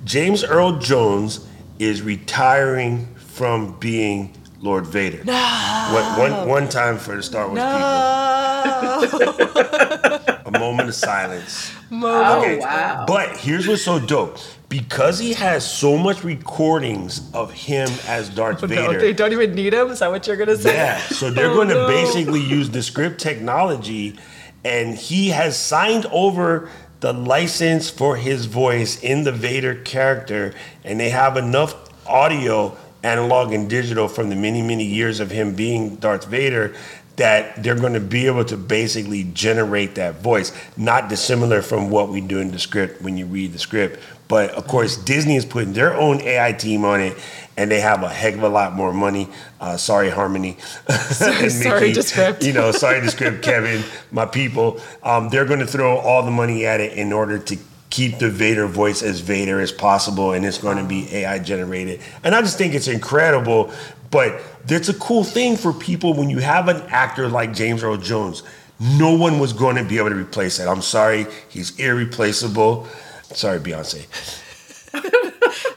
James 0.04 0.42
Earl 0.44 0.78
Jones 0.78 1.46
is 1.78 2.02
retiring 2.02 3.14
from 3.14 3.78
being 3.78 4.34
Lord 4.60 4.86
Vader. 4.86 5.24
No. 5.24 6.14
One, 6.16 6.30
one, 6.30 6.48
one 6.48 6.68
time 6.68 6.96
for 6.98 7.16
the 7.16 7.22
Star 7.22 7.48
Wars 7.48 7.60
people. 9.10 10.18
A 10.54 10.58
moment 10.58 10.88
of 10.88 10.94
silence. 10.94 11.72
Oh, 11.94 12.40
Okay, 12.40 12.58
wow. 12.58 13.04
But 13.06 13.36
here's 13.36 13.68
what's 13.68 13.82
so 13.82 13.98
dope. 13.98 14.38
Because 14.70 15.18
he 15.18 15.34
has 15.34 15.70
so 15.70 15.98
much 15.98 16.24
recordings 16.24 17.30
of 17.34 17.52
him 17.52 17.86
as 18.08 18.30
Darth 18.30 18.64
oh, 18.64 18.66
no, 18.66 18.74
Vader. 18.88 18.98
they 18.98 19.12
don't 19.12 19.32
even 19.32 19.54
need 19.54 19.74
him. 19.74 19.88
Is 19.90 19.98
that 19.98 20.10
what 20.10 20.26
you're 20.26 20.38
gonna 20.38 20.56
say? 20.56 20.74
Yeah, 20.74 20.96
so 20.98 21.30
they're 21.30 21.50
Oh, 21.50 21.54
going 21.54 21.68
to 21.68 21.74
no. 21.74 21.86
basically 21.88 22.40
use 22.40 22.70
Descript 22.70 23.20
technology, 23.20 24.18
and 24.64 24.94
he 24.96 25.28
has 25.30 25.58
signed 25.58 26.06
over 26.06 26.70
the 27.00 27.12
license 27.12 27.90
for 27.90 28.16
his 28.16 28.46
voice 28.46 28.98
in 29.02 29.24
the 29.24 29.32
Vader 29.32 29.74
character, 29.74 30.54
and 30.84 30.98
they 30.98 31.10
have 31.10 31.36
enough 31.36 31.74
audio, 32.06 32.74
analog 33.02 33.52
and 33.52 33.68
digital, 33.68 34.08
from 34.08 34.30
the 34.30 34.36
many, 34.36 34.62
many 34.62 34.84
years 34.84 35.20
of 35.20 35.30
him 35.30 35.54
being 35.54 35.96
Darth 35.96 36.24
Vader. 36.24 36.74
That 37.16 37.62
they're 37.62 37.78
going 37.78 37.92
to 37.92 38.00
be 38.00 38.26
able 38.26 38.44
to 38.46 38.56
basically 38.56 39.24
generate 39.34 39.96
that 39.96 40.16
voice, 40.22 40.50
not 40.76 41.08
dissimilar 41.08 41.60
from 41.60 41.90
what 41.90 42.08
we 42.08 42.20
do 42.22 42.38
in 42.38 42.50
Descript 42.50 43.02
when 43.02 43.18
you 43.18 43.26
read 43.26 43.52
the 43.52 43.58
script. 43.58 44.00
But 44.28 44.50
of 44.52 44.66
course, 44.66 44.96
Disney 44.96 45.36
is 45.36 45.44
putting 45.44 45.74
their 45.74 45.94
own 45.94 46.22
AI 46.22 46.52
team 46.52 46.86
on 46.86 47.02
it, 47.02 47.18
and 47.58 47.70
they 47.70 47.80
have 47.80 48.02
a 48.02 48.08
heck 48.08 48.32
of 48.32 48.42
a 48.42 48.48
lot 48.48 48.72
more 48.72 48.90
money. 48.90 49.28
Uh, 49.60 49.76
sorry, 49.76 50.08
Harmony. 50.08 50.56
and 50.88 51.52
sorry, 51.52 51.92
Descript. 51.92 52.42
You 52.46 52.54
know, 52.54 52.72
sorry, 52.72 53.02
Descript, 53.02 53.42
Kevin, 53.42 53.84
my 54.10 54.24
people. 54.24 54.80
Um, 55.02 55.28
they're 55.28 55.44
going 55.44 55.60
to 55.60 55.66
throw 55.66 55.98
all 55.98 56.22
the 56.22 56.30
money 56.30 56.64
at 56.64 56.80
it 56.80 56.94
in 56.94 57.12
order 57.12 57.38
to 57.38 57.58
keep 57.90 58.18
the 58.18 58.30
Vader 58.30 58.66
voice 58.66 59.02
as 59.02 59.20
Vader 59.20 59.60
as 59.60 59.70
possible, 59.70 60.32
and 60.32 60.46
it's 60.46 60.56
going 60.56 60.78
to 60.78 60.84
be 60.84 61.14
AI 61.14 61.38
generated. 61.38 62.00
And 62.24 62.34
I 62.34 62.40
just 62.40 62.56
think 62.56 62.72
it's 62.72 62.88
incredible. 62.88 63.70
But 64.12 64.40
that's 64.66 64.88
a 64.88 64.94
cool 64.94 65.24
thing 65.24 65.56
for 65.56 65.72
people 65.72 66.14
when 66.14 66.30
you 66.30 66.38
have 66.38 66.68
an 66.68 66.82
actor 66.82 67.28
like 67.28 67.52
James 67.52 67.82
Earl 67.82 67.96
Jones. 67.96 68.44
No 68.78 69.14
one 69.16 69.40
was 69.40 69.52
going 69.52 69.76
to 69.76 69.84
be 69.84 69.98
able 69.98 70.10
to 70.10 70.16
replace 70.16 70.58
that. 70.58 70.68
I'm 70.68 70.82
sorry, 70.82 71.26
he's 71.48 71.76
irreplaceable. 71.80 72.86
Sorry, 73.32 73.58
Beyonce. 73.58 74.06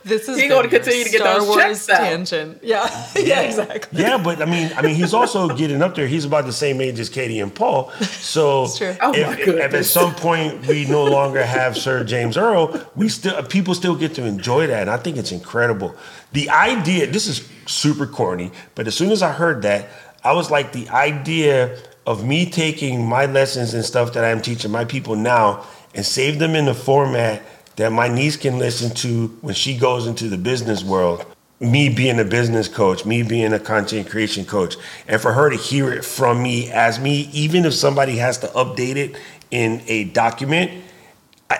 This 0.05 0.29
is 0.29 0.39
You're 0.39 0.49
gonna 0.49 0.67
continue 0.69 1.03
to 1.03 1.09
get 1.09 1.21
Star 1.21 1.39
those 1.39 1.47
Wars 1.47 1.57
checks, 1.57 1.85
though. 1.87 1.95
tangent. 1.95 2.59
Yeah. 2.63 2.87
yeah, 3.15 3.41
exactly. 3.41 4.01
Yeah, 4.01 4.21
but 4.23 4.39
I 4.39 4.45
mean, 4.45 4.71
I 4.77 4.83
mean, 4.83 4.93
he's 4.95 5.15
also 5.15 5.49
getting 5.49 5.81
up 5.81 5.95
there. 5.95 6.07
He's 6.07 6.25
about 6.25 6.45
the 6.45 6.53
same 6.53 6.79
age 6.79 6.99
as 6.99 7.09
Katie 7.09 7.39
and 7.39 7.53
Paul. 7.53 7.91
So 8.21 8.67
true. 8.77 8.95
Oh, 9.01 9.13
if, 9.15 9.39
if 9.39 9.73
at 9.73 9.85
some 9.85 10.13
point 10.13 10.67
we 10.67 10.85
no 10.85 11.03
longer 11.05 11.43
have 11.43 11.75
Sir 11.75 12.03
James 12.03 12.37
Earl, 12.37 12.87
we 12.95 13.09
still 13.09 13.41
people 13.43 13.73
still 13.73 13.95
get 13.95 14.13
to 14.15 14.23
enjoy 14.23 14.67
that, 14.67 14.81
and 14.81 14.89
I 14.91 14.97
think 14.97 15.17
it's 15.17 15.31
incredible. 15.31 15.95
The 16.33 16.51
idea, 16.51 17.07
this 17.07 17.25
is 17.25 17.47
super 17.65 18.05
corny, 18.05 18.51
but 18.75 18.85
as 18.85 18.93
soon 18.95 19.11
as 19.11 19.23
I 19.23 19.31
heard 19.31 19.63
that, 19.63 19.89
I 20.23 20.33
was 20.33 20.51
like, 20.51 20.71
the 20.71 20.87
idea 20.89 21.77
of 22.05 22.23
me 22.23 22.47
taking 22.47 23.07
my 23.07 23.25
lessons 23.25 23.73
and 23.73 23.83
stuff 23.83 24.13
that 24.13 24.23
I'm 24.23 24.41
teaching 24.41 24.69
my 24.71 24.85
people 24.85 25.15
now 25.15 25.65
and 25.95 26.05
save 26.05 26.37
them 26.39 26.53
in 26.53 26.65
the 26.65 26.73
format 26.75 27.41
that 27.77 27.91
my 27.91 28.07
niece 28.07 28.37
can 28.37 28.57
listen 28.57 28.93
to 28.95 29.27
when 29.41 29.55
she 29.55 29.77
goes 29.77 30.07
into 30.07 30.29
the 30.29 30.37
business 30.37 30.83
world 30.83 31.25
me 31.59 31.89
being 31.89 32.19
a 32.19 32.23
business 32.23 32.67
coach, 32.67 33.05
me 33.05 33.23
being 33.23 33.53
a 33.53 33.59
content 33.59 34.09
creation 34.09 34.45
coach, 34.45 34.75
and 35.07 35.21
for 35.21 35.33
her 35.33 35.49
to 35.49 35.55
hear 35.55 35.91
it 35.91 36.03
from 36.03 36.43
me 36.43 36.71
as 36.71 36.99
me, 36.99 37.29
even 37.31 37.65
if 37.65 37.73
somebody 37.73 38.17
has 38.17 38.37
to 38.39 38.47
update 38.47 38.97
it 38.97 39.15
in 39.51 39.81
a 39.87 40.05
document, 40.05 40.83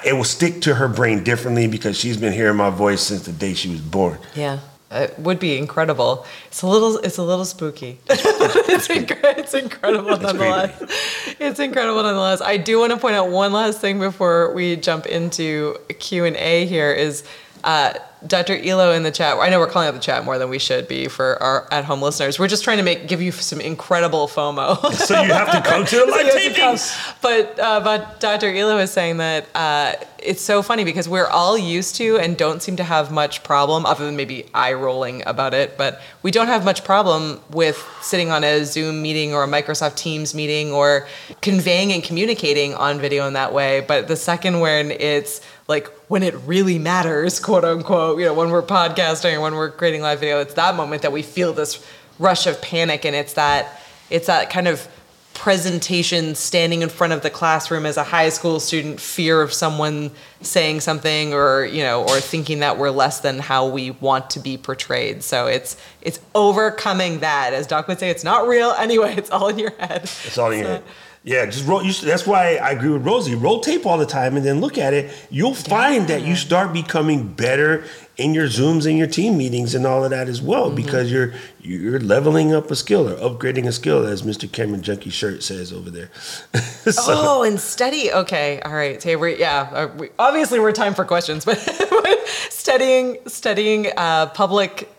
it 0.06 0.14
will 0.14 0.24
stick 0.24 0.62
to 0.62 0.76
her 0.76 0.88
brain 0.88 1.24
differently 1.24 1.68
because 1.68 1.98
she's 1.98 2.18
been 2.18 2.34
hearing 2.34 2.58
my 2.58 2.70
voice 2.70 3.02
since 3.02 3.24
the 3.24 3.32
day 3.32 3.54
she 3.54 3.70
was 3.70 3.82
born. 3.82 4.18
Yeah, 4.36 4.60
it 4.96 5.20
would 5.20 5.40
be 5.40 5.58
incredible. 5.58 6.26
It's 6.48 6.62
a 6.62 6.68
little, 6.68 6.98
it's 6.98 7.18
a 7.18 7.24
little 7.24 7.46
spooky. 7.46 8.00
it's, 8.10 8.88
incre- 8.88 9.38
it's 9.38 9.54
incredible 9.54 10.18
nonetheless. 10.18 11.36
It's 11.40 11.60
incredible 11.60 12.04
nonetheless. 12.04 12.42
I 12.42 12.58
do 12.58 12.80
want 12.80 12.92
to 12.94 12.98
point 12.98 13.16
out 13.16 13.30
one 13.30 13.54
last 13.54 13.82
thing 13.82 14.00
before 14.00 14.54
we 14.54 14.76
jump 14.76 15.06
into 15.06 15.78
Q 16.00 16.26
and 16.26 16.36
A. 16.38 16.66
Here 16.66 16.92
is. 16.92 17.24
Uh, 17.64 17.94
Dr. 18.28 18.58
Elo 18.58 18.92
in 18.92 19.04
the 19.04 19.12
chat. 19.12 19.38
I 19.38 19.50
know 19.50 19.60
we're 19.60 19.68
calling 19.70 19.88
out 19.88 19.94
the 19.94 20.00
chat 20.00 20.26
more 20.26 20.38
than 20.38 20.50
we 20.50 20.60
should 20.60 20.88
be 20.88 21.08
for 21.08 21.42
our 21.42 21.68
at-home 21.72 22.02
listeners. 22.02 22.40
We're 22.40 22.48
just 22.48 22.64
trying 22.64 22.78
to 22.78 22.84
make 22.84 23.08
give 23.08 23.22
you 23.22 23.32
some 23.32 23.62
incredible 23.62 24.28
FOMO. 24.28 24.94
So 24.94 25.22
you 25.22 25.32
have 25.34 25.52
to 25.52 25.62
come 25.62 25.86
to 25.86 25.96
the 25.96 26.06
So 26.06 26.12
live 26.12 26.26
you 26.26 26.32
have 26.32 26.56
to 26.56 26.60
come. 26.60 26.76
tapings. 26.76 27.16
But 27.22 27.60
uh, 27.60 27.80
but 27.82 28.20
Dr. 28.20 28.48
Elo 28.54 28.78
is 28.78 28.92
saying 28.92 29.18
that 29.18 29.48
uh, 29.54 29.94
it's 30.18 30.42
so 30.42 30.62
funny 30.64 30.84
because 30.84 31.08
we're 31.08 31.28
all 31.28 31.58
used 31.58 31.96
to 31.98 32.18
and 32.18 32.36
don't 32.36 32.62
seem 32.62 32.76
to 32.78 32.84
have 32.84 33.12
much 33.12 33.44
problem, 33.44 33.86
other 33.86 34.06
than 34.06 34.16
maybe 34.16 34.46
eye 34.54 34.74
rolling 34.74 35.22
about 35.28 35.54
it. 35.54 35.78
But 35.78 36.02
we 36.24 36.32
don't 36.32 36.48
have 36.48 36.66
much 36.66 36.84
problem 36.84 37.40
with 37.52 37.78
sitting 38.02 38.32
on 38.32 38.44
a 38.44 38.66
Zoom 38.66 39.02
meeting 39.02 39.34
or 39.34 39.44
a 39.44 39.48
Microsoft 39.48 39.96
Teams 39.98 40.34
meeting 40.34 40.72
or 40.72 41.08
conveying 41.42 41.92
and 41.92 42.04
communicating 42.04 42.74
on 42.74 43.00
video 43.00 43.28
in 43.28 43.34
that 43.34 43.54
way. 43.54 43.82
But 43.88 44.08
the 44.08 44.16
second 44.16 44.60
when 44.62 44.92
it's 44.92 45.42
like 45.68 45.88
when 46.08 46.24
it 46.24 46.36
really 46.46 46.78
matters, 46.78 47.40
quote 47.40 47.66
unquote, 47.66 48.20
you 48.20 48.26
know, 48.26 48.34
when 48.34 48.50
we're 48.52 48.62
podcasting 48.62 49.36
or 49.36 49.42
when 49.42 49.56
we're 49.56 49.72
creating 49.72 50.02
live 50.02 50.20
video, 50.20 50.40
it's 50.40 50.54
that 50.54 50.76
moment 50.76 51.02
that 51.02 51.12
we 51.12 51.22
feel 51.22 51.54
this 51.54 51.86
rush 52.20 52.48
of 52.48 52.62
panic, 52.62 53.06
and 53.06 53.16
it's 53.16 53.34
that 53.34 53.82
it's 54.10 54.28
that 54.28 54.50
kind 54.50 54.68
of 54.68 54.88
presentation 55.34 56.34
standing 56.34 56.82
in 56.82 56.88
front 56.88 57.12
of 57.12 57.22
the 57.22 57.30
classroom 57.30 57.86
as 57.86 57.98
a 57.98 58.04
high 58.04 58.30
school 58.30 58.58
student 58.58 59.02
fear 59.02 59.42
of 59.42 59.52
someone 59.52 60.10
saying 60.42 60.80
something 60.80 61.34
or 61.34 61.66
you 61.66 61.84
know 61.84 62.04
or 62.04 62.20
thinking 62.22 62.60
that 62.60 62.78
we're 62.78 62.90
less 62.90 63.20
than 63.20 63.38
how 63.40 63.68
we 63.68 63.92
want 63.92 64.30
to 64.30 64.40
be 64.40 64.58
portrayed. 64.58 65.24
So 65.24 65.48
it's 65.48 65.78
it's 66.02 66.20
overcoming 66.34 67.20
that. 67.20 67.54
As 67.54 67.68
doc 67.68 67.88
would 67.88 68.00
say 68.00 68.10
it's 68.10 68.24
not 68.24 68.48
real. 68.48 68.74
Anyway 68.86 69.16
it's 69.16 69.32
all 69.32 69.48
in 69.48 69.58
your 69.58 69.72
head. 69.72 70.04
It's 70.04 70.38
all 70.38 70.52
in 70.52 70.60
your 70.60 70.68
head. 70.68 70.84
Yeah, 71.28 71.48
just 71.48 71.66
roll. 71.66 71.82
You, 71.84 71.92
that's 71.92 72.28
why 72.28 72.58
I 72.58 72.70
agree 72.70 72.90
with 72.92 73.04
Rosie. 73.04 73.34
Roll 73.34 73.60
tape 73.60 73.88
all 73.88 73.98
the 73.98 74.06
time 74.06 74.38
and 74.38 74.46
then 74.46 74.62
look 74.62 74.78
at 74.78 74.94
it. 74.94 75.12
You'll 75.32 75.56
find 75.56 76.08
that 76.08 76.22
you 76.22 76.36
start 76.36 76.72
becoming 76.72 77.28
better 77.34 77.84
in 78.16 78.36
your 78.36 78.46
zooms 78.46 78.86
and 78.88 78.96
your 78.96 79.08
team 79.08 79.36
meetings 79.36 79.74
and 79.74 79.88
all 79.88 80.04
of 80.04 80.12
that 80.12 80.30
as 80.30 80.40
well 80.40 80.68
Mm-hmm. 80.68 80.76
because 80.76 81.12
you're 81.12 81.34
you're 81.62 82.00
leveling 82.00 82.54
up 82.54 82.70
a 82.70 82.76
skill 82.76 83.10
or 83.10 83.16
upgrading 83.16 83.66
a 83.66 83.72
skill, 83.72 84.06
as 84.06 84.22
Mr. 84.22 84.50
Cameron 84.50 84.84
Junkie 84.84 85.10
shirt 85.10 85.42
says 85.42 85.74
over 85.74 85.90
there. 85.90 86.12
So- 86.92 87.02
Oh, 87.08 87.42
and 87.44 87.60
study. 87.60 88.12
Okay, 88.14 88.62
all 88.62 88.72
right. 88.76 89.02
Hey, 89.02 89.16
we 89.16 89.40
yeah. 89.40 89.68
uh, 89.74 89.88
we, 89.98 90.10
obviously, 90.20 90.60
we're 90.60 90.72
time 90.74 90.94
for 90.94 91.06
questions, 91.06 91.44
but 91.44 91.58
studying 92.50 93.18
studying 93.28 93.88
uh, 93.98 94.28
public 94.28 94.90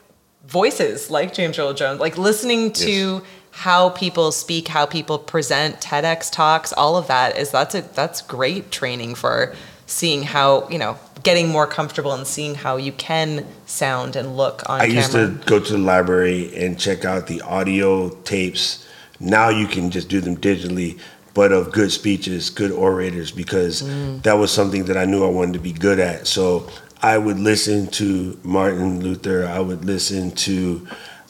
voices 0.47 1.11
like 1.11 1.33
James 1.35 1.59
Earl 1.59 1.75
Jones, 1.75 2.01
like 2.01 2.19
listening 2.19 2.73
to 2.73 2.91
Yes. 3.15 3.23
How 3.57 3.89
people 3.89 4.33
speak, 4.33 4.69
how 4.69 4.85
people 4.85 5.19
present, 5.19 5.81
TEDx 5.81 6.31
talks, 6.31 6.75
all 6.75 6.95
of 6.99 7.07
that 7.07 7.39
is 7.39 7.51
that's 7.51 7.75
a 7.75 7.81
that's 7.81 8.21
great 8.21 8.71
training 8.71 9.15
for 9.15 9.55
seeing 9.87 10.25
how 10.25 10.69
you 10.69 10.79
know 10.79 10.99
getting 11.23 11.49
more 11.49 11.67
comfortable 11.67 12.13
and 12.13 12.27
seeing 12.27 12.55
how 12.55 12.77
you 12.77 12.93
can 12.93 13.47
sound 13.65 14.15
and 14.15 14.37
look 14.37 14.63
on 14.69 14.83
I 14.83 14.89
camera. 14.89 14.97
used 14.97 15.13
to 15.13 15.41
go 15.47 15.59
to 15.59 15.73
the 15.73 15.79
library 15.79 16.55
and 16.55 16.79
check 16.79 17.07
out 17.07 17.29
the 17.29 17.41
audio 17.41 18.11
tapes. 18.25 18.87
Now 19.21 19.49
you 19.49 19.67
can 19.67 19.91
just 19.91 20.11
do 20.11 20.21
them 20.21 20.37
digitally, 20.37 21.01
but 21.33 21.51
of 21.51 21.73
good 21.73 21.91
speeches, 21.91 22.51
good 22.51 22.71
orators, 22.71 23.33
because 23.33 23.83
mm. 23.83 24.23
that 24.25 24.35
was 24.35 24.53
something 24.53 24.85
that 24.85 24.99
I 24.99 25.07
knew 25.07 25.25
I 25.25 25.31
wanted 25.31 25.55
to 25.55 25.61
be 25.61 25.73
good 25.73 25.99
at. 25.99 26.27
So 26.27 26.69
I 27.01 27.17
would 27.17 27.39
listen 27.39 27.87
to 27.93 28.39
Martin 28.43 29.01
Luther, 29.01 29.47
I 29.47 29.61
would 29.61 29.87
listen 29.87 30.33
to 30.33 30.87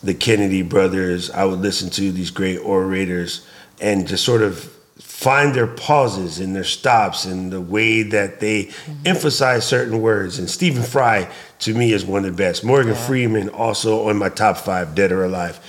the 0.06 0.14
Kennedy 0.14 0.62
brothers, 0.62 1.30
I 1.30 1.44
would 1.44 1.60
listen 1.60 1.90
to 1.90 2.12
these 2.12 2.30
great 2.30 2.58
orators 2.58 3.46
and 3.80 4.06
just 4.06 4.24
sort 4.24 4.42
of 4.42 4.72
find 4.98 5.54
their 5.54 5.66
pauses 5.66 6.38
and 6.38 6.54
their 6.54 6.64
stops 6.64 7.24
and 7.24 7.52
the 7.52 7.60
way 7.60 8.02
that 8.02 8.40
they 8.40 8.70
emphasize 9.04 9.66
certain 9.66 10.00
words. 10.00 10.38
And 10.38 10.48
Stephen 10.48 10.82
Fry, 10.82 11.30
to 11.60 11.74
me, 11.74 11.92
is 11.92 12.04
one 12.04 12.24
of 12.24 12.36
the 12.36 12.42
best. 12.42 12.64
Morgan 12.64 12.94
Freeman, 12.94 13.48
also 13.50 14.08
on 14.08 14.16
my 14.16 14.28
top 14.28 14.56
five, 14.58 14.94
dead 14.94 15.12
or 15.12 15.24
alive. 15.24 15.60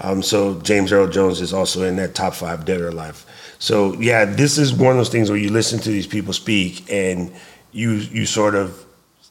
Um, 0.00 0.22
so 0.22 0.60
James 0.60 0.92
Earl 0.92 1.08
Jones 1.08 1.40
is 1.40 1.52
also 1.52 1.84
in 1.84 1.96
that 1.96 2.14
top 2.14 2.34
five, 2.34 2.64
dead 2.64 2.80
or 2.80 2.88
alive. 2.88 3.24
So 3.58 3.94
yeah, 3.94 4.24
this 4.24 4.58
is 4.58 4.74
one 4.74 4.92
of 4.92 4.98
those 4.98 5.08
things 5.08 5.30
where 5.30 5.38
you 5.38 5.50
listen 5.50 5.78
to 5.80 5.88
these 5.88 6.06
people 6.06 6.32
speak 6.32 6.90
and 6.92 7.32
you 7.72 7.92
you 7.92 8.26
sort 8.26 8.54
of 8.54 8.84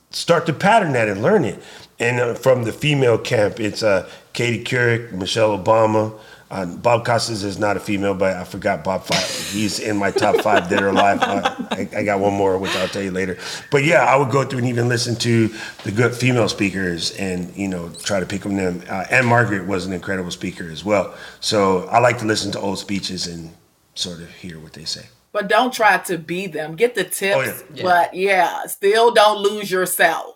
start 0.09 0.45
to 0.47 0.53
pattern 0.53 0.93
that 0.93 1.07
and 1.07 1.21
learn 1.21 1.45
it. 1.45 1.61
And 1.99 2.19
uh, 2.19 2.33
from 2.33 2.63
the 2.63 2.71
female 2.71 3.17
camp, 3.17 3.59
it's 3.59 3.83
uh, 3.83 4.09
Katie 4.35 4.63
Couric, 4.63 5.11
Michelle 5.11 5.57
Obama. 5.57 6.19
Uh, 6.51 6.65
Bob 6.65 7.03
Costas 7.05 7.43
is 7.43 7.57
not 7.57 7.75
a 7.75 7.79
female, 7.79 8.13
but 8.13 8.35
I 8.37 8.43
forgot 8.43 8.83
Bob. 8.83 9.03
Five. 9.03 9.25
He's 9.51 9.79
in 9.79 9.97
my 9.97 10.11
top 10.11 10.41
five 10.41 10.69
dead 10.69 10.83
or 10.83 10.89
alive. 10.89 11.19
Uh, 11.21 11.55
I, 11.71 11.89
I 11.97 12.03
got 12.03 12.19
one 12.19 12.33
more, 12.35 12.57
which 12.59 12.75
I'll 12.75 12.87
tell 12.87 13.01
you 13.01 13.09
later. 13.11 13.37
But 13.71 13.83
yeah, 13.83 14.03
I 14.05 14.15
would 14.15 14.29
go 14.29 14.43
through 14.45 14.59
and 14.59 14.67
even 14.67 14.87
listen 14.87 15.15
to 15.17 15.47
the 15.83 15.91
good 15.91 16.13
female 16.13 16.47
speakers, 16.47 17.11
and 17.17 17.55
you 17.57 17.67
know, 17.67 17.89
try 18.03 18.19
to 18.19 18.25
pick 18.27 18.43
from 18.43 18.55
them. 18.57 18.83
Uh, 18.87 19.05
and 19.09 19.25
Margaret 19.25 19.65
was 19.65 19.87
an 19.87 19.93
incredible 19.93 20.29
speaker 20.31 20.69
as 20.69 20.85
well. 20.85 21.15
So 21.39 21.87
I 21.87 21.97
like 21.99 22.19
to 22.19 22.25
listen 22.25 22.51
to 22.51 22.59
old 22.59 22.77
speeches 22.77 23.25
and 23.25 23.51
sort 23.95 24.19
of 24.19 24.29
hear 24.29 24.59
what 24.59 24.73
they 24.73 24.85
say. 24.85 25.07
But 25.31 25.47
don't 25.49 25.73
try 25.73 25.97
to 25.97 26.17
be 26.17 26.45
them. 26.47 26.75
Get 26.75 26.93
the 26.95 27.03
tips, 27.05 27.35
Oh, 27.35 27.41
yeah. 27.41 27.53
Yeah. 27.73 27.83
but 27.83 28.13
yeah, 28.13 28.65
still 28.67 29.11
don't 29.11 29.39
lose 29.39 29.71
yourself 29.71 30.35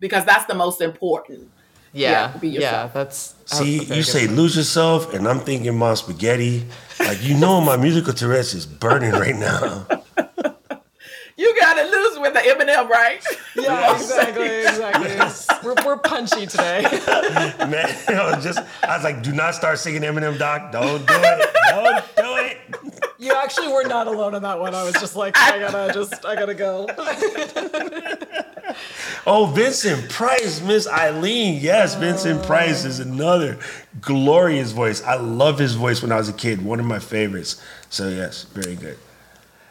because 0.00 0.24
that's 0.24 0.46
the 0.46 0.54
most 0.54 0.80
important. 0.80 1.50
yeah, 1.92 2.32
yeah, 2.32 2.36
be 2.38 2.48
yeah, 2.48 2.88
that's 2.92 3.32
a 3.32 3.33
See, 3.46 3.78
very 3.80 3.98
you 3.98 4.02
say 4.02 4.26
point. 4.26 4.38
lose 4.38 4.56
yourself, 4.56 5.12
and 5.12 5.28
I'm 5.28 5.40
thinking 5.40 5.76
my 5.76 5.94
spaghetti. 5.94 6.66
Like 6.98 7.22
you 7.22 7.36
know, 7.36 7.60
my 7.60 7.76
musical 7.76 8.12
Tourette's 8.12 8.54
is 8.54 8.66
burning 8.66 9.12
right 9.12 9.36
now. 9.36 9.86
You 11.36 11.52
got 11.58 11.74
to 11.74 11.82
lose 11.82 12.18
with 12.20 12.32
the 12.32 12.40
Eminem, 12.40 12.88
right? 12.88 13.20
Yeah, 13.56 13.94
exactly, 13.94 14.46
exactly. 14.46 15.58
we're, 15.64 15.74
we're 15.86 15.96
punchy 15.96 16.44
today. 16.46 16.82
Man, 17.58 17.88
I 18.08 18.34
was 18.34 18.44
just 18.44 18.58
I 18.82 18.96
was 18.96 19.04
like, 19.04 19.22
do 19.22 19.32
not 19.32 19.54
start 19.54 19.78
singing 19.78 20.02
Eminem, 20.02 20.38
Doc. 20.38 20.70
Don't 20.72 21.06
do 21.06 21.14
it. 21.14 21.54
Don't 21.70 22.04
do 22.16 22.36
it. 22.36 22.58
You 23.18 23.32
actually 23.32 23.68
were 23.72 23.84
not 23.84 24.06
alone 24.06 24.34
in 24.34 24.42
that 24.42 24.58
one. 24.60 24.74
I 24.74 24.82
was 24.82 24.94
just 24.94 25.16
like, 25.16 25.36
I 25.38 25.58
gotta 25.60 25.94
just, 25.94 26.24
I 26.26 26.34
gotta 26.34 26.54
go. 26.54 26.86
Oh, 29.26 29.46
Vincent 29.46 30.10
Price, 30.10 30.60
Miss 30.60 30.86
Eileen. 30.86 31.58
Yes, 31.60 31.94
Vincent 31.94 32.42
Price 32.42 32.84
is 32.84 33.00
another 33.00 33.58
glorious 34.02 34.72
voice. 34.72 35.02
I 35.02 35.14
love 35.14 35.58
his 35.58 35.74
voice 35.74 36.02
when 36.02 36.12
I 36.12 36.16
was 36.16 36.28
a 36.28 36.32
kid. 36.34 36.62
One 36.62 36.78
of 36.78 36.84
my 36.84 36.98
favorites. 36.98 37.62
So 37.88 38.08
yes, 38.08 38.44
very 38.52 38.76
good. 38.76 38.98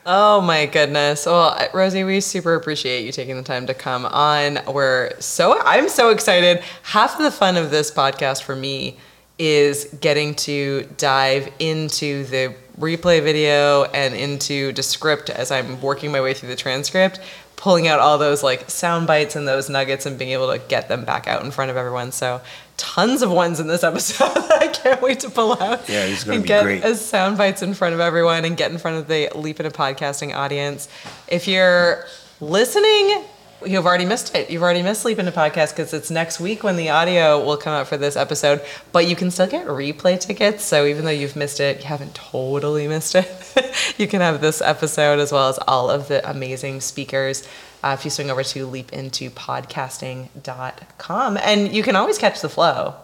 Oh 0.07 0.41
my 0.41 0.65
goodness. 0.65 1.27
Well, 1.27 1.49
uh, 1.49 1.67
Rosie, 1.73 2.03
we 2.03 2.19
super 2.19 2.55
appreciate 2.55 3.05
you 3.05 3.11
taking 3.11 3.37
the 3.37 3.43
time 3.43 3.67
to 3.67 3.73
come 3.75 4.05
on. 4.07 4.59
We're 4.67 5.11
so, 5.19 5.61
I'm 5.61 5.87
so 5.87 6.09
excited. 6.09 6.63
Half 6.81 7.17
of 7.17 7.23
the 7.23 7.31
fun 7.31 7.55
of 7.55 7.69
this 7.69 7.91
podcast 7.91 8.41
for 8.41 8.55
me 8.55 8.97
is 9.37 9.85
getting 10.01 10.35
to 10.35 10.87
dive 10.97 11.51
into 11.59 12.25
the 12.25 12.55
replay 12.79 13.23
video 13.23 13.83
and 13.85 14.13
into 14.15 14.71
Descript 14.71 15.29
as 15.29 15.51
I'm 15.51 15.79
working 15.81 16.11
my 16.11 16.21
way 16.21 16.33
through 16.33 16.49
the 16.49 16.55
transcript, 16.55 17.19
pulling 17.63 17.87
out 17.87 17.97
all 17.97 18.17
those 18.17 18.43
like 18.43 18.69
sound 18.69 19.07
bites 19.07 19.37
and 19.37 19.47
those 19.47 19.69
nuggets 19.69 20.05
and 20.05 20.19
being 20.19 20.31
able 20.31 20.51
to 20.51 20.59
get 20.67 20.89
them 20.89 21.05
back 21.05 21.29
out 21.29 21.45
in 21.45 21.49
front 21.49 21.71
of 21.71 21.77
everyone. 21.77 22.11
So 22.11 22.41
tons 22.75 23.21
of 23.21 23.31
ones 23.31 23.57
in 23.61 23.67
this 23.67 23.85
episode. 23.85 24.33
I 24.35 24.67
can't 24.67 25.01
wait 25.01 25.21
to 25.21 25.29
pull 25.29 25.53
out. 25.53 25.87
Yeah, 25.87 26.03
it's 26.03 26.25
gonna 26.25 26.35
and 26.35 26.43
be 26.43 26.47
get 26.49 26.63
great. 26.63 26.83
as 26.83 27.03
sound 27.03 27.37
bites 27.37 27.61
in 27.61 27.73
front 27.73 27.93
of 27.93 28.01
everyone 28.01 28.43
and 28.43 28.57
get 28.57 28.69
in 28.69 28.77
front 28.77 28.97
of 28.97 29.07
the 29.07 29.29
Leap 29.33 29.61
into 29.61 29.71
Podcasting 29.71 30.35
audience. 30.35 30.89
If 31.29 31.47
you're 31.47 32.03
listening, 32.41 33.23
you've 33.65 33.85
already 33.85 34.03
missed 34.03 34.35
it. 34.35 34.49
You've 34.49 34.61
already 34.61 34.81
missed 34.81 35.05
Leap 35.05 35.19
into 35.19 35.31
Podcast 35.31 35.69
because 35.69 35.93
it's 35.93 36.11
next 36.11 36.41
week 36.41 36.63
when 36.63 36.75
the 36.75 36.89
audio 36.89 37.41
will 37.45 37.55
come 37.55 37.71
out 37.71 37.87
for 37.87 37.95
this 37.95 38.17
episode. 38.17 38.61
But 38.91 39.07
you 39.07 39.15
can 39.15 39.31
still 39.31 39.47
get 39.47 39.67
replay 39.67 40.19
tickets. 40.19 40.65
So 40.65 40.85
even 40.85 41.05
though 41.05 41.11
you've 41.11 41.37
missed 41.37 41.61
it, 41.61 41.79
you 41.79 41.85
haven't 41.85 42.13
totally 42.13 42.89
missed 42.89 43.15
it. 43.15 43.31
you 43.97 44.07
can 44.07 44.21
have 44.21 44.41
this 44.41 44.61
episode 44.61 45.19
as 45.19 45.31
well 45.31 45.49
as 45.49 45.57
all 45.67 45.89
of 45.89 46.07
the 46.07 46.29
amazing 46.29 46.81
speakers. 46.81 47.47
Uh, 47.83 47.95
if 47.97 48.05
you 48.05 48.11
swing 48.11 48.31
over 48.31 48.43
to 48.43 48.65
leapintopodcasting.com, 48.65 51.37
and 51.37 51.75
you 51.75 51.83
can 51.83 51.95
always 51.95 52.17
catch 52.17 52.41
the 52.41 52.49
flow. 52.49 52.95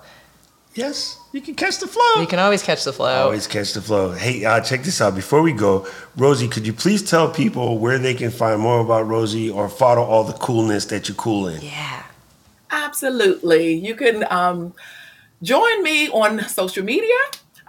Yes, 0.73 1.19
you 1.33 1.41
can 1.41 1.55
catch 1.55 1.79
the 1.79 1.87
flow. 1.87 2.21
You 2.21 2.27
can 2.27 2.39
always 2.39 2.63
catch 2.63 2.85
the 2.85 2.93
flow. 2.93 3.23
Always 3.23 3.47
catch 3.47 3.73
the 3.73 3.81
flow. 3.81 4.11
Hey, 4.11 4.45
uh, 4.45 4.61
check 4.61 4.83
this 4.83 5.01
out. 5.01 5.15
Before 5.15 5.41
we 5.41 5.51
go, 5.51 5.85
Rosie, 6.15 6.47
could 6.47 6.65
you 6.65 6.73
please 6.73 7.03
tell 7.03 7.29
people 7.29 7.79
where 7.79 7.97
they 7.97 8.13
can 8.13 8.31
find 8.31 8.61
more 8.61 8.79
about 8.79 9.07
Rosie 9.07 9.49
or 9.49 9.67
follow 9.67 10.03
all 10.03 10.23
the 10.23 10.33
coolness 10.33 10.85
that 10.85 11.09
you're 11.09 11.15
cool 11.15 11.47
in? 11.47 11.59
Yeah. 11.61 12.03
Absolutely. 12.71 13.73
You 13.73 13.95
can 13.95 14.25
um, 14.31 14.73
join 15.41 15.83
me 15.83 16.09
on 16.09 16.39
social 16.47 16.83
media. 16.83 17.15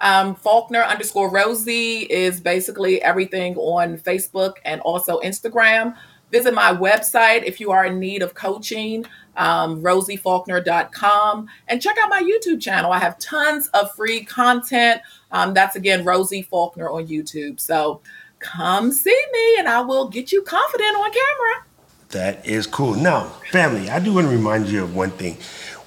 Um, 0.01 0.35
Faulkner 0.35 0.83
underscore 0.83 1.31
Rosie 1.31 2.01
is 2.11 2.41
basically 2.41 3.03
everything 3.03 3.57
on 3.57 3.99
Facebook 3.99 4.55
and 4.65 4.81
also 4.81 5.21
Instagram. 5.21 5.95
Visit 6.31 6.55
my 6.55 6.73
website 6.73 7.43
if 7.45 7.61
you 7.61 7.73
are 7.73 7.85
in 7.85 7.99
need 7.99 8.23
of 8.23 8.35
coaching, 8.35 9.05
um, 9.37 9.83
rosiefaulkner.com, 9.83 11.49
and 11.67 11.83
check 11.83 11.97
out 12.01 12.09
my 12.09 12.23
YouTube 12.23 12.61
channel. 12.61 12.93
I 12.93 12.99
have 12.99 13.19
tons 13.19 13.69
of 13.69 13.93
free 13.95 14.25
content. 14.25 15.03
Um, 15.33 15.55
that's 15.55 15.77
again 15.77 16.05
Rosie 16.05 16.43
Faulkner 16.43 16.89
on 16.89 17.09
YouTube. 17.09 17.59
So 17.59 18.01
come 18.39 18.93
see 18.93 19.23
me 19.33 19.59
and 19.59 19.69
I 19.69 19.81
will 19.81 20.09
get 20.09 20.33
you 20.33 20.43
confident 20.43 20.97
on 20.97 21.11
camera. 21.11 21.67
That 22.11 22.45
is 22.45 22.67
cool. 22.67 22.95
Now, 22.95 23.29
family, 23.53 23.89
I 23.89 24.01
do 24.01 24.15
want 24.15 24.27
to 24.27 24.33
remind 24.33 24.69
you 24.69 24.83
of 24.83 24.97
one 24.97 25.11
thing. 25.11 25.39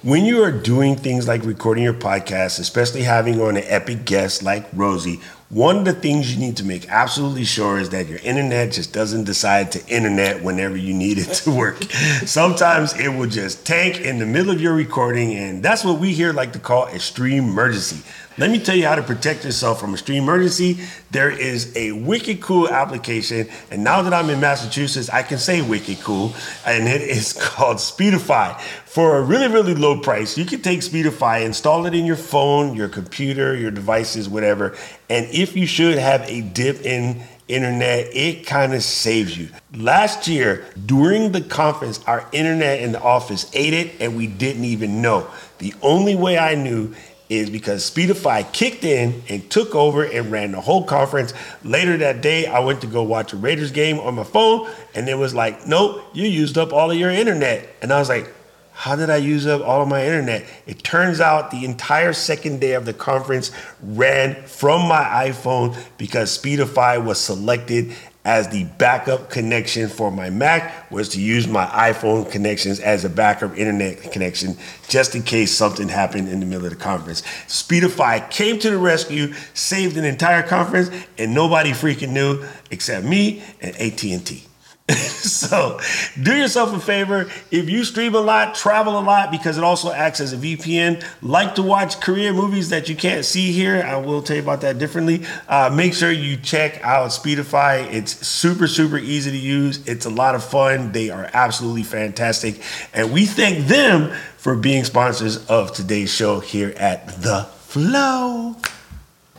When 0.04 0.26
you 0.26 0.42
are 0.42 0.52
doing 0.52 0.96
things 0.96 1.26
like 1.26 1.46
recording 1.46 1.82
your 1.82 1.94
podcast, 1.94 2.60
especially 2.60 3.04
having 3.04 3.40
on 3.40 3.56
an 3.56 3.62
epic 3.64 4.04
guest 4.04 4.42
like 4.42 4.66
Rosie, 4.74 5.18
one 5.48 5.78
of 5.78 5.86
the 5.86 5.94
things 5.94 6.34
you 6.34 6.38
need 6.38 6.58
to 6.58 6.64
make 6.64 6.86
absolutely 6.90 7.44
sure 7.44 7.78
is 7.78 7.88
that 7.88 8.06
your 8.06 8.18
internet 8.18 8.72
just 8.72 8.92
doesn't 8.92 9.24
decide 9.24 9.72
to 9.72 9.86
internet 9.88 10.42
whenever 10.42 10.76
you 10.76 10.92
need 10.92 11.16
it 11.16 11.32
to 11.36 11.50
work. 11.50 11.82
Sometimes 12.26 12.92
it 13.00 13.08
will 13.08 13.28
just 13.28 13.64
tank 13.64 14.02
in 14.02 14.18
the 14.18 14.26
middle 14.26 14.50
of 14.52 14.60
your 14.60 14.74
recording, 14.74 15.32
and 15.36 15.62
that's 15.62 15.84
what 15.84 15.98
we 15.98 16.12
here 16.12 16.34
like 16.34 16.52
to 16.52 16.58
call 16.58 16.86
extreme 16.88 17.44
emergency. 17.44 18.02
Let 18.36 18.50
me 18.50 18.58
tell 18.58 18.74
you 18.74 18.84
how 18.84 18.96
to 18.96 19.02
protect 19.02 19.44
yourself 19.44 19.78
from 19.78 19.92
extreme 19.92 20.24
emergency. 20.24 20.80
There 21.12 21.30
is 21.30 21.74
a 21.76 21.92
wicked 21.92 22.40
cool 22.40 22.68
application, 22.68 23.48
and 23.70 23.84
now 23.84 24.02
that 24.02 24.12
I'm 24.12 24.28
in 24.28 24.40
Massachusetts, 24.40 25.08
I 25.08 25.22
can 25.22 25.38
say 25.38 25.62
wicked 25.62 26.00
cool, 26.00 26.34
and 26.66 26.88
it 26.88 27.00
is 27.00 27.32
called 27.40 27.76
Speedify. 27.76 28.60
For 28.94 29.16
a 29.16 29.22
really, 29.22 29.48
really 29.48 29.74
low 29.74 29.98
price, 29.98 30.38
you 30.38 30.44
can 30.44 30.62
take 30.62 30.78
Speedify, 30.78 31.44
install 31.44 31.84
it 31.86 31.96
in 31.96 32.06
your 32.06 32.14
phone, 32.14 32.76
your 32.76 32.88
computer, 32.88 33.56
your 33.56 33.72
devices, 33.72 34.28
whatever, 34.28 34.76
and 35.10 35.26
if 35.32 35.56
you 35.56 35.66
should 35.66 35.98
have 35.98 36.20
a 36.30 36.42
dip 36.42 36.80
in 36.82 37.20
internet, 37.48 38.14
it 38.14 38.46
kind 38.46 38.72
of 38.72 38.84
saves 38.84 39.36
you. 39.36 39.48
Last 39.74 40.28
year, 40.28 40.64
during 40.86 41.32
the 41.32 41.40
conference, 41.40 42.04
our 42.04 42.24
internet 42.30 42.82
in 42.82 42.92
the 42.92 43.02
office 43.02 43.50
ate 43.52 43.74
it 43.74 44.00
and 44.00 44.16
we 44.16 44.28
didn't 44.28 44.64
even 44.64 45.02
know. 45.02 45.28
The 45.58 45.74
only 45.82 46.14
way 46.14 46.38
I 46.38 46.54
knew 46.54 46.94
is 47.28 47.50
because 47.50 47.90
Speedify 47.90 48.52
kicked 48.52 48.84
in 48.84 49.24
and 49.28 49.50
took 49.50 49.74
over 49.74 50.04
and 50.04 50.30
ran 50.30 50.52
the 50.52 50.60
whole 50.60 50.84
conference. 50.84 51.34
Later 51.64 51.96
that 51.96 52.20
day, 52.20 52.46
I 52.46 52.60
went 52.60 52.80
to 52.82 52.86
go 52.86 53.02
watch 53.02 53.32
a 53.32 53.36
Raiders 53.38 53.72
game 53.72 53.98
on 53.98 54.14
my 54.14 54.22
phone, 54.22 54.70
and 54.94 55.08
it 55.08 55.18
was 55.18 55.34
like, 55.34 55.66
nope, 55.66 56.00
you 56.12 56.28
used 56.28 56.56
up 56.56 56.72
all 56.72 56.92
of 56.92 56.96
your 56.96 57.10
internet. 57.10 57.68
And 57.82 57.92
I 57.92 57.98
was 57.98 58.08
like, 58.08 58.32
how 58.74 58.96
did 58.96 59.08
I 59.08 59.16
use 59.16 59.46
up 59.46 59.62
all 59.62 59.82
of 59.82 59.88
my 59.88 60.04
internet? 60.04 60.44
It 60.66 60.82
turns 60.82 61.20
out 61.20 61.52
the 61.52 61.64
entire 61.64 62.12
second 62.12 62.60
day 62.60 62.72
of 62.72 62.84
the 62.84 62.92
conference 62.92 63.52
ran 63.80 64.34
from 64.46 64.88
my 64.88 65.02
iPhone 65.28 65.76
because 65.96 66.36
Speedify 66.36 67.02
was 67.02 67.20
selected 67.20 67.94
as 68.24 68.48
the 68.48 68.64
backup 68.78 69.30
connection 69.30 69.88
for 69.88 70.10
my 70.10 70.28
Mac 70.28 70.90
was 70.90 71.10
to 71.10 71.20
use 71.20 71.46
my 71.46 71.66
iPhone 71.66 72.30
connections 72.30 72.80
as 72.80 73.04
a 73.04 73.08
backup 73.08 73.56
internet 73.56 74.10
connection 74.12 74.56
just 74.88 75.14
in 75.14 75.22
case 75.22 75.52
something 75.52 75.88
happened 75.88 76.28
in 76.28 76.40
the 76.40 76.46
middle 76.46 76.64
of 76.64 76.70
the 76.70 76.76
conference. 76.76 77.22
Speedify 77.46 78.28
came 78.30 78.58
to 78.58 78.70
the 78.70 78.78
rescue, 78.78 79.32
saved 79.54 79.96
an 79.96 80.04
entire 80.04 80.42
conference, 80.42 80.90
and 81.16 81.32
nobody 81.32 81.70
freaking 81.70 82.10
knew 82.10 82.44
except 82.70 83.06
me 83.06 83.42
and 83.60 83.76
AT&T. 83.76 84.44
so 84.90 85.80
do 86.22 86.36
yourself 86.36 86.74
a 86.74 86.78
favor. 86.78 87.22
If 87.50 87.70
you 87.70 87.84
stream 87.84 88.14
a 88.14 88.20
lot 88.20 88.54
travel 88.54 88.98
a 88.98 89.00
lot 89.00 89.30
because 89.30 89.56
it 89.56 89.64
also 89.64 89.90
acts 89.90 90.20
as 90.20 90.34
a 90.34 90.36
vpn 90.36 91.02
like 91.22 91.54
to 91.54 91.62
watch 91.62 92.00
korean 92.00 92.36
movies 92.36 92.68
that 92.68 92.86
you 92.90 92.94
can't 92.94 93.24
see 93.24 93.50
here. 93.50 93.82
I 93.82 93.96
will 93.96 94.20
tell 94.20 94.36
you 94.36 94.42
about 94.42 94.60
that 94.60 94.78
differently. 94.78 95.24
Uh, 95.48 95.70
make 95.74 95.94
sure 95.94 96.10
you 96.10 96.36
check 96.36 96.82
out 96.82 97.08
speedify 97.10 97.90
it's 97.90 98.26
super 98.26 98.66
super 98.66 98.98
easy 98.98 99.30
to 99.30 99.38
use. 99.38 99.86
It's 99.88 100.04
a 100.04 100.10
lot 100.10 100.34
of 100.34 100.44
fun. 100.44 100.92
They 100.92 101.08
are 101.08 101.30
absolutely 101.32 101.84
fantastic. 101.84 102.60
And 102.92 103.10
we 103.10 103.24
thank 103.24 103.66
them 103.66 104.14
for 104.36 104.54
being 104.54 104.84
sponsors 104.84 105.46
of 105.46 105.72
today's 105.72 106.12
show 106.12 106.40
here 106.40 106.74
at 106.76 107.06
the 107.22 107.44
flow 107.44 108.54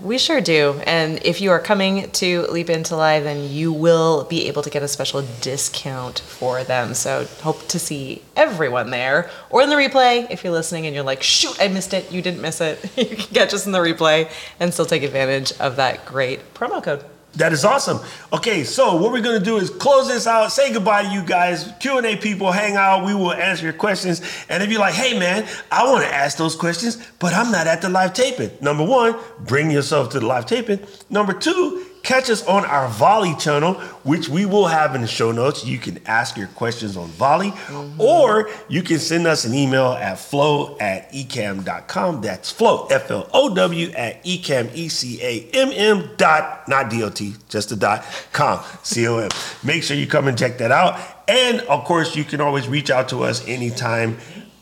we 0.01 0.17
sure 0.17 0.41
do. 0.41 0.81
And 0.85 1.23
if 1.23 1.39
you 1.39 1.51
are 1.51 1.59
coming 1.59 2.09
to 2.11 2.43
Leap 2.47 2.69
Into 2.69 2.95
Live, 2.95 3.23
then 3.23 3.49
you 3.49 3.71
will 3.71 4.25
be 4.25 4.47
able 4.47 4.61
to 4.61 4.69
get 4.69 4.83
a 4.83 4.87
special 4.87 5.21
discount 5.41 6.19
for 6.19 6.63
them. 6.63 6.93
So 6.93 7.25
hope 7.41 7.67
to 7.69 7.79
see 7.79 8.21
everyone 8.35 8.91
there 8.91 9.29
or 9.49 9.61
in 9.61 9.69
the 9.69 9.75
replay. 9.75 10.29
If 10.29 10.43
you're 10.43 10.53
listening 10.53 10.85
and 10.85 10.93
you're 10.93 11.03
like, 11.03 11.23
shoot, 11.23 11.55
I 11.61 11.69
missed 11.69 11.93
it, 11.93 12.11
you 12.11 12.21
didn't 12.21 12.41
miss 12.41 12.59
it, 12.61 12.79
you 12.97 13.15
can 13.15 13.33
catch 13.33 13.53
us 13.53 13.65
in 13.65 13.71
the 13.71 13.79
replay 13.79 14.29
and 14.59 14.73
still 14.73 14.85
take 14.85 15.03
advantage 15.03 15.53
of 15.59 15.77
that 15.77 16.05
great 16.05 16.53
promo 16.53 16.83
code. 16.83 17.03
That 17.36 17.51
is 17.51 17.65
awesome. 17.65 17.99
Okay, 18.31 18.63
so 18.63 18.95
what 18.95 19.11
we're 19.11 19.21
gonna 19.21 19.39
do 19.39 19.57
is 19.57 19.69
close 19.69 20.07
this 20.07 20.25
out, 20.25 20.51
say 20.51 20.71
goodbye 20.71 21.03
to 21.03 21.09
you 21.09 21.21
guys, 21.23 21.71
Q 21.79 21.97
and 21.97 22.05
A 22.05 22.15
people, 22.15 22.51
hang 22.51 22.75
out. 22.75 23.05
We 23.05 23.13
will 23.13 23.33
answer 23.33 23.63
your 23.63 23.73
questions. 23.73 24.21
And 24.47 24.63
if 24.63 24.71
you're 24.71 24.79
like, 24.79 24.93
hey 24.93 25.17
man, 25.17 25.47
I 25.71 25.89
want 25.91 26.05
to 26.05 26.13
ask 26.13 26.38
those 26.38 26.55
questions, 26.55 27.05
but 27.19 27.33
I'm 27.33 27.51
not 27.51 27.67
at 27.67 27.81
the 27.81 27.89
live 27.89 28.13
taping. 28.13 28.51
Number 28.61 28.86
one, 28.86 29.15
bring 29.41 29.69
yourself 29.69 30.09
to 30.11 30.19
the 30.19 30.25
live 30.25 30.45
taping. 30.45 30.79
Number 31.09 31.33
two, 31.33 31.86
Catch 32.05 32.29
us 32.29 32.45
on 32.45 32.63
our 32.65 32.87
Volley 32.87 33.33
channel, 33.33 33.73
which 34.03 34.29
we 34.29 34.45
will 34.45 34.67
have 34.67 34.93
in 34.93 35.01
the 35.01 35.07
show 35.07 35.31
notes. 35.31 35.65
You 35.65 35.79
can 35.79 35.99
ask 36.05 36.37
your 36.37 36.45
questions 36.49 36.95
on 36.95 37.07
Volley, 37.07 37.49
mm-hmm. 37.49 37.99
or 37.99 38.47
you 38.69 38.83
can 38.83 38.99
send 38.99 39.25
us 39.25 39.43
an 39.43 39.55
email 39.55 39.93
at 39.93 40.19
flow 40.19 40.77
at 40.79 41.11
ecamm.com. 41.11 42.21
That's 42.21 42.51
flow, 42.51 42.85
F 42.91 43.09
L 43.09 43.27
O 43.33 43.55
W, 43.55 43.89
at 43.89 44.23
ecamm, 44.23 44.71
E 44.75 44.87
C 44.87 45.19
A 45.19 45.49
M 45.55 45.71
M 45.73 46.11
dot, 46.15 46.67
not 46.67 46.91
D 46.91 47.01
O 47.01 47.09
T, 47.09 47.33
just 47.49 47.71
a 47.71 47.75
dot, 47.75 48.05
com, 48.31 48.63
C 48.83 49.07
O 49.07 49.17
M. 49.17 49.31
Make 49.63 49.81
sure 49.81 49.97
you 49.97 50.05
come 50.05 50.27
and 50.27 50.37
check 50.37 50.59
that 50.59 50.71
out. 50.71 50.99
And 51.27 51.61
of 51.61 51.85
course, 51.85 52.15
you 52.15 52.23
can 52.23 52.39
always 52.39 52.67
reach 52.67 52.91
out 52.91 53.09
to 53.09 53.23
us 53.23 53.43
anytime 53.47 54.19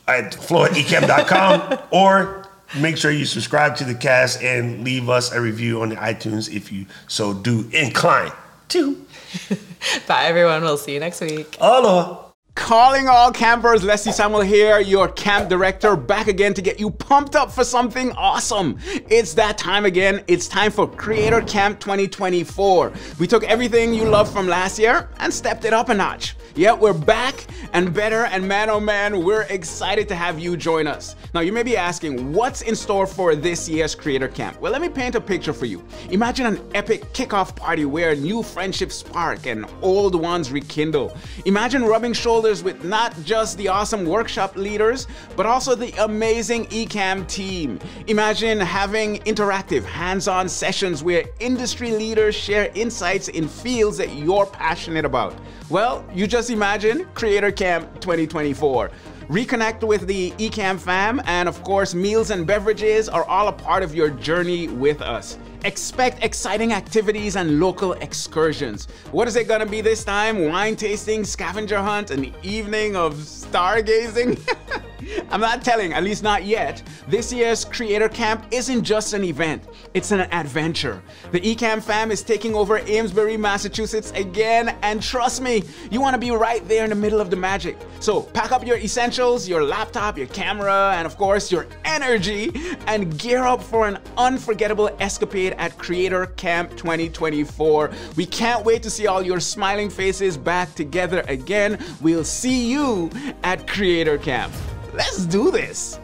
at 0.08 0.34
flow 0.34 0.64
at 0.64 0.72
ecamm.com 0.72 1.80
or 1.92 2.43
Make 2.80 2.98
sure 2.98 3.12
you 3.12 3.26
subscribe 3.26 3.76
to 3.78 3.84
the 3.84 3.94
cast 3.94 4.42
and 4.42 4.84
leave 4.84 5.10
us 5.10 5.32
a 5.32 5.40
review 5.40 5.82
on 5.82 5.90
the 5.90 5.96
iTunes 5.96 6.54
if 6.54 6.72
you 6.72 6.86
so 7.08 7.34
do 7.34 7.70
incline 7.72 8.32
to. 8.70 9.06
Bye, 10.08 10.26
everyone. 10.26 10.62
We'll 10.64 10.78
see 10.78 10.94
you 10.94 11.00
next 11.00 11.22
week. 11.22 11.58
Aloha. 11.60 12.23
Calling 12.56 13.08
all 13.08 13.32
campers, 13.32 13.84
Leslie 13.84 14.12
Samuel 14.12 14.42
here, 14.42 14.80
your 14.80 15.08
camp 15.08 15.50
director, 15.50 15.96
back 15.96 16.28
again 16.28 16.54
to 16.54 16.62
get 16.62 16.80
you 16.80 16.92
pumped 16.92 17.36
up 17.36 17.52
for 17.52 17.64
something 17.64 18.12
awesome. 18.12 18.78
It's 19.10 19.34
that 19.34 19.58
time 19.58 19.86
again. 19.86 20.24
It's 20.28 20.48
time 20.48 20.72
for 20.72 20.88
Creator 20.88 21.42
Camp 21.42 21.80
2024. 21.80 22.94
We 23.20 23.26
took 23.26 23.44
everything 23.44 23.92
you 23.94 24.06
loved 24.06 24.32
from 24.32 24.48
last 24.48 24.78
year 24.78 25.10
and 25.18 25.34
stepped 25.34 25.66
it 25.66 25.74
up 25.74 25.90
a 25.90 25.96
notch. 25.96 26.36
Yeah, 26.56 26.74
we're 26.74 26.94
back 26.94 27.48
and 27.74 27.92
better, 27.92 28.26
and 28.26 28.48
man 28.48 28.70
oh 28.70 28.80
man, 28.80 29.24
we're 29.24 29.48
excited 29.50 30.08
to 30.10 30.16
have 30.16 30.38
you 30.38 30.56
join 30.56 30.86
us. 30.86 31.16
Now, 31.34 31.40
you 31.40 31.52
may 31.52 31.64
be 31.64 31.76
asking, 31.76 32.34
what's 32.34 32.62
in 32.62 32.76
store 32.76 33.08
for 33.08 33.36
this 33.36 33.68
year's 33.68 33.96
Creator 33.96 34.28
Camp? 34.28 34.62
Well, 34.62 34.72
let 34.72 34.82
me 34.82 34.90
paint 34.90 35.16
a 35.16 35.22
picture 35.22 35.54
for 35.54 35.66
you. 35.66 35.84
Imagine 36.12 36.46
an 36.46 36.62
epic 36.76 37.12
kickoff 37.14 37.56
party 37.56 37.86
where 37.86 38.16
new 38.16 38.44
friendships 38.44 38.94
spark 38.96 39.48
and 39.48 39.66
old 39.82 40.14
ones 40.14 40.52
rekindle. 40.52 41.18
Imagine 41.46 41.84
rubbing 41.84 42.14
shoulders 42.14 42.43
with 42.44 42.84
not 42.84 43.16
just 43.24 43.58
the 43.58 43.70
awesome 43.70 44.06
workshop 44.06 44.58
leaders, 44.58 45.08
but 45.38 45.46
also 45.46 45.76
the 45.76 45.94
amazing 46.04 46.66
Ecamm 46.66 47.26
team. 47.28 47.80
Imagine 48.08 48.60
having 48.60 49.20
interactive, 49.20 49.84
hands-on 49.86 50.50
sessions 50.50 51.02
where 51.04 51.24
industry 51.40 51.92
leaders 51.92 52.36
share 52.36 52.70
insights 52.76 53.30
in 53.30 53.48
fields 53.48 53.98
that 53.98 54.14
you're 54.14 54.46
passionate 54.46 55.06
about. 55.06 55.34
Well, 55.70 56.06
you 56.14 56.28
just 56.28 56.50
imagine 56.50 57.06
Creator 57.14 57.54
Camp 57.54 58.02
2024. 58.02 58.92
Reconnect 59.30 59.88
with 59.88 60.06
the 60.06 60.32
Ecamm 60.32 60.78
fam, 60.78 61.22
and 61.26 61.48
of 61.48 61.64
course, 61.64 61.96
meals 61.96 62.30
and 62.30 62.46
beverages 62.46 63.08
are 63.08 63.24
all 63.24 63.48
a 63.48 63.54
part 63.54 63.82
of 63.82 63.96
your 63.96 64.10
journey 64.10 64.68
with 64.68 65.02
us. 65.02 65.38
Expect 65.66 66.22
exciting 66.26 66.74
activities 66.74 67.38
and 67.38 67.58
local 67.58 67.94
excursions. 67.94 68.90
What 69.14 69.30
is 69.30 69.38
it 69.38 69.48
gonna 69.48 69.66
be 69.66 69.80
this 69.80 70.04
time? 70.04 70.50
Wine 70.50 70.76
tasting, 70.76 71.24
scavenger 71.24 71.82
hunt, 71.82 72.12
an 72.12 72.34
evening 72.44 72.98
of 72.98 73.14
stargazing? 73.14 74.38
I'm 75.30 75.42
not 75.42 75.64
telling, 75.64 75.94
at 75.94 76.04
least 76.04 76.24
not 76.24 76.46
yet. 76.46 76.82
This 77.08 77.32
year's 77.32 77.66
Creator 77.66 78.10
Camp 78.10 78.46
isn't 78.52 78.84
just 78.84 79.14
an 79.14 79.24
event, 79.24 79.64
it's 79.94 80.12
an 80.12 80.22
adventure. 80.32 81.02
The 81.32 81.42
Ecamm 81.42 81.82
fam 81.82 82.12
is 82.12 82.24
taking 82.24 82.56
over 82.56 82.80
Amesbury, 82.80 83.38
Massachusetts 83.38 84.12
again, 84.12 84.76
and 84.82 85.02
trust 85.02 85.42
me, 85.42 85.64
you 85.92 86.02
wanna 86.02 86.18
be 86.18 86.32
right 86.32 86.66
there 86.68 86.84
in 86.84 86.90
the 86.90 86.96
middle 86.96 87.22
of 87.22 87.30
the 87.30 87.36
magic. 87.36 87.78
So 88.00 88.22
pack 88.22 88.52
up 88.52 88.66
your 88.66 88.78
essentials, 88.78 89.48
your 89.48 89.64
laptop, 89.64 90.18
your 90.18 90.28
camera, 90.28 90.94
and 90.96 91.06
of 91.06 91.18
course 91.18 91.52
your 91.52 91.68
energy, 91.86 92.52
and 92.88 93.18
gear 93.18 93.44
up 93.44 93.62
for 93.62 93.88
an 93.88 94.00
unforgettable 94.18 94.90
escapade 95.00 95.53
at 95.58 95.78
Creator 95.78 96.28
Camp 96.38 96.72
2024. 96.72 97.92
We 98.16 98.26
can't 98.26 98.66
wait 98.66 98.84
to 98.84 98.90
see 98.90 99.08
all 99.08 99.22
your 99.22 99.40
smiling 99.40 99.90
faces 99.90 100.38
back 100.38 100.74
together 100.76 101.24
again. 101.28 101.84
We'll 102.02 102.24
see 102.24 102.72
you 102.72 103.10
at 103.44 103.68
Creator 103.68 104.20
Camp. 104.20 104.54
Let's 104.94 105.26
do 105.26 105.52
this. 105.52 106.00